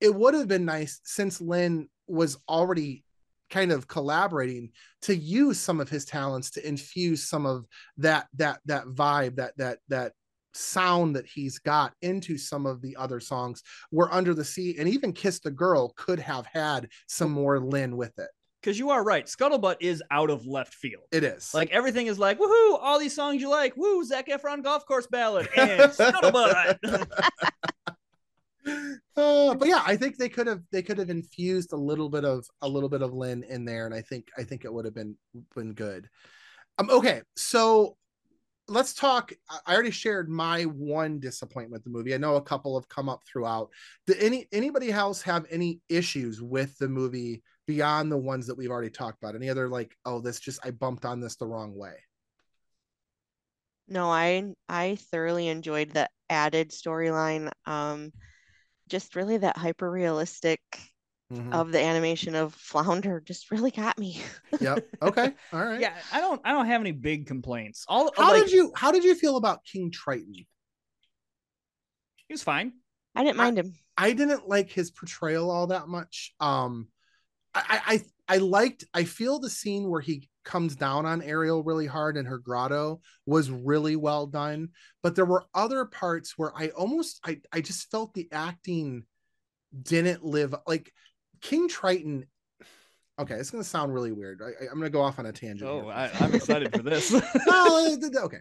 It 0.00 0.14
would 0.14 0.34
have 0.34 0.48
been 0.48 0.64
nice 0.64 1.00
since 1.04 1.40
Lin 1.40 1.88
was 2.06 2.38
already 2.48 3.04
kind 3.50 3.72
of 3.72 3.86
collaborating 3.86 4.70
to 5.02 5.14
use 5.14 5.58
some 5.58 5.80
of 5.80 5.88
his 5.88 6.04
talents 6.04 6.50
to 6.50 6.66
infuse 6.66 7.22
some 7.28 7.46
of 7.46 7.64
that 7.96 8.26
that 8.34 8.58
that 8.66 8.84
vibe 8.86 9.36
that 9.36 9.56
that 9.56 9.78
that 9.88 10.12
sound 10.52 11.14
that 11.14 11.26
he's 11.26 11.58
got 11.58 11.92
into 12.02 12.38
some 12.38 12.66
of 12.66 12.80
the 12.82 12.96
other 12.96 13.20
songs 13.20 13.62
where 13.90 14.12
under 14.12 14.34
the 14.34 14.44
sea 14.44 14.74
and 14.78 14.88
even 14.88 15.12
kiss 15.12 15.38
the 15.38 15.50
girl 15.50 15.92
could 15.96 16.18
have 16.18 16.46
had 16.46 16.88
some 17.06 17.30
more 17.30 17.60
lin 17.60 17.96
with 17.96 18.18
it 18.18 18.30
Because 18.62 18.78
you 18.78 18.88
are 18.90 19.04
right. 19.04 19.26
Scuttlebutt 19.26 19.76
is 19.80 20.02
out 20.10 20.30
of 20.30 20.46
left 20.46 20.72
field. 20.74 21.04
it 21.12 21.22
is 21.24 21.52
Like 21.52 21.70
everything 21.70 22.06
is 22.06 22.18
like, 22.18 22.38
woohoo, 22.38 22.78
all 22.80 22.98
these 22.98 23.14
songs 23.14 23.40
you 23.42 23.50
like, 23.50 23.76
woo, 23.76 24.02
Zac 24.02 24.28
Efron 24.28 24.62
golf 24.64 24.86
course 24.86 25.06
ballad 25.06 25.46
and 25.56 25.82
Scuttlebutt. 25.92 26.78
uh, 29.16 29.54
but 29.54 29.68
yeah, 29.68 29.82
I 29.86 29.96
think 29.96 30.16
they 30.16 30.28
could 30.28 30.46
have 30.46 30.62
they 30.72 30.82
could 30.82 30.98
have 30.98 31.10
infused 31.10 31.72
a 31.72 31.76
little 31.76 32.08
bit 32.08 32.24
of 32.24 32.44
a 32.62 32.68
little 32.68 32.88
bit 32.88 33.02
of 33.02 33.12
Lin 33.12 33.44
in 33.44 33.64
there, 33.64 33.86
and 33.86 33.94
I 33.94 34.02
think 34.02 34.28
I 34.36 34.42
think 34.42 34.64
it 34.64 34.72
would 34.72 34.84
have 34.84 34.94
been 34.94 35.16
been 35.54 35.72
good. 35.72 36.08
Um, 36.78 36.90
okay, 36.90 37.22
so 37.36 37.96
let's 38.68 38.92
talk. 38.94 39.32
I- 39.48 39.74
already 39.74 39.90
shared 39.90 40.28
my 40.28 40.64
one 40.64 41.20
disappointment 41.20 41.84
the 41.84 41.90
movie. 41.90 42.14
I 42.14 42.18
know 42.18 42.36
a 42.36 42.42
couple 42.42 42.78
have 42.78 42.88
come 42.88 43.08
up 43.08 43.22
throughout. 43.24 43.70
Did 44.06 44.18
any 44.18 44.48
anybody 44.52 44.90
else 44.90 45.22
have 45.22 45.46
any 45.50 45.80
issues 45.88 46.42
with 46.42 46.76
the 46.78 46.88
movie 46.88 47.42
beyond 47.66 48.10
the 48.10 48.18
ones 48.18 48.46
that 48.46 48.56
we've 48.56 48.70
already 48.70 48.90
talked 48.90 49.22
about? 49.22 49.36
Any 49.36 49.48
other 49.48 49.68
like, 49.68 49.96
oh, 50.04 50.20
this 50.20 50.40
just 50.40 50.64
I 50.64 50.72
bumped 50.72 51.04
on 51.04 51.20
this 51.20 51.36
the 51.36 51.46
wrong 51.46 51.74
way. 51.76 51.94
No, 53.88 54.10
I 54.10 54.54
I 54.68 54.96
thoroughly 54.96 55.46
enjoyed 55.48 55.90
the 55.90 56.08
added 56.28 56.70
storyline. 56.70 57.50
Um, 57.66 58.12
just 58.88 59.16
really 59.16 59.36
that 59.38 59.56
hyper 59.56 59.90
realistic 59.90 60.60
Mhm. 61.32 61.52
of 61.52 61.72
the 61.72 61.80
animation 61.82 62.36
of 62.36 62.54
Flounder 62.54 63.18
just 63.20 63.50
really 63.50 63.72
got 63.72 63.98
me. 63.98 64.22
Yep. 64.60 64.86
Okay. 65.02 65.34
All 65.52 65.64
right. 65.64 65.80
yeah, 65.80 65.96
I 66.12 66.20
don't 66.20 66.40
I 66.44 66.52
don't 66.52 66.66
have 66.66 66.80
any 66.80 66.92
big 66.92 67.26
complaints. 67.26 67.84
All 67.88 68.12
How 68.16 68.32
like, 68.32 68.44
did 68.44 68.52
you 68.52 68.72
How 68.76 68.92
did 68.92 69.02
you 69.02 69.14
feel 69.16 69.36
about 69.36 69.64
King 69.64 69.90
Triton? 69.90 70.34
he 70.34 70.46
was 72.34 72.42
fine. 72.42 72.72
I 73.14 73.24
didn't 73.24 73.40
I- 73.40 73.44
mind 73.44 73.58
him. 73.58 73.74
I 73.96 74.12
didn't 74.12 74.46
like 74.48 74.70
his 74.70 74.90
portrayal 74.90 75.50
all 75.50 75.68
that 75.68 75.88
much. 75.88 76.34
Um, 76.38 76.88
I, 77.54 78.02
I 78.28 78.34
I 78.34 78.38
liked. 78.38 78.84
I 78.92 79.04
feel 79.04 79.38
the 79.38 79.48
scene 79.50 79.88
where 79.88 80.02
he 80.02 80.28
comes 80.46 80.76
down 80.76 81.04
on 81.04 81.20
Ariel 81.20 81.62
really 81.62 81.86
hard 81.86 82.16
and 82.16 82.26
her 82.26 82.38
grotto 82.38 83.02
was 83.26 83.50
really 83.50 83.96
well 83.96 84.26
done. 84.26 84.70
But 85.02 85.14
there 85.14 85.26
were 85.26 85.44
other 85.54 85.84
parts 85.84 86.38
where 86.38 86.52
I 86.56 86.68
almost 86.68 87.20
I 87.22 87.40
I 87.52 87.60
just 87.60 87.90
felt 87.90 88.14
the 88.14 88.28
acting 88.32 89.04
didn't 89.82 90.24
live 90.24 90.54
like 90.66 90.90
King 91.42 91.68
Triton. 91.68 92.24
Okay, 93.18 93.34
it's 93.34 93.50
gonna 93.50 93.64
sound 93.64 93.92
really 93.92 94.12
weird. 94.12 94.40
I, 94.42 94.64
I'm 94.70 94.78
gonna 94.78 94.88
go 94.88 95.02
off 95.02 95.18
on 95.18 95.26
a 95.26 95.32
tangent. 95.32 95.68
Oh, 95.68 95.82
here. 95.82 95.92
I, 95.92 96.10
I'm 96.20 96.34
excited 96.34 96.74
for 96.74 96.82
this. 96.82 97.12
no, 97.46 97.98
okay. 98.16 98.40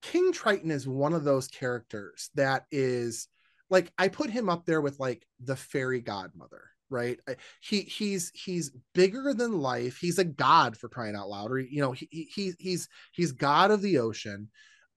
King 0.00 0.32
Triton 0.32 0.70
is 0.70 0.88
one 0.88 1.12
of 1.12 1.24
those 1.24 1.48
characters 1.48 2.30
that 2.34 2.64
is 2.70 3.28
like 3.68 3.92
I 3.98 4.08
put 4.08 4.30
him 4.30 4.48
up 4.48 4.64
there 4.64 4.80
with 4.80 4.98
like 5.00 5.26
the 5.42 5.56
fairy 5.56 6.00
godmother, 6.00 6.62
right? 6.92 7.18
He 7.60 7.80
he's 7.80 8.30
he's 8.34 8.70
bigger 8.94 9.34
than 9.34 9.58
life. 9.60 9.98
He's 9.98 10.18
a 10.18 10.24
god 10.24 10.76
for 10.76 10.88
crying 10.88 11.16
out 11.16 11.28
loud. 11.28 11.50
Or 11.50 11.58
you 11.58 11.80
know, 11.80 11.92
he, 11.92 12.08
he 12.10 12.28
he- 12.34 12.54
he's 12.58 12.88
he's 13.12 13.32
god 13.32 13.70
of 13.70 13.82
the 13.82 13.98
ocean. 13.98 14.50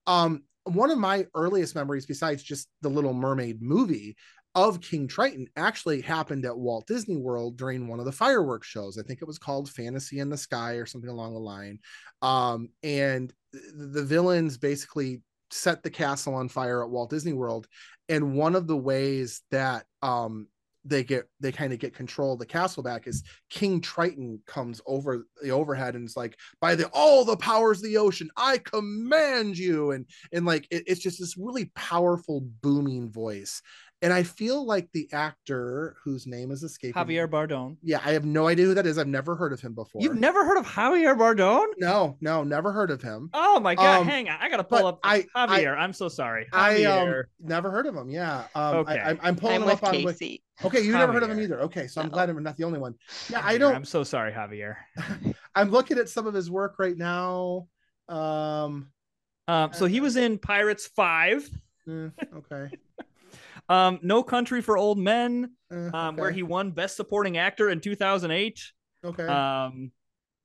Um, 0.08 0.44
one 0.66 0.92
of 0.92 0.98
my 0.98 1.26
earliest 1.36 1.76
memories, 1.76 2.06
besides 2.06 2.44
just 2.44 2.68
the 2.82 2.90
Little 2.90 3.14
Mermaid 3.14 3.62
movie, 3.62 4.16
of 4.56 4.80
King 4.80 5.08
Triton 5.08 5.48
actually 5.58 6.02
happened 6.02 6.46
at 6.46 6.58
Walt 6.58 6.88
Disney 6.88 7.18
World 7.18 7.58
during 7.58 7.88
one 7.88 8.00
of 8.00 8.06
the 8.06 8.12
fireworks 8.12 8.68
shows. 8.68 8.98
I 8.98 9.04
think 9.04 9.22
it 9.22 9.28
was 9.28 9.38
called 9.38 9.70
Fantasy 9.70 10.20
in 10.20 10.30
the 10.30 10.38
Sky 10.38 10.74
or 10.74 10.86
something 10.86 11.10
along 11.10 11.34
the 11.34 11.40
line. 11.40 11.80
Um, 12.22 12.70
and 12.82 13.34
the 13.52 14.04
villains 14.04 14.58
basically 14.58 15.22
set 15.52 15.84
the 15.84 15.90
castle 15.90 16.36
on 16.36 16.48
fire 16.48 16.84
at 16.84 16.90
Walt 16.90 17.10
Disney 17.10 17.34
World. 17.34 17.68
And 18.08 18.36
one 18.36 18.56
of 18.56 18.66
the 18.66 18.78
ways 18.78 19.42
that 19.52 19.86
um, 20.02 20.48
they 20.86 21.04
get 21.04 21.26
they 21.40 21.52
kind 21.52 21.74
of 21.74 21.80
get 21.80 21.96
control 21.96 22.34
of 22.34 22.40
the 22.40 22.46
castle 22.46 22.84
back 22.84 23.08
is 23.08 23.24
King 23.50 23.82
Triton 23.82 24.40
comes 24.46 24.82
over 24.86 25.26
the 25.42 25.50
overhead 25.50 25.96
and 25.96 26.06
it's 26.06 26.16
like, 26.18 26.38
by 26.62 26.76
the 26.76 26.88
all 26.94 27.26
the 27.26 27.38
powers 27.38 27.80
of 27.80 27.86
the 27.86 27.98
ocean, 27.98 28.30
I 28.38 28.60
command 28.60 29.58
you. 29.58 29.92
And 29.92 30.06
and 30.32 30.46
like 30.46 30.68
it- 30.72 30.84
it's 30.88 31.02
just 31.02 31.20
this 31.20 31.38
really 31.38 31.72
powerful 31.76 32.42
booming 32.62 33.12
voice. 33.12 33.62
And 34.06 34.14
I 34.14 34.22
feel 34.22 34.64
like 34.64 34.92
the 34.92 35.10
actor 35.14 35.96
whose 36.04 36.28
name 36.28 36.52
is 36.52 36.62
escaping 36.62 36.94
Javier 37.02 37.28
Bardem. 37.28 37.76
Yeah, 37.82 38.00
I 38.06 38.12
have 38.12 38.24
no 38.24 38.48
idea 38.48 38.66
who 38.68 38.76
that 38.76 38.86
is. 38.86 39.00
I've 39.00 39.08
never 39.08 39.36
heard 39.36 39.52
of 39.52 39.60
him 39.60 39.74
before. 39.74 40.00
You've 40.00 40.20
never 40.20 40.46
heard 40.46 40.60
of 40.60 40.68
Javier 40.68 41.18
Bardem? 41.18 41.66
no, 41.80 42.16
no, 42.22 42.44
never 42.44 42.72
heard 42.72 42.92
of 42.92 43.02
him. 43.02 43.32
Oh 43.34 43.60
my 43.60 43.74
god! 43.74 44.02
Um, 44.02 44.08
hang 44.08 44.30
on, 44.30 44.38
I 44.40 44.48
gotta 44.48 44.64
pull 44.64 44.86
up 44.86 45.00
I- 45.04 45.26
I- 45.34 45.48
Javier. 45.48 45.76
I, 45.76 45.84
am 45.84 45.92
so 45.92 46.08
sorry. 46.08 46.46
I 46.54 46.84
um 46.84 47.24
never 47.40 47.72
heard 47.72 47.88
of 47.88 47.96
him. 47.96 48.12
Yeah. 48.12 48.44
Um 48.54 48.76
Okay. 48.76 49.00
I, 49.00 49.10
I'm, 49.10 49.20
I'm 49.24 49.36
pulling 49.36 49.56
I'm 49.56 49.62
him 49.64 49.68
with 49.70 49.78
up 49.84 49.90
on 49.90 50.04
Wik- 50.04 50.20
Casey. 50.20 50.44
Okay, 50.64 50.82
you 50.82 50.92
never 50.92 51.12
heard 51.12 51.24
of 51.24 51.32
him 51.32 51.40
either. 51.40 51.62
Okay, 51.62 51.88
so 51.88 52.00
I'm 52.00 52.08
No. 52.10 52.14
glad 52.14 52.30
I'm 52.30 52.44
not 52.44 52.58
the 52.58 52.64
only 52.66 52.78
one. 52.80 52.94
Yeah, 53.32 53.42
I 53.44 53.56
Javier, 53.56 53.60
don't 53.60 53.76
I'm 53.76 53.86
so 53.86 54.04
sorry, 54.04 54.32
Javier. 54.34 54.76
I'm 55.56 55.72
looking 55.72 55.98
at 55.98 56.10
some 56.10 56.28
of 56.28 56.36
his 56.36 56.52
work 56.52 56.76
right 56.78 56.96
now. 56.96 57.68
Um 58.08 58.92
Um, 59.48 59.74
so 59.74 59.88
he 59.88 60.00
was 60.00 60.16
in 60.16 60.38
Pirates 60.38 60.86
Five, 60.96 61.50
eh, 61.90 62.10
okay. 62.36 62.70
Um, 63.70 64.00
No 64.02 64.24
Country 64.24 64.62
for 64.62 64.78
Old 64.78 64.98
Men, 64.98 65.52
eh, 65.72 65.90
um, 65.94 66.16
where 66.16 66.32
he 66.32 66.44
won 66.44 66.72
Best 66.72 66.96
Supporting 66.96 67.38
Actor 67.38 67.70
in 67.70 67.80
2008. 67.82 68.60
okay. 69.04 69.26
Um, 69.28 69.92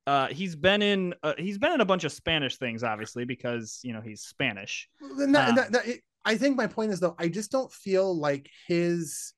uh, 0.07 0.27
he's 0.27 0.55
been 0.55 0.81
in 0.81 1.13
uh, 1.21 1.33
he's 1.37 1.59
been 1.59 1.71
in 1.73 1.81
a 1.81 1.85
bunch 1.85 2.03
of 2.03 2.11
Spanish 2.11 2.57
things, 2.57 2.83
obviously, 2.83 3.23
because 3.23 3.79
you 3.83 3.93
know 3.93 4.01
he's 4.01 4.21
Spanish. 4.21 4.89
Um, 5.49 5.55
that- 5.55 5.71
that- 5.71 5.87
it- 5.87 6.01
I 6.25 6.37
think 6.37 6.55
my 6.55 6.67
point 6.67 6.91
is 6.91 6.99
though, 6.99 7.15
I 7.17 7.27
just 7.29 7.51
don't 7.51 7.71
feel 7.71 8.15
like 8.17 8.49
his 8.67 9.33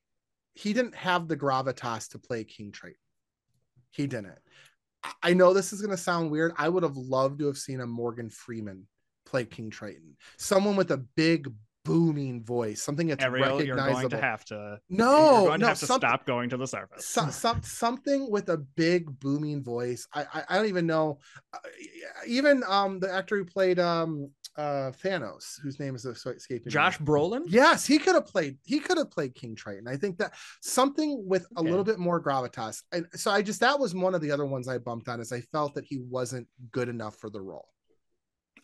he 0.53 0.71
didn't 0.73 0.95
have 0.95 1.27
the 1.27 1.35
gravitas 1.37 2.09
to 2.11 2.19
play 2.19 2.43
King 2.43 2.71
Triton. 2.71 2.97
He 3.91 4.07
didn't. 4.07 4.37
I- 5.21 5.33
know 5.33 5.53
this 5.53 5.73
is 5.73 5.81
gonna 5.81 5.97
sound 5.97 6.31
weird. 6.31 6.53
I 6.57 6.69
would 6.69 6.83
have 6.83 6.95
loved 6.97 7.39
to 7.39 7.47
have 7.47 7.57
seen 7.57 7.81
a 7.81 7.87
Morgan 7.87 8.29
Freeman 8.29 8.87
play 9.25 9.43
King 9.45 9.69
Triton. 9.69 10.15
Someone 10.37 10.75
with 10.77 10.91
a 10.91 10.97
big 10.97 11.47
booming 11.83 12.43
voice, 12.43 12.81
something 12.81 13.07
that's 13.07 13.23
Ariel, 13.23 13.61
you're 13.61 13.75
recognizable. 13.75 14.09
going 14.09 14.09
to 14.09 14.17
have 14.27 14.45
to 14.45 14.77
no, 14.89 15.33
you're 15.33 15.43
going 15.43 15.59
to 15.61 15.67
have 15.67 15.79
to 15.79 15.85
stop 15.85 16.25
going 16.25 16.49
to 16.49 16.57
the 16.57 16.67
surface. 16.67 17.05
so, 17.07 17.27
some, 17.29 17.61
something 17.63 18.29
with 18.31 18.49
a 18.49 18.57
big 18.57 19.19
booming 19.19 19.63
voice. 19.63 20.07
I 20.13 20.25
I, 20.33 20.43
I 20.49 20.55
don't 20.57 20.67
even 20.67 20.87
know. 20.87 21.19
Uh, 21.53 21.59
even 22.27 22.63
um 22.67 22.99
the 22.99 23.11
actor 23.11 23.37
who 23.37 23.45
played 23.45 23.79
um 23.79 24.29
uh 24.55 24.91
Thanos, 25.03 25.59
whose 25.63 25.79
name 25.79 25.95
is 25.95 26.05
escaping 26.05 26.65
me. 26.67 26.71
Josh 26.71 26.99
Brolin. 26.99 27.41
Yes, 27.47 27.85
he 27.85 27.97
could 27.97 28.13
have 28.15 28.27
played. 28.27 28.57
He 28.63 28.79
could 28.79 28.97
have 28.97 29.09
played 29.11 29.33
King 29.35 29.55
Triton. 29.55 29.87
I 29.87 29.97
think 29.97 30.17
that 30.19 30.33
something 30.61 31.23
with 31.27 31.47
a 31.57 31.59
Okay. 31.59 31.69
little 31.69 31.83
bit 31.83 31.97
more 31.99 32.21
gravitas. 32.21 32.83
And 32.91 33.07
so 33.15 33.31
I 33.31 33.41
just 33.41 33.59
that 33.61 33.79
was 33.79 33.95
one 33.95 34.13
of 34.15 34.21
the 34.21 34.31
other 34.31 34.45
ones 34.45 34.67
I 34.67 34.77
bumped 34.77 35.09
on. 35.09 35.19
Is 35.19 35.31
I 35.31 35.41
felt 35.41 35.73
that 35.73 35.85
he 35.85 35.97
wasn't 35.99 36.47
good 36.71 36.87
enough 36.87 37.15
for 37.17 37.29
the 37.29 37.41
role. 37.41 37.67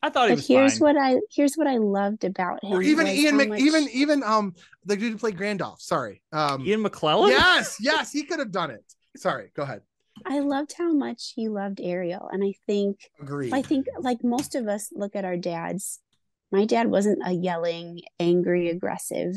I 0.02 0.10
thought 0.10 0.30
he 0.30 0.32
but 0.32 0.38
was 0.38 0.48
here's 0.48 0.80
fine. 0.80 0.96
what 0.96 1.02
I 1.02 1.20
here's 1.32 1.56
what 1.56 1.68
I 1.68 1.78
loved 1.78 2.24
about 2.24 2.64
him. 2.64 2.72
Or 2.74 2.82
even 2.82 3.06
was 3.08 3.16
Ian 3.18 3.32
how 3.34 3.38
Mc, 3.38 3.50
much- 3.50 3.60
even 3.62 3.88
even 3.92 4.24
um 4.24 4.56
the 4.86 4.96
dude 4.96 5.12
who 5.14 5.18
played 5.18 5.38
Gandalf. 5.38 5.80
Sorry. 5.82 6.22
Um 6.32 6.66
Ian 6.66 6.84
McKellen. 6.84 7.30
yes, 7.30 7.78
yes, 7.82 8.12
he 8.12 8.24
could 8.24 8.40
have 8.40 8.52
done 8.52 8.72
it. 8.72 8.84
Sorry, 9.18 9.52
go 9.56 9.64
ahead. 9.64 9.82
I 10.26 10.40
loved 10.40 10.74
how 10.78 10.92
much 10.94 11.34
he 11.36 11.48
loved 11.48 11.80
Ariel, 11.82 12.30
and 12.32 12.44
I 12.44 12.54
think 12.68 13.10
Agreed. 13.22 13.54
I 13.54 13.62
think 13.62 13.88
like 14.00 14.24
most 14.24 14.56
of 14.56 14.68
us 14.68 14.90
look 14.94 15.16
at 15.16 15.26
our 15.26 15.38
dads. 15.38 16.00
My 16.52 16.66
dad 16.66 16.88
wasn't 16.88 17.20
a 17.26 17.32
yelling, 17.32 18.02
angry, 18.20 18.70
aggressive 18.70 19.34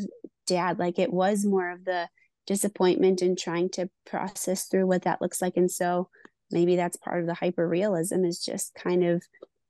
dad. 0.47 0.79
Like 0.79 0.99
it 0.99 1.13
was 1.13 1.45
more 1.45 1.71
of 1.71 1.85
the 1.85 2.09
disappointment 2.47 3.23
and 3.23 3.39
trying 3.39 3.69
to 3.71 3.89
process 4.07 4.65
through 4.65 4.87
what 4.87 5.03
that 5.03 5.21
looks 5.23 5.41
like. 5.41 5.57
And 5.57 5.71
so 5.71 6.09
maybe 6.51 6.75
that's 6.77 6.97
part 6.97 7.21
of 7.21 7.27
the 7.27 7.35
hyper 7.35 7.69
realism 7.69 8.25
is 8.25 8.45
just 8.45 8.75
kind 8.75 9.05
of 9.05 9.23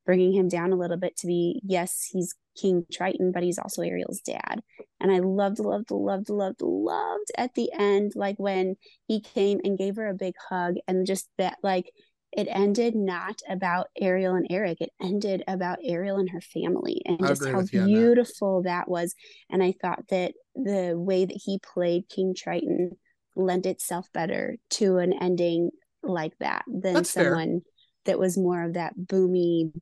bringing 0.05 0.33
him 0.33 0.49
down 0.49 0.73
a 0.73 0.77
little 0.77 0.97
bit 0.97 1.17
to 1.19 1.27
be 1.27 1.61
yes, 1.65 2.09
he's 2.11 2.35
King 2.61 2.85
Triton, 2.93 3.33
but 3.33 3.43
he's 3.43 3.59
also 3.59 3.83
Ariel's 3.83 4.21
dad. 4.21 4.61
And 5.01 5.11
I 5.11 5.21
loved, 5.21 5.59
loved, 5.59 5.91
loved, 5.91 6.29
loved, 6.29 6.61
loved 6.61 7.31
at 7.37 7.55
the 7.55 7.71
end, 7.73 8.13
like 8.15 8.37
when 8.39 8.77
he 9.07 9.21
came 9.21 9.61
and 9.65 9.79
gave 9.79 9.97
her 9.97 10.09
a 10.09 10.15
big 10.15 10.35
hug 10.49 10.75
and 10.87 11.07
just 11.07 11.29
that 11.39 11.57
like 11.63 11.91
it 12.33 12.49
ended 12.51 12.95
not 12.95 13.41
about 13.49 13.89
Ariel 14.01 14.35
and 14.35 14.47
Eric. 14.51 14.81
It 14.81 14.91
ended 15.03 15.45
about 15.47 15.79
Ariel 15.85 16.17
and 16.17 16.31
her 16.31 16.41
family 16.41 17.03
and 17.05 17.19
I 17.23 17.29
just 17.29 17.45
how 17.45 17.59
on 17.59 17.67
that. 17.67 17.85
beautiful 17.85 18.63
that 18.63 18.89
was. 18.89 19.15
And 19.51 19.63
I 19.63 19.75
thought 19.81 20.09
that 20.09 20.33
the 20.55 20.95
way 20.97 21.25
that 21.25 21.41
he 21.45 21.59
played 21.59 22.09
King 22.09 22.35
Triton 22.37 22.93
lent 23.37 23.67
itself 23.67 24.07
better 24.13 24.57
to 24.71 24.99
an 24.99 25.13
ending 25.13 25.71
like 26.03 26.33
that 26.41 26.65
than 26.67 26.95
That's 26.95 27.13
fair. 27.13 27.25
someone 27.25 27.63
that 28.05 28.19
was 28.19 28.37
more 28.37 28.63
of 28.65 28.75
that 28.75 28.95
boomy, 28.97 29.73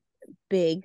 big, 0.51 0.82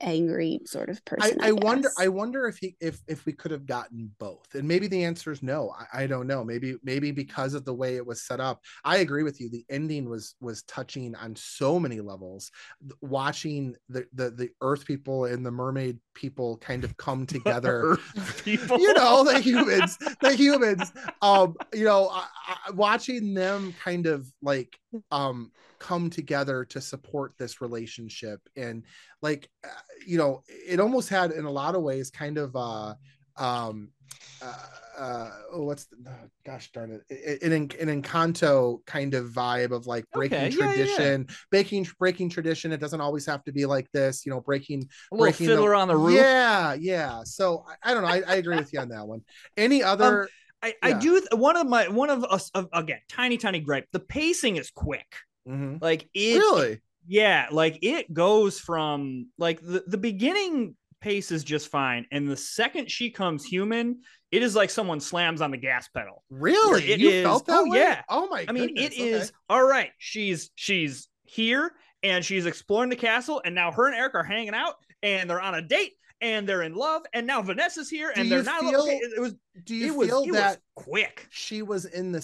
angry 0.00 0.60
sort 0.64 0.88
of 0.88 1.00
I, 1.06 1.16
person. 1.16 1.38
I 1.42 1.52
wonder. 1.52 1.90
I 1.98 2.08
wonder 2.08 2.46
if 2.46 2.58
he 2.58 2.76
if 2.80 3.00
if 3.06 3.26
we 3.26 3.32
could 3.32 3.50
have 3.50 3.66
gotten 3.66 4.10
both. 4.18 4.54
And 4.54 4.66
maybe 4.66 4.86
the 4.86 5.04
answer 5.04 5.30
is 5.30 5.42
no. 5.42 5.72
I, 5.78 6.02
I 6.02 6.06
don't 6.06 6.26
know. 6.26 6.44
Maybe 6.44 6.76
maybe 6.82 7.10
because 7.10 7.54
of 7.54 7.64
the 7.64 7.74
way 7.74 7.96
it 7.96 8.06
was 8.06 8.22
set 8.22 8.40
up. 8.40 8.62
I 8.84 8.98
agree 8.98 9.22
with 9.22 9.40
you. 9.40 9.50
The 9.50 9.64
ending 9.70 10.08
was 10.08 10.34
was 10.40 10.62
touching 10.64 11.14
on 11.14 11.36
so 11.36 11.78
many 11.78 12.00
levels. 12.00 12.50
Watching 13.00 13.76
the 13.88 14.06
the 14.14 14.30
the 14.30 14.50
earth 14.60 14.84
people 14.84 15.26
and 15.26 15.44
the 15.44 15.50
mermaid 15.50 15.98
people 16.14 16.56
kind 16.58 16.84
of 16.84 16.96
come 16.96 17.26
together. 17.40 17.98
People. 18.44 18.78
you 18.78 18.92
know 18.94 19.24
the 19.24 19.38
humans 19.38 19.98
the 20.20 20.34
humans 20.34 20.92
um 21.22 21.54
you 21.72 21.84
know 21.84 22.08
I, 22.08 22.26
I, 22.46 22.70
watching 22.72 23.34
them 23.34 23.74
kind 23.82 24.06
of 24.06 24.30
like 24.42 24.76
um 25.10 25.52
come 25.80 26.08
together 26.10 26.64
to 26.66 26.80
support 26.80 27.32
this 27.38 27.60
relationship 27.60 28.40
and 28.56 28.84
like 29.22 29.48
uh, 29.64 29.68
you 30.06 30.16
know 30.18 30.42
it 30.46 30.78
almost 30.78 31.08
had 31.08 31.32
in 31.32 31.44
a 31.46 31.50
lot 31.50 31.74
of 31.74 31.82
ways 31.82 32.10
kind 32.10 32.38
of 32.38 32.54
uh 32.54 32.94
um 33.36 33.88
uh, 34.42 34.52
uh 34.98 35.30
oh, 35.52 35.62
what's 35.64 35.86
the 35.86 35.96
oh, 36.06 36.12
gosh 36.44 36.70
darn 36.72 36.90
it 36.92 37.02
it- 37.08 37.42
an, 37.42 37.52
an 37.52 38.02
encanto 38.02 38.84
kind 38.86 39.14
of 39.14 39.30
vibe 39.30 39.70
of 39.70 39.86
like 39.86 40.04
breaking 40.12 40.38
Okay, 40.38 40.48
yeah, 40.56 40.64
yeah, 40.64 40.68
yeah. 40.68 40.74
tradition 40.74 41.26
breaking 41.50 41.88
breaking 41.98 42.28
tradition 42.28 42.72
it 42.72 42.80
doesn't 42.80 43.00
always 43.00 43.24
have 43.24 43.42
to 43.44 43.52
be 43.52 43.64
like 43.64 43.90
this 43.92 44.26
you 44.26 44.30
know 44.30 44.40
breaking 44.40 44.80
a 45.10 45.14
little 45.14 45.24
breaking 45.26 45.46
the- 45.46 45.52
fiddler 45.54 45.74
on 45.74 45.88
the 45.88 45.96
roof. 45.96 46.16
yeah, 46.16 46.74
yeah. 46.74 47.22
So 47.24 47.64
I, 47.82 47.90
I 47.90 47.94
don't 47.94 48.02
know. 48.02 48.08
I, 48.08 48.22
I 48.26 48.34
agree 48.36 48.56
with 48.56 48.72
you 48.72 48.80
on 48.80 48.90
that 48.90 49.06
one. 49.06 49.22
Any 49.56 49.82
other? 49.82 50.28
I, 50.62 50.74
I 50.82 50.88
Yeah. 50.90 50.98
do 50.98 51.22
one 51.32 51.56
of 51.56 51.66
my 51.66 51.88
one 51.88 52.10
of 52.10 52.22
us 52.24 52.50
again 52.74 53.00
tiny 53.08 53.38
tiny 53.38 53.60
gripe. 53.60 53.86
The 53.92 54.00
pacing 54.00 54.56
is 54.56 54.70
quick. 54.70 55.06
Mhm. 55.48 55.80
Like 55.80 56.08
it 56.14 56.38
Really? 56.38 56.80
Yeah, 57.06 57.48
like 57.50 57.78
it 57.82 58.12
goes 58.12 58.58
from 58.60 59.28
like 59.38 59.60
the, 59.60 59.82
the 59.86 59.96
beginning 59.98 60.76
pace 61.00 61.32
is 61.32 61.42
just 61.42 61.68
fine. 61.68 62.06
And 62.12 62.28
the 62.28 62.36
second 62.36 62.90
she 62.90 63.10
comes 63.10 63.44
human, 63.44 64.00
it 64.30 64.42
is 64.42 64.54
like 64.54 64.68
someone 64.70 65.00
slams 65.00 65.40
on 65.40 65.50
the 65.50 65.56
gas 65.56 65.88
pedal. 65.88 66.22
Really? 66.30 66.84
It 66.92 67.00
you 67.00 67.08
is- 67.10 67.24
felt 67.24 67.46
that 67.46 67.58
oh, 67.60 67.70
way? 67.70 67.78
yeah. 67.78 68.02
Oh 68.08 68.28
my. 68.28 68.44
I 68.48 68.52
mean, 68.52 68.68
goodness, 68.74 68.94
it 68.94 68.98
is 69.00 69.22
okay. 69.22 69.30
all 69.48 69.66
right. 69.66 69.90
She's 69.98 70.50
she's 70.56 71.08
here 71.24 71.72
and 72.02 72.24
she's 72.24 72.46
exploring 72.46 72.90
the 72.90 72.96
castle, 72.96 73.40
and 73.44 73.54
now 73.54 73.72
her 73.72 73.86
and 73.86 73.96
Eric 73.96 74.14
are 74.14 74.22
hanging 74.24 74.54
out 74.54 74.74
and 75.02 75.28
they're 75.28 75.40
on 75.40 75.54
a 75.54 75.62
date 75.62 75.92
and 76.22 76.46
they're 76.46 76.62
in 76.62 76.74
love, 76.74 77.02
and 77.14 77.26
now 77.26 77.40
Vanessa's 77.40 77.88
here 77.88 78.12
Do 78.14 78.20
and 78.20 78.30
they're 78.30 78.42
not 78.42 78.60
feel- 78.60 78.82
okay. 78.82 78.96
It, 78.98 79.20
was 79.20 79.34
Do 79.64 79.74
you 79.74 79.86
it 79.94 79.96
was 79.96 80.08
feel 80.10 80.22
it 80.24 80.32
that 80.32 80.48
was 80.76 80.84
quick. 80.84 81.26
she 81.30 81.62
was 81.62 81.86
in 81.86 82.12
the? 82.12 82.20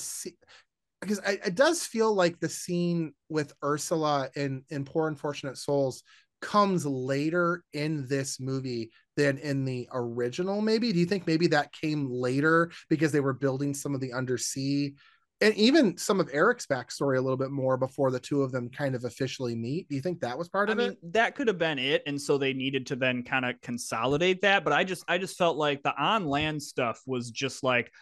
Because 1.07 1.21
I, 1.27 1.39
it 1.45 1.55
does 1.55 1.83
feel 1.83 2.15
like 2.15 2.41
the 2.41 2.49
scene 2.49 3.13
with 3.29 3.53
Ursula 3.65 4.31
in 4.37 4.65
in 4.71 4.85
Poor 4.85 5.09
Unfortunate 5.09 5.57
Souls 5.57 6.03
comes 6.43 6.85
later 6.85 7.65
in 7.73 8.07
this 8.09 8.39
movie 8.39 8.91
than 9.17 9.39
in 9.39 9.65
the 9.65 9.89
original. 9.93 10.61
Maybe 10.61 10.93
do 10.93 10.99
you 10.99 11.07
think 11.07 11.27
maybe 11.27 11.47
that 11.49 11.73
came 11.73 12.11
later 12.11 12.71
because 12.91 13.11
they 13.11 13.21
were 13.21 13.33
building 13.33 13.73
some 13.73 13.95
of 13.95 14.01
the 14.01 14.13
undersea 14.13 14.95
and 15.41 15.55
even 15.55 15.99
some 15.99 16.19
of 16.19 16.31
Eric's 16.33 16.67
backstory 16.67 17.19
a 17.19 17.21
little 17.21 17.37
bit 17.37 17.51
more 17.51 17.77
before 17.77 18.11
the 18.11 18.21
two 18.21 18.43
of 18.43 18.53
them 18.53 18.71
kind 18.71 18.95
of 18.95 19.05
officially 19.05 19.55
meet? 19.55 19.89
Do 19.89 19.95
you 19.95 20.01
think 20.01 20.21
that 20.21 20.39
was 20.39 20.49
part 20.49 20.71
I 20.71 20.73
of 20.73 20.79
mean, 20.79 20.91
it? 20.93 21.13
that 21.13 21.35
could 21.35 21.49
have 21.49 21.59
been 21.59 21.79
it, 21.79 22.03
and 22.07 22.21
so 22.21 22.39
they 22.39 22.55
needed 22.55 22.87
to 22.87 22.97
then 22.97 23.23
kind 23.23 23.45
of 23.45 23.61
consolidate 23.61 24.43
that. 24.43 24.65
But 24.65 24.73
I 24.73 24.85
just, 24.85 25.05
I 25.09 25.19
just 25.19 25.37
felt 25.37 25.59
like 25.59 25.83
the 25.83 25.95
on 25.95 26.25
land 26.25 26.63
stuff 26.63 27.03
was 27.07 27.31
just 27.31 27.63
like, 27.63 27.93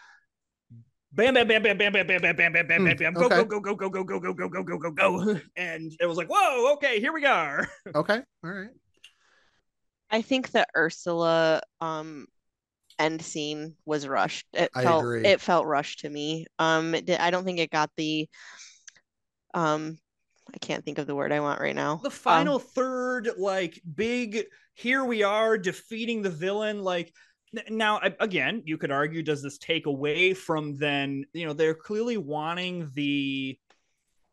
bam, 1.14 1.34
bam, 1.34 1.48
bam, 1.48 1.62
bam, 1.62 1.78
bam, 1.78 1.92
bam, 1.92 2.06
bam, 2.06 2.20
bam, 2.20 2.36
bam, 2.36 2.52
bam, 2.52 2.66
bam, 2.66 2.66
Hmm, 2.78 2.84
bam, 2.84 2.96
bam, 2.98 3.16
go, 3.16 3.30
go, 3.30 3.44
go, 3.44 3.60
go, 3.60 3.74
go, 3.76 3.88
go, 3.88 4.04
go, 4.04 4.20
go, 4.20 4.34
go, 4.34 4.48
go, 4.48 4.62
go, 4.64 4.78
go, 4.78 4.90
go, 4.90 5.40
and 5.56 5.92
it 6.00 6.06
was 6.06 6.16
like, 6.16 6.28
whoa, 6.28 6.72
okay, 6.74 7.00
here 7.00 7.12
we 7.12 7.24
are. 7.26 7.68
Okay, 7.94 8.20
all 8.42 8.50
right. 8.50 8.70
I 10.10 10.22
think 10.22 10.50
the 10.50 10.66
Ursula 10.76 11.60
um 11.80 12.26
end 12.98 13.22
scene 13.22 13.76
was 13.86 14.06
rushed. 14.08 14.46
It 14.52 14.72
I 14.74 14.82
felt 14.82 15.00
agree. 15.00 15.24
it 15.24 15.40
felt 15.40 15.66
rushed 15.66 16.00
to 16.00 16.10
me. 16.10 16.46
Um 16.58 16.94
it 16.94 17.10
I 17.20 17.30
don't 17.30 17.44
think 17.44 17.58
it 17.60 17.70
got 17.70 17.90
the 17.96 18.28
um 19.54 19.98
I 20.54 20.58
can't 20.58 20.84
think 20.84 20.98
of 20.98 21.06
the 21.06 21.14
word 21.14 21.32
I 21.32 21.40
want 21.40 21.60
right 21.60 21.74
now. 21.74 21.96
The 22.02 22.10
Um, 22.10 22.12
final 22.12 22.58
third, 22.58 23.30
like 23.38 23.80
big, 23.94 24.44
here 24.74 25.04
we 25.04 25.22
are 25.22 25.58
defeating 25.58 26.22
the 26.22 26.30
villain, 26.30 26.80
like. 26.82 27.12
Now, 27.70 28.00
again, 28.20 28.62
you 28.64 28.78
could 28.78 28.90
argue, 28.90 29.22
does 29.22 29.42
this 29.42 29.58
take 29.58 29.86
away 29.86 30.34
from 30.34 30.76
then? 30.76 31.24
You 31.32 31.46
know, 31.46 31.52
they're 31.52 31.74
clearly 31.74 32.16
wanting 32.16 32.90
the 32.94 33.58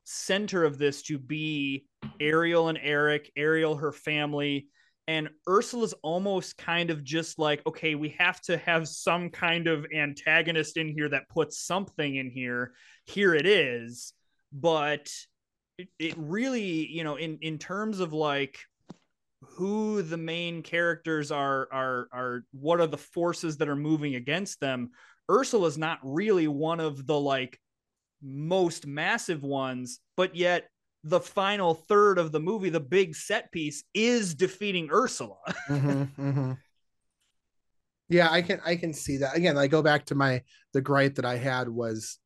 center 0.04 0.64
of 0.64 0.78
this 0.78 1.02
to 1.04 1.18
be 1.18 1.86
Ariel 2.20 2.70
and 2.70 2.80
Eric, 2.82 3.32
Ariel, 3.36 3.76
her 3.76 3.92
family, 3.92 4.68
and 5.08 5.30
Ursula's 5.48 5.94
almost 6.04 6.58
kind 6.58 6.90
of 6.90 7.04
just 7.04 7.40
like, 7.40 7.66
okay, 7.66 7.96
we 7.96 8.10
have 8.20 8.40
to 8.42 8.58
have 8.58 8.88
some 8.88 9.30
kind 9.30 9.68
of 9.68 9.86
antagonist 9.94 10.78
in 10.78 10.88
here 10.90 11.10
that 11.10 11.30
puts 11.30 11.58
something 11.60 12.16
in 12.16 12.30
here. 12.30 12.74
Here 13.06 13.34
it 13.34 13.46
is. 13.46 14.14
But 14.54 15.12
it, 15.78 15.90
it 16.00 16.14
really, 16.18 16.88
you 16.88 17.04
know, 17.04 17.16
in 17.16 17.40
in 17.42 17.58
terms 17.58 18.00
of 18.00 18.14
like 18.14 18.60
who 19.42 20.02
the 20.02 20.18
main 20.18 20.62
characters 20.62 21.32
are 21.32 21.68
are 21.72 22.08
are 22.12 22.44
what 22.52 22.80
are 22.80 22.88
the 22.88 22.98
forces 22.98 23.58
that 23.58 23.70
are 23.70 23.76
moving 23.76 24.16
against 24.16 24.60
them 24.60 24.92
ursula's 25.30 25.78
not 25.78 26.00
really 26.04 26.48
one 26.48 26.80
of 26.80 27.06
the 27.08 27.20
like 27.20 27.60
most 28.22 28.86
massive 28.86 29.44
ones 29.44 30.00
but 30.16 30.36
yet 30.36 30.70
the 31.04 31.20
final 31.20 31.74
third 31.74 32.20
of 32.20 32.32
the 32.32 32.40
movie 32.40 32.70
the 32.70 32.80
big 32.80 33.16
set 33.16 33.52
piece 33.52 33.84
is 33.94 34.36
defeating 34.36 34.90
ursula 34.92 35.38
Mhm, 35.70 36.10
mhm. 36.18 36.58
Yeah, 38.10 38.30
I 38.30 38.42
can 38.42 38.60
I 38.66 38.76
can 38.76 38.94
see 38.94 39.18
that. 39.18 39.38
Again, 39.38 39.58
I 39.58 39.68
go 39.68 39.82
back 39.82 40.06
to 40.08 40.16
my 40.16 40.44
the 40.74 40.82
gripe 40.82 41.16
that 41.16 41.24
I 41.26 41.38
had 41.38 41.70
was 41.70 42.20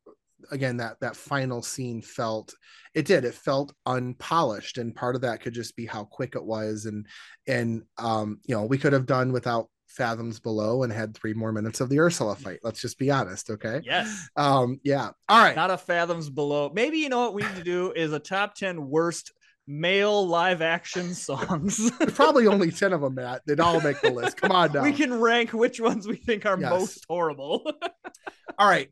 again 0.50 0.76
that 0.78 0.98
that 1.00 1.16
final 1.16 1.62
scene 1.62 2.00
felt 2.02 2.54
it 2.94 3.04
did 3.06 3.24
it 3.24 3.34
felt 3.34 3.74
unpolished 3.86 4.78
and 4.78 4.94
part 4.94 5.14
of 5.14 5.20
that 5.22 5.40
could 5.40 5.52
just 5.54 5.76
be 5.76 5.86
how 5.86 6.04
quick 6.04 6.34
it 6.34 6.44
was 6.44 6.86
and 6.86 7.06
and 7.46 7.82
um 7.98 8.38
you 8.46 8.54
know 8.54 8.64
we 8.64 8.78
could 8.78 8.92
have 8.92 9.06
done 9.06 9.32
without 9.32 9.68
fathoms 9.88 10.38
below 10.40 10.82
and 10.82 10.92
had 10.92 11.14
three 11.14 11.32
more 11.32 11.52
minutes 11.52 11.80
of 11.80 11.88
the 11.88 11.98
ursula 11.98 12.36
fight 12.36 12.58
let's 12.62 12.80
just 12.80 12.98
be 12.98 13.10
honest 13.10 13.48
okay? 13.50 13.80
Yes. 13.84 14.28
Um 14.36 14.78
yeah 14.84 15.10
all 15.28 15.38
right. 15.42 15.56
Not 15.56 15.70
a 15.70 15.78
fathoms 15.78 16.28
below. 16.28 16.70
Maybe 16.74 16.98
you 16.98 17.08
know 17.08 17.20
what 17.20 17.34
we 17.34 17.42
need 17.42 17.56
to 17.56 17.62
do 17.64 17.92
is 17.96 18.12
a 18.12 18.18
top 18.18 18.54
10 18.56 18.88
worst 18.88 19.32
male 19.66 20.26
live 20.26 20.60
action 20.62 21.14
songs. 21.14 21.90
Probably 22.14 22.46
only 22.46 22.70
10 22.70 22.92
of 22.92 23.00
them 23.00 23.14
matt. 23.14 23.42
They'd 23.46 23.58
all 23.58 23.80
make 23.80 24.00
the 24.00 24.10
list. 24.10 24.36
Come 24.36 24.52
on 24.52 24.72
now. 24.72 24.82
we 24.82 24.92
can 24.92 25.12
rank 25.18 25.52
which 25.52 25.80
ones 25.80 26.06
we 26.06 26.16
think 26.16 26.44
are 26.46 26.60
Yes. 26.60 26.70
most 26.70 27.04
horrible. 27.08 27.62
All 28.58 28.68
right 28.68 28.90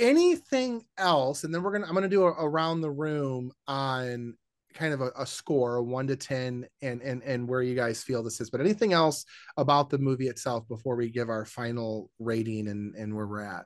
anything 0.00 0.82
else 0.98 1.44
and 1.44 1.54
then 1.54 1.62
we're 1.62 1.72
gonna 1.72 1.86
i'm 1.86 1.94
gonna 1.94 2.08
do 2.08 2.24
a, 2.24 2.30
around 2.30 2.80
the 2.80 2.90
room 2.90 3.52
on 3.68 4.34
kind 4.72 4.94
of 4.94 5.00
a, 5.00 5.10
a 5.18 5.26
score 5.26 5.76
a 5.76 5.82
one 5.82 6.06
to 6.06 6.16
ten 6.16 6.66
and 6.82 7.02
and 7.02 7.22
and 7.22 7.48
where 7.48 7.62
you 7.62 7.74
guys 7.74 8.02
feel 8.02 8.22
this 8.22 8.40
is 8.40 8.50
but 8.50 8.60
anything 8.60 8.92
else 8.92 9.24
about 9.56 9.90
the 9.90 9.98
movie 9.98 10.28
itself 10.28 10.66
before 10.68 10.96
we 10.96 11.10
give 11.10 11.28
our 11.28 11.44
final 11.44 12.10
rating 12.18 12.68
and 12.68 12.94
and 12.94 13.14
where 13.14 13.26
we're 13.26 13.42
at 13.42 13.64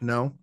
no 0.00 0.34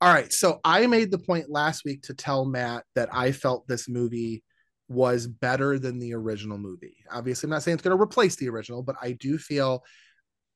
all 0.00 0.12
right 0.12 0.32
so 0.32 0.60
i 0.64 0.86
made 0.86 1.10
the 1.10 1.18
point 1.18 1.48
last 1.48 1.84
week 1.84 2.02
to 2.02 2.14
tell 2.14 2.44
matt 2.44 2.84
that 2.94 3.08
i 3.12 3.32
felt 3.32 3.66
this 3.66 3.88
movie 3.88 4.42
was 4.90 5.28
better 5.28 5.78
than 5.78 6.00
the 6.00 6.12
original 6.12 6.58
movie. 6.58 6.96
Obviously, 7.10 7.46
I'm 7.46 7.50
not 7.50 7.62
saying 7.62 7.76
it's 7.76 7.82
going 7.82 7.96
to 7.96 8.02
replace 8.02 8.34
the 8.34 8.48
original, 8.48 8.82
but 8.82 8.96
I 9.00 9.12
do 9.12 9.38
feel, 9.38 9.84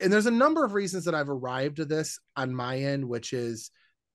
and 0.01 0.13
there's 0.13 0.27
a 0.27 0.31
number 0.31 0.65
of 0.65 0.75
reasons 0.75 1.05
that 1.05 1.15
I've 1.15 1.29
arrived 1.29 1.77
to 1.77 1.85
this 1.85 2.19
on 2.37 2.55
my 2.55 2.79
end, 2.79 3.07
which 3.09 3.33
is, 3.33 3.71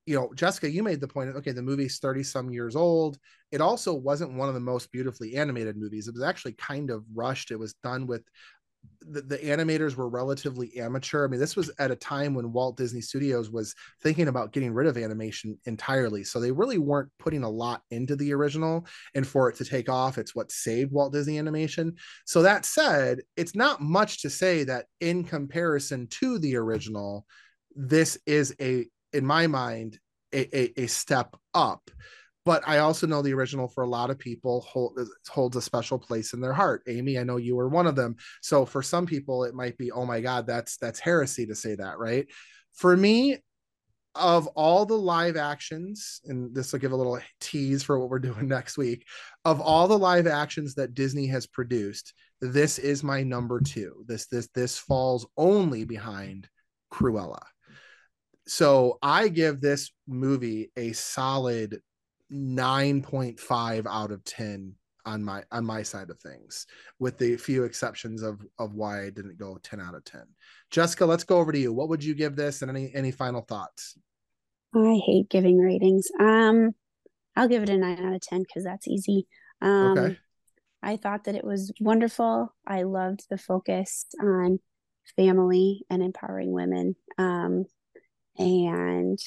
you 0.06 0.14
know, 0.14 0.30
Jessica, 0.34 0.70
you 0.70 0.82
made 0.82 1.00
the 1.00 1.08
point. 1.08 1.30
of 1.30 1.36
Okay, 1.36 1.52
the 1.52 1.62
movie's 1.62 1.98
30 1.98 2.22
some 2.22 2.50
years 2.50 2.76
old. 2.76 3.18
It 3.50 3.60
also 3.60 3.94
wasn't 3.94 4.34
one 4.34 4.48
of 4.48 4.54
the 4.54 4.60
most 4.60 4.90
beautifully 4.92 5.36
animated 5.36 5.76
movies. 5.76 6.08
It 6.08 6.14
was 6.14 6.22
actually 6.22 6.52
kind 6.52 6.90
of 6.90 7.04
rushed. 7.14 7.50
It 7.50 7.58
was 7.58 7.74
done 7.82 8.06
with 8.06 8.24
the, 9.02 9.22
the, 9.22 9.38
animators 9.38 9.96
were 9.96 10.08
relatively 10.08 10.78
amateur. 10.78 11.24
I 11.24 11.28
mean, 11.28 11.40
this 11.40 11.56
was 11.56 11.70
at 11.78 11.90
a 11.90 11.96
time 11.96 12.34
when 12.34 12.52
Walt 12.52 12.76
Disney 12.76 13.00
Studios 13.00 13.50
was 13.50 13.74
thinking 14.02 14.28
about 14.28 14.52
getting 14.52 14.72
rid 14.72 14.86
of 14.86 14.96
animation 14.96 15.58
entirely. 15.64 16.22
So 16.22 16.38
they 16.38 16.52
really 16.52 16.78
weren't 16.78 17.10
putting 17.18 17.42
a 17.42 17.48
lot 17.48 17.82
into 17.90 18.14
the 18.14 18.32
original. 18.32 18.86
And 19.14 19.26
for 19.26 19.48
it 19.48 19.56
to 19.56 19.64
take 19.64 19.88
off, 19.88 20.18
it's 20.18 20.34
what 20.34 20.52
saved 20.52 20.92
Walt 20.92 21.12
Disney 21.12 21.38
Animation. 21.38 21.96
So 22.24 22.42
that 22.42 22.64
said, 22.64 23.20
it's 23.36 23.54
not 23.54 23.80
much 23.80 24.22
to 24.22 24.30
say 24.30 24.64
that 24.64 24.86
in 25.00 25.24
comparison 25.24 26.06
to 26.08 26.38
the 26.38 26.56
original, 26.56 27.26
this 27.74 28.18
is 28.26 28.54
a, 28.60 28.86
in 29.12 29.26
my 29.26 29.46
mind, 29.46 29.98
a, 30.32 30.56
a, 30.56 30.84
a 30.84 30.86
step 30.86 31.36
up 31.54 31.90
but 32.44 32.62
I 32.66 32.78
also 32.78 33.06
know 33.06 33.22
the 33.22 33.34
original 33.34 33.68
for 33.68 33.84
a 33.84 33.88
lot 33.88 34.10
of 34.10 34.18
people 34.18 34.62
hold, 34.62 34.98
uh, 34.98 35.04
holds 35.28 35.56
a 35.56 35.62
special 35.62 35.98
place 35.98 36.32
in 36.32 36.40
their 36.40 36.52
heart. 36.52 36.82
Amy, 36.88 37.18
I 37.18 37.24
know 37.24 37.36
you 37.36 37.56
were 37.56 37.68
one 37.68 37.86
of 37.86 37.96
them. 37.96 38.16
So 38.40 38.64
for 38.64 38.82
some 38.82 39.06
people, 39.06 39.44
it 39.44 39.54
might 39.54 39.76
be, 39.76 39.92
oh 39.92 40.06
my 40.06 40.20
God, 40.20 40.46
that's 40.46 40.76
that's 40.78 40.98
heresy 40.98 41.46
to 41.46 41.54
say 41.54 41.74
that, 41.74 41.98
right? 41.98 42.26
For 42.72 42.96
me, 42.96 43.38
of 44.14 44.46
all 44.48 44.86
the 44.86 44.98
live 44.98 45.36
actions, 45.36 46.20
and 46.24 46.54
this 46.54 46.72
will 46.72 46.80
give 46.80 46.92
a 46.92 46.96
little 46.96 47.20
tease 47.40 47.82
for 47.82 47.98
what 47.98 48.08
we're 48.08 48.18
doing 48.20 48.48
next 48.48 48.78
week, 48.78 49.06
of 49.44 49.60
all 49.60 49.86
the 49.86 49.98
live 49.98 50.26
actions 50.26 50.74
that 50.74 50.94
Disney 50.94 51.26
has 51.26 51.46
produced, 51.46 52.14
this 52.40 52.78
is 52.78 53.04
my 53.04 53.22
number 53.22 53.60
two. 53.60 54.04
This 54.06 54.26
this 54.26 54.48
this 54.54 54.78
falls 54.78 55.26
only 55.36 55.84
behind 55.84 56.48
Cruella. 56.92 57.42
So 58.46 58.98
I 59.02 59.28
give 59.28 59.60
this 59.60 59.92
movie 60.08 60.72
a 60.76 60.92
solid 60.92 61.80
9.5 62.32 63.86
out 63.86 64.12
of 64.12 64.24
10 64.24 64.74
on 65.06 65.22
my 65.24 65.42
on 65.50 65.64
my 65.64 65.82
side 65.82 66.10
of 66.10 66.20
things 66.20 66.66
with 66.98 67.18
the 67.18 67.36
few 67.36 67.64
exceptions 67.64 68.22
of 68.22 68.44
of 68.58 68.74
why 68.74 69.04
I 69.04 69.10
didn't 69.10 69.38
go 69.38 69.58
10 69.62 69.80
out 69.80 69.94
of 69.94 70.04
10. 70.04 70.22
Jessica, 70.70 71.06
let's 71.06 71.24
go 71.24 71.38
over 71.38 71.52
to 71.52 71.58
you. 71.58 71.72
What 71.72 71.88
would 71.88 72.04
you 72.04 72.14
give 72.14 72.36
this 72.36 72.62
and 72.62 72.70
any 72.70 72.92
any 72.94 73.10
final 73.10 73.42
thoughts? 73.42 73.98
I 74.74 75.00
hate 75.04 75.28
giving 75.28 75.58
ratings. 75.58 76.08
Um 76.20 76.72
I'll 77.36 77.48
give 77.48 77.62
it 77.62 77.70
a 77.70 77.78
9 77.78 78.04
out 78.04 78.14
of 78.14 78.20
10 78.20 78.44
cuz 78.52 78.64
that's 78.64 78.88
easy. 78.88 79.26
Um 79.60 79.98
okay. 79.98 80.18
I 80.82 80.96
thought 80.96 81.24
that 81.24 81.34
it 81.34 81.44
was 81.44 81.72
wonderful. 81.80 82.54
I 82.66 82.82
loved 82.82 83.26
the 83.28 83.38
focus 83.38 84.06
on 84.22 84.60
family 85.16 85.84
and 85.90 86.02
empowering 86.02 86.52
women. 86.52 86.96
Um 87.18 87.64
and 88.38 89.18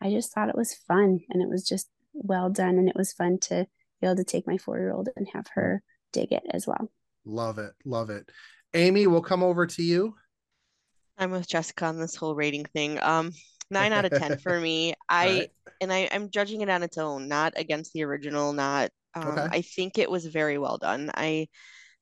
I 0.00 0.10
just 0.10 0.32
thought 0.32 0.48
it 0.48 0.56
was 0.56 0.74
fun 0.74 1.20
and 1.28 1.42
it 1.42 1.48
was 1.48 1.66
just 1.66 1.88
well 2.22 2.50
done 2.50 2.78
and 2.78 2.88
it 2.88 2.96
was 2.96 3.12
fun 3.12 3.38
to 3.38 3.66
be 4.00 4.06
able 4.06 4.16
to 4.16 4.24
take 4.24 4.46
my 4.46 4.58
four 4.58 4.78
year 4.78 4.92
old 4.92 5.08
and 5.16 5.28
have 5.32 5.46
her 5.54 5.82
dig 6.12 6.32
it 6.32 6.44
as 6.50 6.66
well. 6.66 6.90
Love 7.24 7.58
it 7.58 7.72
love 7.84 8.10
it. 8.10 8.28
Amy 8.74 9.06
we'll 9.06 9.22
come 9.22 9.42
over 9.42 9.66
to 9.66 9.82
you. 9.82 10.14
I'm 11.16 11.30
with 11.30 11.48
jessica 11.48 11.86
on 11.86 11.98
this 11.98 12.14
whole 12.14 12.34
rating 12.34 12.64
thing. 12.64 13.00
Um 13.00 13.32
nine 13.70 13.92
out 13.92 14.04
of 14.04 14.12
ten 14.12 14.38
for 14.38 14.58
me. 14.60 14.94
I 15.08 15.26
right. 15.26 15.50
and 15.80 15.92
i 15.92 16.08
i'm 16.12 16.30
judging 16.30 16.60
it 16.60 16.70
on 16.70 16.82
its 16.82 16.98
own 16.98 17.28
not 17.28 17.52
against 17.56 17.92
the 17.92 18.04
original 18.04 18.52
not 18.52 18.90
um, 19.14 19.28
okay. 19.28 19.48
i 19.50 19.60
think 19.62 19.98
it 19.98 20.10
was 20.10 20.26
very 20.26 20.58
well 20.58 20.78
done. 20.78 21.10
I 21.14 21.48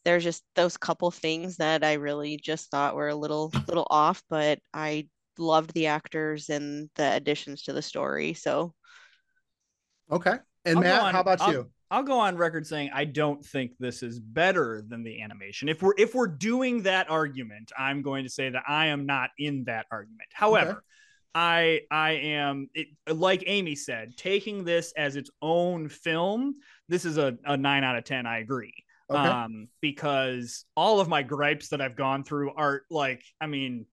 there's 0.06 0.22
just 0.22 0.44
those 0.54 0.76
couple 0.76 1.10
things 1.10 1.56
that 1.56 1.82
i 1.84 1.94
really 1.94 2.38
just 2.38 2.70
thought 2.70 2.94
were 2.94 3.08
a 3.08 3.14
little 3.14 3.52
little 3.66 3.86
off 3.90 4.22
but 4.30 4.60
i 4.72 5.08
loved 5.36 5.74
the 5.74 5.88
actors 5.88 6.48
and 6.48 6.88
the 6.94 7.12
additions 7.14 7.62
to 7.64 7.72
the 7.72 7.82
story 7.82 8.32
so 8.32 8.72
Okay. 10.10 10.36
And 10.64 10.78
I'll 10.78 10.82
Matt, 10.82 11.02
on, 11.02 11.14
how 11.14 11.20
about 11.20 11.40
I'll, 11.40 11.52
you? 11.52 11.70
I'll 11.90 12.02
go 12.02 12.18
on 12.18 12.36
record 12.36 12.66
saying 12.66 12.90
I 12.92 13.04
don't 13.04 13.44
think 13.44 13.72
this 13.78 14.02
is 14.02 14.18
better 14.18 14.82
than 14.86 15.04
the 15.04 15.22
animation. 15.22 15.68
If 15.68 15.82
we're 15.82 15.94
if 15.96 16.14
we're 16.14 16.26
doing 16.26 16.82
that 16.82 17.08
argument, 17.08 17.72
I'm 17.78 18.02
going 18.02 18.24
to 18.24 18.30
say 18.30 18.50
that 18.50 18.64
I 18.66 18.86
am 18.86 19.06
not 19.06 19.30
in 19.38 19.64
that 19.64 19.86
argument. 19.90 20.28
However, 20.32 20.70
okay. 20.70 20.80
I 21.34 21.80
I 21.90 22.10
am 22.12 22.68
it, 22.74 22.88
like 23.08 23.44
Amy 23.46 23.76
said, 23.76 24.16
taking 24.16 24.64
this 24.64 24.92
as 24.96 25.16
its 25.16 25.30
own 25.40 25.88
film. 25.88 26.56
This 26.88 27.04
is 27.04 27.18
a, 27.18 27.36
a 27.44 27.56
nine 27.56 27.84
out 27.84 27.96
of 27.96 28.04
ten. 28.04 28.26
I 28.26 28.38
agree. 28.38 28.74
Okay. 29.08 29.20
Um, 29.20 29.68
because 29.80 30.64
all 30.76 30.98
of 30.98 31.08
my 31.08 31.22
gripes 31.22 31.68
that 31.68 31.80
I've 31.80 31.96
gone 31.96 32.24
through 32.24 32.52
are 32.54 32.82
like, 32.90 33.22
I 33.40 33.46
mean, 33.46 33.86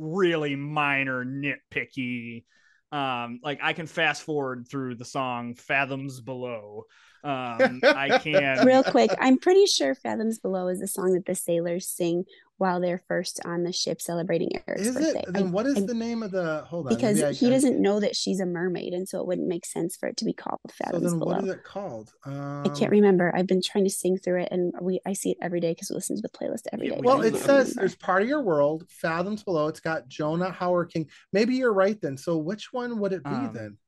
really 0.00 0.56
minor, 0.56 1.24
nitpicky 1.24 2.44
um 2.92 3.40
like 3.42 3.60
i 3.62 3.72
can 3.72 3.86
fast 3.86 4.22
forward 4.22 4.66
through 4.68 4.94
the 4.94 5.04
song 5.04 5.54
fathoms 5.54 6.20
below 6.20 6.84
um 7.24 7.80
i 7.82 8.18
can 8.22 8.66
real 8.66 8.82
quick 8.82 9.10
i'm 9.20 9.38
pretty 9.38 9.66
sure 9.66 9.94
fathoms 9.94 10.38
below 10.38 10.68
is 10.68 10.80
the 10.80 10.88
song 10.88 11.12
that 11.12 11.26
the 11.26 11.34
sailors 11.34 11.86
sing 11.86 12.24
while 12.60 12.78
they're 12.78 13.00
first 13.08 13.40
on 13.46 13.62
the 13.62 13.72
ship 13.72 14.02
celebrating 14.02 14.50
Eric's 14.68 14.88
is 14.88 14.94
birthday. 14.94 15.20
It? 15.20 15.32
Then 15.32 15.46
I, 15.46 15.50
what 15.50 15.64
is 15.64 15.78
I, 15.78 15.80
the 15.80 15.94
name 15.94 16.22
of 16.22 16.30
the 16.30 16.62
hold 16.68 16.88
on? 16.88 16.94
Because 16.94 17.40
he 17.40 17.48
doesn't 17.48 17.80
know 17.80 18.00
that 18.00 18.14
she's 18.14 18.38
a 18.38 18.44
mermaid, 18.44 18.92
and 18.92 19.08
so 19.08 19.18
it 19.18 19.26
wouldn't 19.26 19.48
make 19.48 19.64
sense 19.64 19.96
for 19.96 20.10
it 20.10 20.18
to 20.18 20.26
be 20.26 20.34
called 20.34 20.60
Fathoms 20.70 21.04
so 21.04 21.08
then 21.08 21.18
Below. 21.18 21.36
What 21.36 21.44
is 21.44 21.50
it 21.50 21.64
called? 21.64 22.12
Um, 22.26 22.60
I 22.66 22.68
can't 22.68 22.82
um, 22.82 22.90
remember. 22.90 23.32
I've 23.34 23.46
been 23.46 23.62
trying 23.62 23.84
to 23.84 23.90
sing 23.90 24.18
through 24.18 24.42
it, 24.42 24.48
and 24.50 24.74
we 24.78 25.00
I 25.06 25.14
see 25.14 25.30
it 25.30 25.38
every 25.40 25.60
day 25.60 25.72
because 25.72 25.88
we 25.88 25.94
listen 25.94 26.16
to 26.16 26.22
the 26.22 26.28
playlist 26.28 26.66
every 26.70 26.90
day. 26.90 27.00
Well, 27.02 27.22
it 27.22 27.34
says 27.34 27.46
remember. 27.46 27.74
there's 27.76 27.96
part 27.96 28.22
of 28.22 28.28
your 28.28 28.42
world, 28.42 28.84
Fathoms 28.90 29.42
Below. 29.42 29.68
It's 29.68 29.80
got 29.80 30.06
Jonah 30.08 30.50
Hauer-King. 30.52 31.08
Maybe 31.32 31.56
you're 31.56 31.72
right 31.72 31.98
then. 31.98 32.18
So 32.18 32.36
which 32.36 32.74
one 32.74 32.98
would 32.98 33.14
it 33.14 33.24
be 33.24 33.30
um, 33.30 33.52
then? 33.54 33.78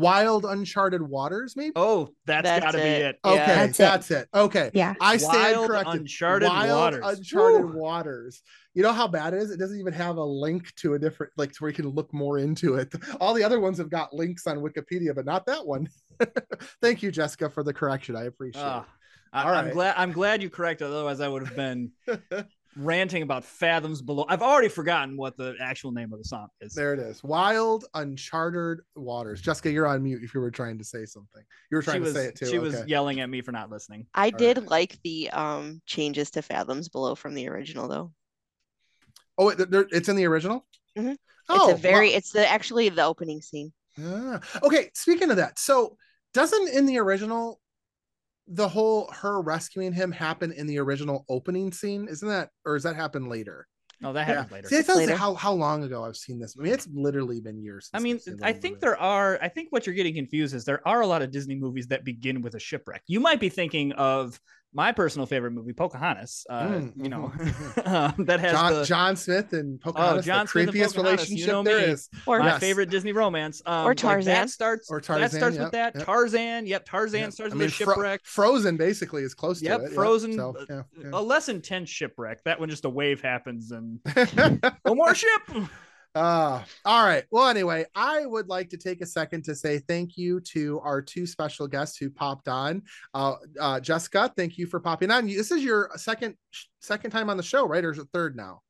Wild 0.00 0.44
Uncharted 0.44 1.02
Waters, 1.02 1.54
maybe? 1.56 1.72
Oh, 1.76 2.08
that's, 2.24 2.44
that's 2.44 2.64
gotta 2.64 2.78
it. 2.78 2.82
be 2.82 3.04
it. 3.04 3.18
Okay, 3.24 3.34
yeah. 3.36 3.66
that's, 3.66 3.78
that's 3.78 4.10
it. 4.10 4.28
it. 4.32 4.38
Okay. 4.38 4.70
Yeah. 4.72 4.94
I 5.00 5.16
stand 5.18 5.56
Wild 5.56 5.68
corrected. 5.68 6.00
Uncharted 6.00 6.48
Wild 6.48 6.94
Waters. 6.94 7.18
Uncharted 7.18 7.64
Woo. 7.66 7.80
Waters. 7.80 8.42
You 8.74 8.82
know 8.82 8.92
how 8.92 9.06
bad 9.06 9.34
it 9.34 9.42
is? 9.42 9.50
It 9.50 9.58
doesn't 9.58 9.78
even 9.78 9.92
have 9.92 10.16
a 10.16 10.24
link 10.24 10.74
to 10.76 10.94
a 10.94 10.98
different 10.98 11.32
like 11.36 11.52
to 11.52 11.56
where 11.58 11.70
you 11.70 11.76
can 11.76 11.88
look 11.88 12.12
more 12.14 12.38
into 12.38 12.76
it. 12.76 12.92
All 13.20 13.34
the 13.34 13.44
other 13.44 13.60
ones 13.60 13.78
have 13.78 13.90
got 13.90 14.14
links 14.14 14.46
on 14.46 14.58
Wikipedia, 14.58 15.14
but 15.14 15.26
not 15.26 15.44
that 15.46 15.66
one. 15.66 15.88
Thank 16.82 17.02
you, 17.02 17.10
Jessica, 17.10 17.50
for 17.50 17.62
the 17.62 17.74
correction. 17.74 18.16
I 18.16 18.24
appreciate 18.24 18.62
uh, 18.62 18.80
it. 18.80 18.86
I, 19.32 19.60
am 19.60 19.72
glad 19.72 19.94
I'm 19.96 20.12
glad 20.12 20.42
you 20.42 20.50
corrected. 20.50 20.88
Otherwise, 20.88 21.20
I 21.20 21.28
would 21.28 21.46
have 21.46 21.56
been 21.56 21.92
ranting 22.76 23.22
about 23.22 23.44
fathoms 23.44 24.02
below. 24.02 24.24
I've 24.28 24.42
already 24.42 24.68
forgotten 24.68 25.16
what 25.16 25.36
the 25.36 25.56
actual 25.60 25.92
name 25.92 26.12
of 26.12 26.18
the 26.18 26.24
song 26.24 26.48
is. 26.60 26.72
There 26.72 26.94
it 26.94 27.00
is. 27.00 27.22
Wild 27.24 27.84
Uncharted 27.94 28.80
Waters. 28.94 29.40
Jessica, 29.40 29.70
you're 29.70 29.86
on 29.86 30.02
mute 30.02 30.22
if 30.22 30.34
you 30.34 30.40
were 30.40 30.50
trying 30.50 30.78
to 30.78 30.84
say 30.84 31.04
something. 31.04 31.42
You 31.70 31.76
were 31.76 31.82
trying 31.82 32.02
was, 32.02 32.14
to 32.14 32.20
say 32.20 32.26
it 32.26 32.36
too. 32.36 32.46
She 32.46 32.58
okay. 32.58 32.78
was 32.78 32.86
yelling 32.86 33.20
at 33.20 33.28
me 33.28 33.42
for 33.42 33.52
not 33.52 33.70
listening. 33.70 34.06
I 34.14 34.26
All 34.26 34.38
did 34.38 34.58
right. 34.58 34.68
like 34.68 34.98
the 35.02 35.30
um 35.30 35.82
changes 35.86 36.30
to 36.32 36.42
fathoms 36.42 36.88
below 36.88 37.14
from 37.14 37.34
the 37.34 37.48
original 37.48 37.88
though. 37.88 38.12
Oh, 39.38 39.48
it, 39.48 39.68
it's 39.90 40.08
in 40.08 40.16
the 40.16 40.26
original? 40.26 40.66
Mm-hmm. 40.98 41.14
Oh, 41.48 41.70
it's 41.70 41.78
a 41.78 41.82
very 41.82 42.10
it's 42.10 42.32
the 42.32 42.48
actually 42.48 42.88
the 42.88 43.04
opening 43.04 43.40
scene. 43.40 43.72
Ah. 44.02 44.40
Okay, 44.62 44.90
speaking 44.94 45.30
of 45.30 45.36
that. 45.36 45.58
So 45.58 45.96
doesn't 46.32 46.68
in 46.68 46.86
the 46.86 46.98
original 46.98 47.60
the 48.50 48.68
whole 48.68 49.10
her 49.12 49.40
rescuing 49.40 49.92
him 49.92 50.10
happen 50.10 50.52
in 50.52 50.66
the 50.66 50.78
original 50.78 51.24
opening 51.28 51.72
scene? 51.72 52.08
Isn't 52.08 52.28
that 52.28 52.50
or 52.64 52.74
does 52.74 52.82
that 52.82 52.96
happen 52.96 53.28
later? 53.28 53.66
No, 54.02 54.14
that 54.14 54.26
happened 54.26 54.46
yeah. 54.50 54.54
later. 54.56 54.68
See, 54.68 54.76
it 54.76 54.86
tells 54.86 55.10
how 55.10 55.34
how 55.34 55.52
long 55.52 55.84
ago 55.84 56.04
I've 56.04 56.16
seen 56.16 56.38
this. 56.38 56.56
I 56.58 56.62
mean, 56.62 56.72
it's 56.72 56.88
literally 56.92 57.40
been 57.40 57.58
years. 57.62 57.90
I 57.92 58.00
mean, 58.00 58.18
I 58.42 58.52
think 58.52 58.74
movie. 58.74 58.80
there 58.80 59.00
are. 59.00 59.38
I 59.42 59.48
think 59.48 59.68
what 59.70 59.86
you're 59.86 59.94
getting 59.94 60.14
confused 60.14 60.54
is 60.54 60.64
there 60.64 60.86
are 60.88 61.02
a 61.02 61.06
lot 61.06 61.22
of 61.22 61.30
Disney 61.30 61.54
movies 61.54 61.86
that 61.88 62.04
begin 62.04 62.40
with 62.40 62.54
a 62.54 62.58
shipwreck. 62.58 63.02
You 63.06 63.20
might 63.20 63.40
be 63.40 63.50
thinking 63.50 63.92
of 63.92 64.40
my 64.72 64.92
personal 64.92 65.26
favorite 65.26 65.50
movie, 65.50 65.72
Pocahontas. 65.72 66.46
Uh, 66.48 66.62
mm, 66.62 66.92
you 66.96 67.08
know, 67.08 67.32
mm-hmm. 67.36 68.22
that 68.24 68.40
has 68.40 68.52
John, 68.52 68.74
the, 68.74 68.84
John 68.84 69.16
Smith 69.16 69.52
and 69.52 69.80
oh, 69.84 69.92
Pocahontas. 69.92 70.24
Oh, 70.24 70.26
John 70.26 70.46
the 70.46 70.52
creepiest 70.52 70.96
relationship 70.96 71.38
you 71.38 71.46
know 71.46 71.62
there 71.62 71.78
is. 71.78 72.08
Or 72.26 72.38
my 72.38 72.46
yes. 72.46 72.60
favorite 72.60 72.90
Disney 72.90 73.12
romance. 73.12 73.62
Um, 73.66 73.86
or 73.86 73.94
Tarzan. 73.94 74.32
Like 74.32 74.42
that 74.42 74.50
starts. 74.50 74.90
Or 74.90 75.00
Tarzan. 75.00 75.22
That 75.22 75.32
starts 75.32 75.56
yep, 75.56 75.64
with 75.64 75.72
that. 75.72 75.94
Yep. 75.96 76.04
Tarzan. 76.04 76.66
Yep. 76.66 76.84
Tarzan 76.84 77.20
yep. 77.20 77.32
starts 77.32 77.52
I 77.52 77.56
mean, 77.56 77.66
with 77.66 77.72
a 77.72 77.74
shipwreck. 77.74 78.20
Fro- 78.24 78.44
Frozen 78.44 78.76
basically 78.76 79.22
is 79.22 79.34
close 79.34 79.60
yep, 79.60 79.80
to 79.80 79.86
it. 79.86 79.92
Frozen. 79.92 80.34
So, 80.34 80.54
yeah, 80.68 80.82
yeah. 80.98 81.10
A 81.12 81.20
less 81.20 81.48
intense 81.48 81.90
shipwreck. 81.90 82.44
That 82.44 82.60
one 82.60 82.70
just 82.70 82.84
a 82.84 82.90
wave 82.90 83.20
happens 83.20 83.72
and 83.72 83.98
no 84.84 84.94
more 84.94 85.14
ship. 85.14 85.30
Uh, 86.14 86.62
all 86.84 87.04
right. 87.04 87.24
Well, 87.30 87.48
anyway, 87.48 87.86
I 87.94 88.26
would 88.26 88.48
like 88.48 88.68
to 88.70 88.76
take 88.76 89.00
a 89.00 89.06
second 89.06 89.44
to 89.44 89.54
say 89.54 89.78
thank 89.78 90.16
you 90.16 90.40
to 90.52 90.80
our 90.80 91.00
two 91.00 91.26
special 91.26 91.68
guests 91.68 91.96
who 91.96 92.10
popped 92.10 92.48
on. 92.48 92.82
Uh, 93.14 93.34
uh, 93.60 93.80
Jessica, 93.80 94.32
thank 94.36 94.58
you 94.58 94.66
for 94.66 94.80
popping 94.80 95.10
on. 95.10 95.26
This 95.26 95.52
is 95.52 95.62
your 95.62 95.90
second 95.96 96.34
second 96.80 97.10
time 97.12 97.30
on 97.30 97.36
the 97.36 97.42
show, 97.42 97.66
right? 97.66 97.84
Or 97.84 97.92
is 97.92 97.98
it 97.98 98.08
third 98.12 98.36
now? 98.36 98.60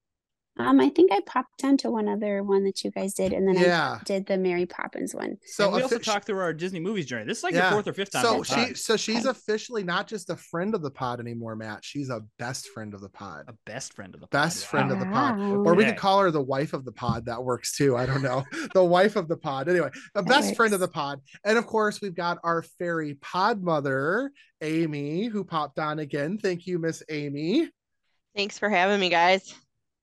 Um, 0.61 0.81
I 0.81 0.89
think 0.91 1.13
I 1.13 1.21
popped 1.27 1.65
onto 1.65 1.91
one 1.91 2.09
other 2.09 2.43
one 2.43 2.65
that 2.65 2.83
you 2.85 2.91
guys 2.91 3.15
did, 3.15 3.33
and 3.33 3.47
then 3.49 3.57
Yeah. 3.57 3.99
I 4.01 4.05
did 4.05 4.27
the 4.27 4.39
Mary 4.39 4.67
Poppins 4.67 5.15
one. 5.15 5.37
So 5.47 5.65
and 5.67 5.75
we 5.77 5.83
also 5.83 5.99
talked 5.99 6.27
through 6.27 6.39
our 6.41 6.53
Disney 6.53 6.81
movies 6.81 7.07
journey. 7.07 7.25
This 7.27 7.39
is 7.39 7.45
like 7.45 7.55
Yeah. 7.55 7.67
the 7.71 7.73
fourth 7.73 7.89
or 7.89 7.93
fifth 7.93 8.13
time. 8.13 8.23
So 8.25 8.43
she, 8.43 8.55
pod. 8.55 8.77
so 8.77 8.97
she's 8.97 9.21
Okay. 9.27 9.31
officially 9.31 9.83
not 9.85 10.07
just 10.07 10.31
a 10.31 10.37
friend 10.37 10.75
of 10.75 10.83
the 10.83 10.91
pod 10.91 11.21
anymore, 11.21 11.57
Matt. 11.57 11.85
She's 11.85 12.11
a 12.11 12.23
best 12.39 12.69
friend 12.69 12.95
of 12.95 13.01
the 13.01 13.09
pod. 13.09 13.45
a 13.49 13.55
best 13.67 13.95
friend 13.95 14.15
of 14.15 14.21
the 14.21 14.27
Best 14.29 14.63
pod. 14.63 14.69
friend 14.71 14.93
of 14.93 14.99
the 15.01 15.07
pod. 15.07 15.39
Wow. 15.39 15.55
Or 15.65 15.75
we 15.75 15.85
could 15.85 15.97
call 15.97 16.21
her 16.21 16.31
the 16.31 16.43
wife 16.43 16.73
of 16.73 16.85
the 16.85 16.93
pod. 16.93 17.27
That 17.27 17.43
works 17.45 17.77
too. 17.77 17.97
I 17.97 18.07
don't 18.07 18.23
know. 18.23 18.45
the 18.75 18.85
wife 18.85 19.17
of 19.17 19.29
the 19.29 19.37
pod. 19.37 19.69
Anyway, 19.69 19.91
the 20.15 20.23
That 20.23 20.29
best 20.29 20.57
friend 20.57 20.75
of 20.75 20.81
the 20.81 20.89
pod. 20.89 21.21
And 21.45 21.59
of 21.59 21.67
course, 21.67 22.01
we've 22.01 22.15
got 22.15 22.39
our 22.45 22.63
fairy 22.63 23.15
pod 23.15 23.63
mother, 23.63 24.31
Amy, 24.61 25.27
who 25.27 25.45
popped 25.45 25.79
on 25.79 25.99
again. 26.01 26.39
Thank 26.39 26.67
you, 26.67 26.79
Miss 26.79 27.03
Amy. 27.09 27.71
Thanks 28.37 28.59
for 28.59 28.69
having 28.69 29.01
me, 29.01 29.09
guys. 29.09 29.55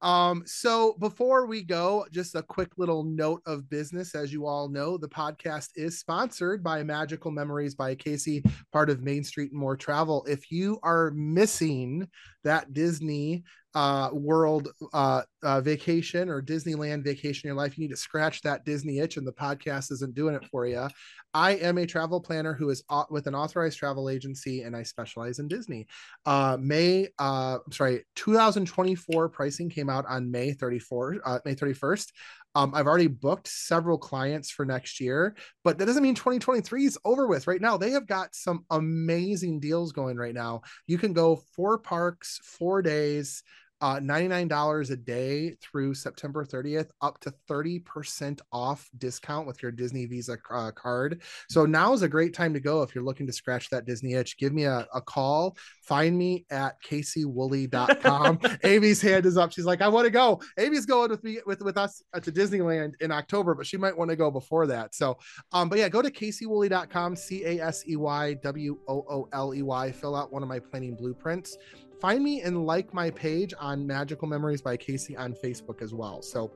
Um, 0.01 0.43
so 0.45 0.95
before 0.99 1.47
we 1.47 1.63
go, 1.63 2.05
just 2.11 2.35
a 2.35 2.43
quick 2.43 2.77
little 2.77 3.03
note 3.03 3.41
of 3.45 3.69
business. 3.69 4.13
As 4.13 4.31
you 4.31 4.45
all 4.45 4.69
know, 4.69 4.97
the 4.97 5.09
podcast 5.09 5.69
is 5.75 5.99
sponsored 5.99 6.63
by 6.63 6.83
Magical 6.83 7.31
Memories 7.31 7.73
by 7.73 7.95
Casey, 7.95 8.43
part 8.71 8.89
of 8.89 9.01
Main 9.01 9.23
Street 9.23 9.51
and 9.51 9.59
More 9.59 9.75
Travel. 9.75 10.25
If 10.27 10.51
you 10.51 10.79
are 10.83 11.11
missing 11.15 12.07
that 12.43 12.73
Disney 12.73 13.43
uh 13.75 14.09
world 14.13 14.69
uh, 14.93 15.21
uh 15.43 15.61
vacation 15.61 16.29
or 16.29 16.41
disneyland 16.41 17.03
vacation 17.03 17.47
in 17.47 17.53
your 17.53 17.61
life 17.61 17.77
you 17.77 17.83
need 17.83 17.91
to 17.91 17.97
scratch 17.97 18.41
that 18.41 18.65
disney 18.65 18.99
itch 18.99 19.17
and 19.17 19.27
the 19.27 19.31
podcast 19.31 19.91
isn't 19.91 20.15
doing 20.15 20.33
it 20.33 20.45
for 20.45 20.65
you 20.65 20.87
i 21.33 21.51
am 21.51 21.77
a 21.77 21.85
travel 21.85 22.19
planner 22.19 22.53
who 22.53 22.69
is 22.69 22.83
au- 22.89 23.05
with 23.09 23.27
an 23.27 23.35
authorized 23.35 23.77
travel 23.77 24.09
agency 24.09 24.61
and 24.61 24.75
i 24.75 24.83
specialize 24.83 25.39
in 25.39 25.47
disney. 25.47 25.85
Uh 26.25 26.57
may 26.59 27.07
uh 27.19 27.57
i'm 27.65 27.71
sorry 27.71 28.05
2024 28.15 29.29
pricing 29.29 29.69
came 29.69 29.89
out 29.89 30.05
on 30.07 30.31
may 30.31 30.53
34 30.53 31.17
uh, 31.25 31.39
may 31.45 31.53
31st 31.53 32.11
um, 32.57 32.73
I've 32.73 32.87
already 32.87 33.05
booked 33.05 33.47
several 33.47 33.99
clients 33.99 34.49
for 34.49 34.65
next 34.65 34.99
year, 34.99 35.35
but 35.63 35.77
that 35.77 35.85
doesn't 35.85 36.01
mean 36.01 36.15
2023 36.15 36.85
is 36.85 36.97
over 37.05 37.27
with. 37.27 37.45
Right 37.45 37.61
now, 37.61 37.77
they 37.77 37.91
have 37.91 38.07
got 38.07 38.33
some 38.33 38.65
amazing 38.71 39.59
deals 39.59 39.91
going 39.91 40.17
right 40.17 40.33
now. 40.33 40.61
You 40.87 40.97
can 40.97 41.13
go 41.13 41.43
four 41.55 41.77
parks, 41.77 42.39
four 42.43 42.81
days, 42.81 43.43
uh, 43.81 43.99
$99 43.99 44.91
a 44.91 44.95
day 44.95 45.55
through 45.61 45.93
September 45.93 46.43
30th, 46.43 46.89
up 47.01 47.19
to 47.19 47.33
30% 47.49 48.39
off 48.51 48.89
discount 48.97 49.45
with 49.45 49.61
your 49.61 49.71
Disney 49.71 50.05
Visa 50.05 50.37
uh, 50.51 50.71
card. 50.71 51.21
So 51.49 51.65
now 51.65 51.93
is 51.93 52.01
a 52.01 52.09
great 52.09 52.33
time 52.33 52.53
to 52.53 52.59
go 52.59 52.81
if 52.81 52.95
you're 52.95 53.03
looking 53.03 53.27
to 53.27 53.33
scratch 53.33 53.69
that 53.69 53.85
Disney 53.85 54.13
itch. 54.13 54.37
Give 54.37 54.53
me 54.53 54.63
a, 54.63 54.87
a 54.93 55.01
call. 55.01 55.57
Find 55.83 56.17
me 56.17 56.45
at 56.49 56.81
caseywooley.com. 56.83 58.39
Amy's 58.63 59.01
hand 59.01 59.25
is 59.25 59.37
up. 59.37 59.51
She's 59.51 59.65
like, 59.65 59.81
I 59.81 59.87
want 59.87 60.05
to 60.05 60.11
go. 60.11 60.41
Amy's 60.57 60.85
going 60.85 61.11
with 61.11 61.23
me 61.23 61.39
with, 61.45 61.61
with 61.61 61.77
us 61.77 62.01
to 62.21 62.31
Disneyland 62.31 62.93
in 63.01 63.11
October, 63.11 63.53
but 63.53 63.67
she 63.67 63.77
might 63.77 63.97
want 63.97 64.09
to 64.09 64.15
go 64.15 64.31
before 64.31 64.67
that. 64.67 64.95
So, 64.95 65.17
um, 65.51 65.69
but 65.69 65.77
yeah, 65.79 65.89
go 65.89 66.01
to 66.01 66.11
caseywooley.com, 66.11 67.15
C 67.15 67.45
A 67.45 67.59
S 67.59 67.87
E 67.87 67.95
Y 67.95 68.33
W 68.35 68.79
O 68.87 69.05
O 69.09 69.29
L 69.33 69.53
E 69.53 69.61
Y. 69.61 69.91
Fill 69.91 70.15
out 70.15 70.33
one 70.33 70.43
of 70.43 70.49
my 70.49 70.59
planning 70.59 70.95
blueprints 70.95 71.57
find 71.99 72.23
me 72.23 72.41
and 72.41 72.65
like 72.65 72.93
my 72.93 73.09
page 73.09 73.53
on 73.59 73.85
magical 73.85 74.27
memories 74.27 74.61
by 74.61 74.77
casey 74.77 75.15
on 75.15 75.33
facebook 75.33 75.81
as 75.81 75.93
well. 75.93 76.21
So 76.21 76.51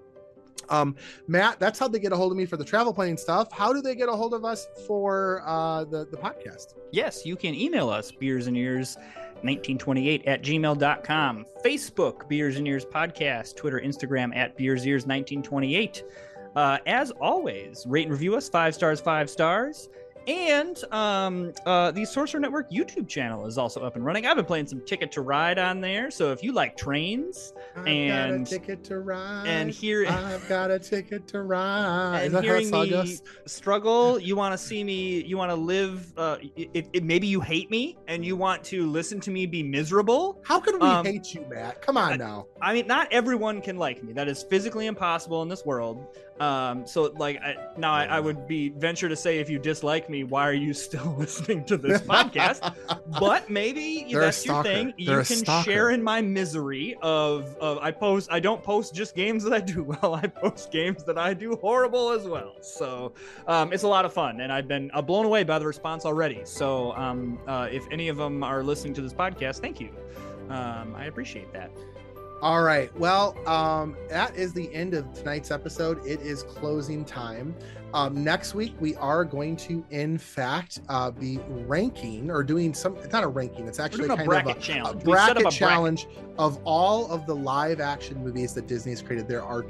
um 0.70 0.96
matt 1.28 1.60
that's 1.60 1.80
how 1.80 1.88
they 1.88 2.00
get 2.00 2.14
a 2.14 2.16
hold 2.16 2.32
of 2.32 2.38
me 2.38 2.46
for 2.46 2.58
the 2.58 2.66
travel 2.66 2.94
planning 2.94 3.18
stuff. 3.18 3.52
How 3.52 3.74
do 3.74 3.82
they 3.82 3.96
get 3.96 4.10
a 4.10 4.14
hold 4.14 4.34
of 4.34 4.46
us 4.46 4.68
for 4.88 5.42
uh 5.46 5.86
the 5.86 6.06
the 6.06 6.18
podcast? 6.18 6.76
Yes, 6.92 7.26
you 7.26 7.36
can 7.36 7.56
email 7.56 7.90
us, 7.90 8.12
beers 8.12 8.48
and 8.48 8.58
ears. 8.58 8.98
1928 9.44 10.26
at 10.28 10.44
gmail.com 10.44 11.46
facebook 11.66 12.30
beers 12.30 12.58
and 12.58 12.68
ears 12.68 12.86
podcast. 12.86 13.56
Twitter 13.56 13.82
instagram 13.84 14.36
at 14.36 14.56
beers 14.56 14.86
ears 14.86 15.08
1928 15.08 16.04
uh, 16.56 16.78
as 16.86 17.12
always 17.12 17.86
rate 17.88 18.04
and 18.04 18.12
review 18.12 18.36
us 18.36 18.50
five 18.50 18.76
stars 18.76 19.02
five 19.02 19.32
stars 19.32 19.90
and 20.28 20.84
um, 20.92 21.54
uh, 21.66 21.92
the 21.92 22.06
Sorcerer 22.06 22.40
Network 22.40 22.72
YouTube 22.72 23.08
channel 23.08 23.46
is 23.46 23.58
also 23.58 23.82
up 23.82 23.96
and 23.96 24.06
running. 24.06 24.26
I've 24.26 24.36
been 24.36 24.46
playing 24.46 24.68
some 24.68 24.82
Ticket 24.82 25.12
to 25.14 25.22
Ride 25.22 25.60
on 25.60 25.82
there, 25.82 26.12
so 26.12 26.32
if 26.32 26.44
you 26.44 26.52
like 26.52 26.78
trains 26.78 27.54
I've 27.76 27.88
And- 27.88 28.48
ticket 28.48 28.84
to 28.86 29.00
ride 29.00 29.48
and 29.48 29.70
hear 29.70 30.06
i've 30.08 30.48
got 30.50 30.72
a 30.72 30.78
ticket 30.80 31.28
to 31.30 31.42
ride 31.44 32.32
and 32.34 32.44
hearing 32.44 32.70
me 32.70 33.18
struggle, 33.46 34.20
you 34.20 34.36
want 34.36 34.54
to 34.54 34.58
see 34.58 34.84
me, 34.84 35.24
you 35.24 35.38
want 35.38 35.52
to 35.52 35.56
live. 35.56 36.12
Uh, 36.18 36.38
it, 36.56 36.88
it, 36.94 37.04
maybe 37.04 37.28
you 37.28 37.40
hate 37.42 37.70
me 37.72 37.98
and 38.08 38.26
you 38.26 38.36
want 38.36 38.64
to 38.66 38.86
listen 38.88 39.20
to 39.22 39.32
me 39.32 39.46
be 39.46 39.64
miserable. 39.64 40.42
how 40.44 40.60
can 40.60 40.80
we 40.80 40.88
um, 40.88 41.06
hate 41.06 41.34
you 41.34 41.46
matt 41.50 41.82
come 41.82 41.98
on 41.98 42.18
now 42.18 42.46
I 42.62 42.74
mean, 42.74 42.88
not 42.88 43.08
everyone 43.12 43.62
can 43.62 43.78
like 43.78 44.04
me. 44.04 44.14
That 44.14 44.28
is 44.28 44.44
physically 44.44 44.86
impossible 44.86 45.42
in 45.42 45.50
this 45.50 45.66
world. 45.66 46.16
Um, 46.42 46.88
so 46.88 47.14
like 47.20 47.40
I, 47.40 47.56
now, 47.78 47.94
I, 47.94 48.06
I 48.06 48.20
would 48.20 48.48
be 48.48 48.70
venture 48.70 49.08
to 49.08 49.16
say, 49.16 49.38
if 49.38 49.48
you 49.48 49.60
dislike 49.60 50.10
me, 50.10 50.24
why 50.24 50.48
are 50.48 50.54
you 50.54 50.74
still 50.88 51.16
listening 51.18 51.64
to 51.66 51.78
this 51.78 52.02
podcast? 52.02 52.76
but 53.20 53.50
maybe 53.50 54.08
They're 54.10 54.22
that's 54.26 54.44
your 54.44 54.64
thing. 54.64 54.94
They're 54.98 55.20
you 55.20 55.26
can 55.26 55.64
share 55.64 55.92
in 55.92 56.02
my 56.02 56.20
misery 56.20 56.98
of 57.04 57.56
of 57.58 57.78
I 57.78 57.92
post. 57.92 58.30
I 58.32 58.40
don't 58.40 58.64
post 58.64 58.96
just 58.96 59.14
games 59.16 59.44
that 59.44 59.54
I 59.54 59.60
do 59.60 59.84
well. 59.84 60.16
I 60.24 60.26
post 60.26 60.72
games 60.72 61.04
that 61.04 61.18
I 61.18 61.36
do 61.36 61.56
horrible 61.62 62.10
as 62.10 62.28
well. 62.28 62.56
So 62.62 63.14
um, 63.48 63.72
it's 63.72 63.84
a 63.84 63.88
lot 63.88 64.06
of 64.06 64.12
fun, 64.12 64.42
and 64.42 64.52
I've 64.52 64.68
been 64.68 64.90
uh, 64.96 65.02
blown 65.04 65.26
away 65.26 65.44
by 65.44 65.60
the 65.60 65.68
response 65.68 66.06
already. 66.06 66.42
So 66.46 66.94
um, 66.94 67.38
uh, 67.48 67.68
if 67.72 67.86
any 67.92 68.08
of 68.10 68.18
them 68.18 68.44
are 68.44 68.64
listening 68.64 68.96
to 68.96 69.02
this 69.02 69.14
podcast, 69.14 69.60
thank 69.60 69.80
you. 69.80 69.92
Um, 70.50 70.96
I 70.98 71.06
appreciate 71.06 71.54
that. 71.54 71.72
All 72.42 72.64
right. 72.64 72.96
Well, 72.98 73.38
um, 73.48 73.96
that 74.10 74.36
is 74.36 74.52
the 74.52 74.74
end 74.74 74.96
of 74.96 75.14
tonight's 75.14 75.52
episode. 75.52 76.04
It 76.06 76.22
is 76.22 76.42
closing 76.42 77.06
time. 77.06 77.56
Um, 77.94 78.24
next 78.24 78.56
week, 78.56 78.74
we 78.80 78.96
are 78.96 79.24
going 79.24 79.56
to, 79.58 79.86
in 79.92 80.18
fact, 80.18 80.82
uh, 80.90 81.12
be 81.12 81.40
ranking 81.50 82.32
or 82.32 82.42
doing 82.42 82.74
some. 82.74 82.96
It's 82.98 83.12
not 83.12 83.24
a 83.24 83.28
ranking. 83.28 83.68
It's 83.68 83.80
actually 83.80 84.06
a 84.06 84.16
kind 84.16 84.28
bracket 84.28 84.56
of 84.56 84.58
a, 84.58 84.60
challenge. 84.60 85.04
a 85.04 85.06
We 85.06 85.14
set 85.14 85.30
up 85.30 85.36
bracket 85.36 85.54
a 85.54 85.56
challenge 85.56 86.08
of 86.40 86.60
all 86.64 87.12
of 87.12 87.28
the 87.28 87.36
live 87.36 87.80
action 87.80 88.24
movies 88.24 88.54
that 88.56 88.66
Disney 88.66 88.94
has 88.94 89.02
created. 89.04 89.28
There 89.28 89.44
are 89.44 89.62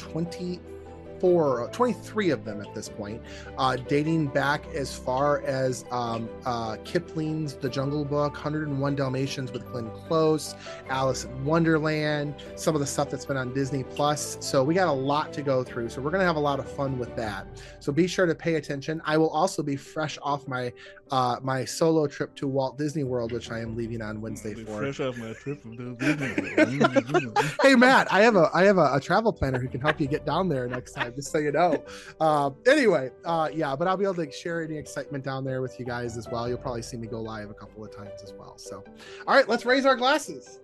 24, 1.21 1.69
23 1.71 2.31
of 2.31 2.43
them 2.43 2.61
at 2.61 2.73
this 2.73 2.89
point, 2.89 3.21
uh, 3.59 3.75
dating 3.75 4.25
back 4.25 4.65
as 4.73 4.97
far 4.97 5.41
as 5.41 5.85
um, 5.91 6.27
uh, 6.45 6.77
Kipling's 6.83 7.53
The 7.53 7.69
Jungle 7.69 8.03
Book, 8.03 8.33
101 8.33 8.95
Dalmatians 8.95 9.51
with 9.51 9.63
Glenn 9.71 9.91
Close, 9.91 10.55
Alice 10.89 11.25
in 11.25 11.45
Wonderland, 11.45 12.33
some 12.55 12.73
of 12.73 12.81
the 12.81 12.87
stuff 12.87 13.11
that's 13.11 13.25
been 13.25 13.37
on 13.37 13.53
Disney 13.53 13.83
Plus. 13.83 14.37
So 14.39 14.63
we 14.63 14.73
got 14.73 14.87
a 14.87 14.91
lot 14.91 15.31
to 15.33 15.43
go 15.43 15.63
through. 15.63 15.89
So 15.89 16.01
we're 16.01 16.09
going 16.09 16.21
to 16.21 16.25
have 16.25 16.37
a 16.37 16.39
lot 16.39 16.59
of 16.59 16.67
fun 16.71 16.97
with 16.97 17.15
that. 17.17 17.45
So 17.79 17.91
be 17.91 18.07
sure 18.07 18.25
to 18.25 18.33
pay 18.33 18.55
attention. 18.55 18.99
I 19.05 19.17
will 19.17 19.29
also 19.29 19.61
be 19.61 19.75
fresh 19.75 20.17
off 20.23 20.47
my 20.47 20.73
uh, 21.11 21.37
my 21.41 21.65
solo 21.65 22.07
trip 22.07 22.33
to 22.35 22.47
Walt 22.47 22.77
Disney 22.77 23.03
World, 23.03 23.31
which 23.31 23.51
I 23.51 23.59
am 23.59 23.75
leaving 23.75 24.01
on 24.01 24.21
Wednesday 24.21 24.53
for. 24.53 24.85
off 24.85 25.17
my 25.17 25.33
trip 25.33 25.61
hey 27.61 27.75
Matt, 27.75 28.11
I 28.11 28.21
have 28.21 28.35
a 28.35 28.49
I 28.53 28.63
have 28.63 28.77
a, 28.77 28.93
a 28.93 28.99
travel 28.99 29.33
planner 29.33 29.59
who 29.59 29.67
can 29.67 29.81
help 29.81 29.99
you 29.99 30.07
get 30.07 30.25
down 30.25 30.47
there 30.47 30.67
next 30.67 30.93
time, 30.93 31.13
just 31.13 31.31
so 31.31 31.37
you 31.37 31.51
know. 31.51 31.83
Uh, 32.19 32.51
anyway, 32.65 33.11
uh, 33.25 33.49
yeah, 33.53 33.75
but 33.75 33.87
I'll 33.87 33.97
be 33.97 34.05
able 34.05 34.15
to 34.15 34.31
share 34.31 34.63
any 34.63 34.77
excitement 34.77 35.23
down 35.23 35.43
there 35.43 35.61
with 35.61 35.79
you 35.79 35.85
guys 35.85 36.17
as 36.17 36.29
well. 36.29 36.47
You'll 36.47 36.57
probably 36.57 36.81
see 36.81 36.97
me 36.97 37.07
go 37.07 37.21
live 37.21 37.49
a 37.49 37.53
couple 37.53 37.83
of 37.83 37.95
times 37.95 38.23
as 38.23 38.33
well. 38.33 38.57
So, 38.57 38.83
all 39.27 39.35
right, 39.35 39.47
let's 39.47 39.65
raise 39.65 39.85
our 39.85 39.95
glasses. 39.95 40.59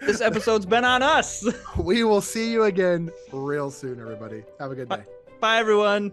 this 0.00 0.20
episode's 0.20 0.66
been 0.66 0.84
on 0.84 1.02
us. 1.02 1.46
We 1.78 2.04
will 2.04 2.20
see 2.20 2.52
you 2.52 2.64
again 2.64 3.10
real 3.32 3.70
soon, 3.70 4.00
everybody. 4.00 4.44
Have 4.58 4.70
a 4.70 4.74
good 4.74 4.88
day. 4.88 5.04
Bye, 5.40 5.58
everyone. 5.58 6.12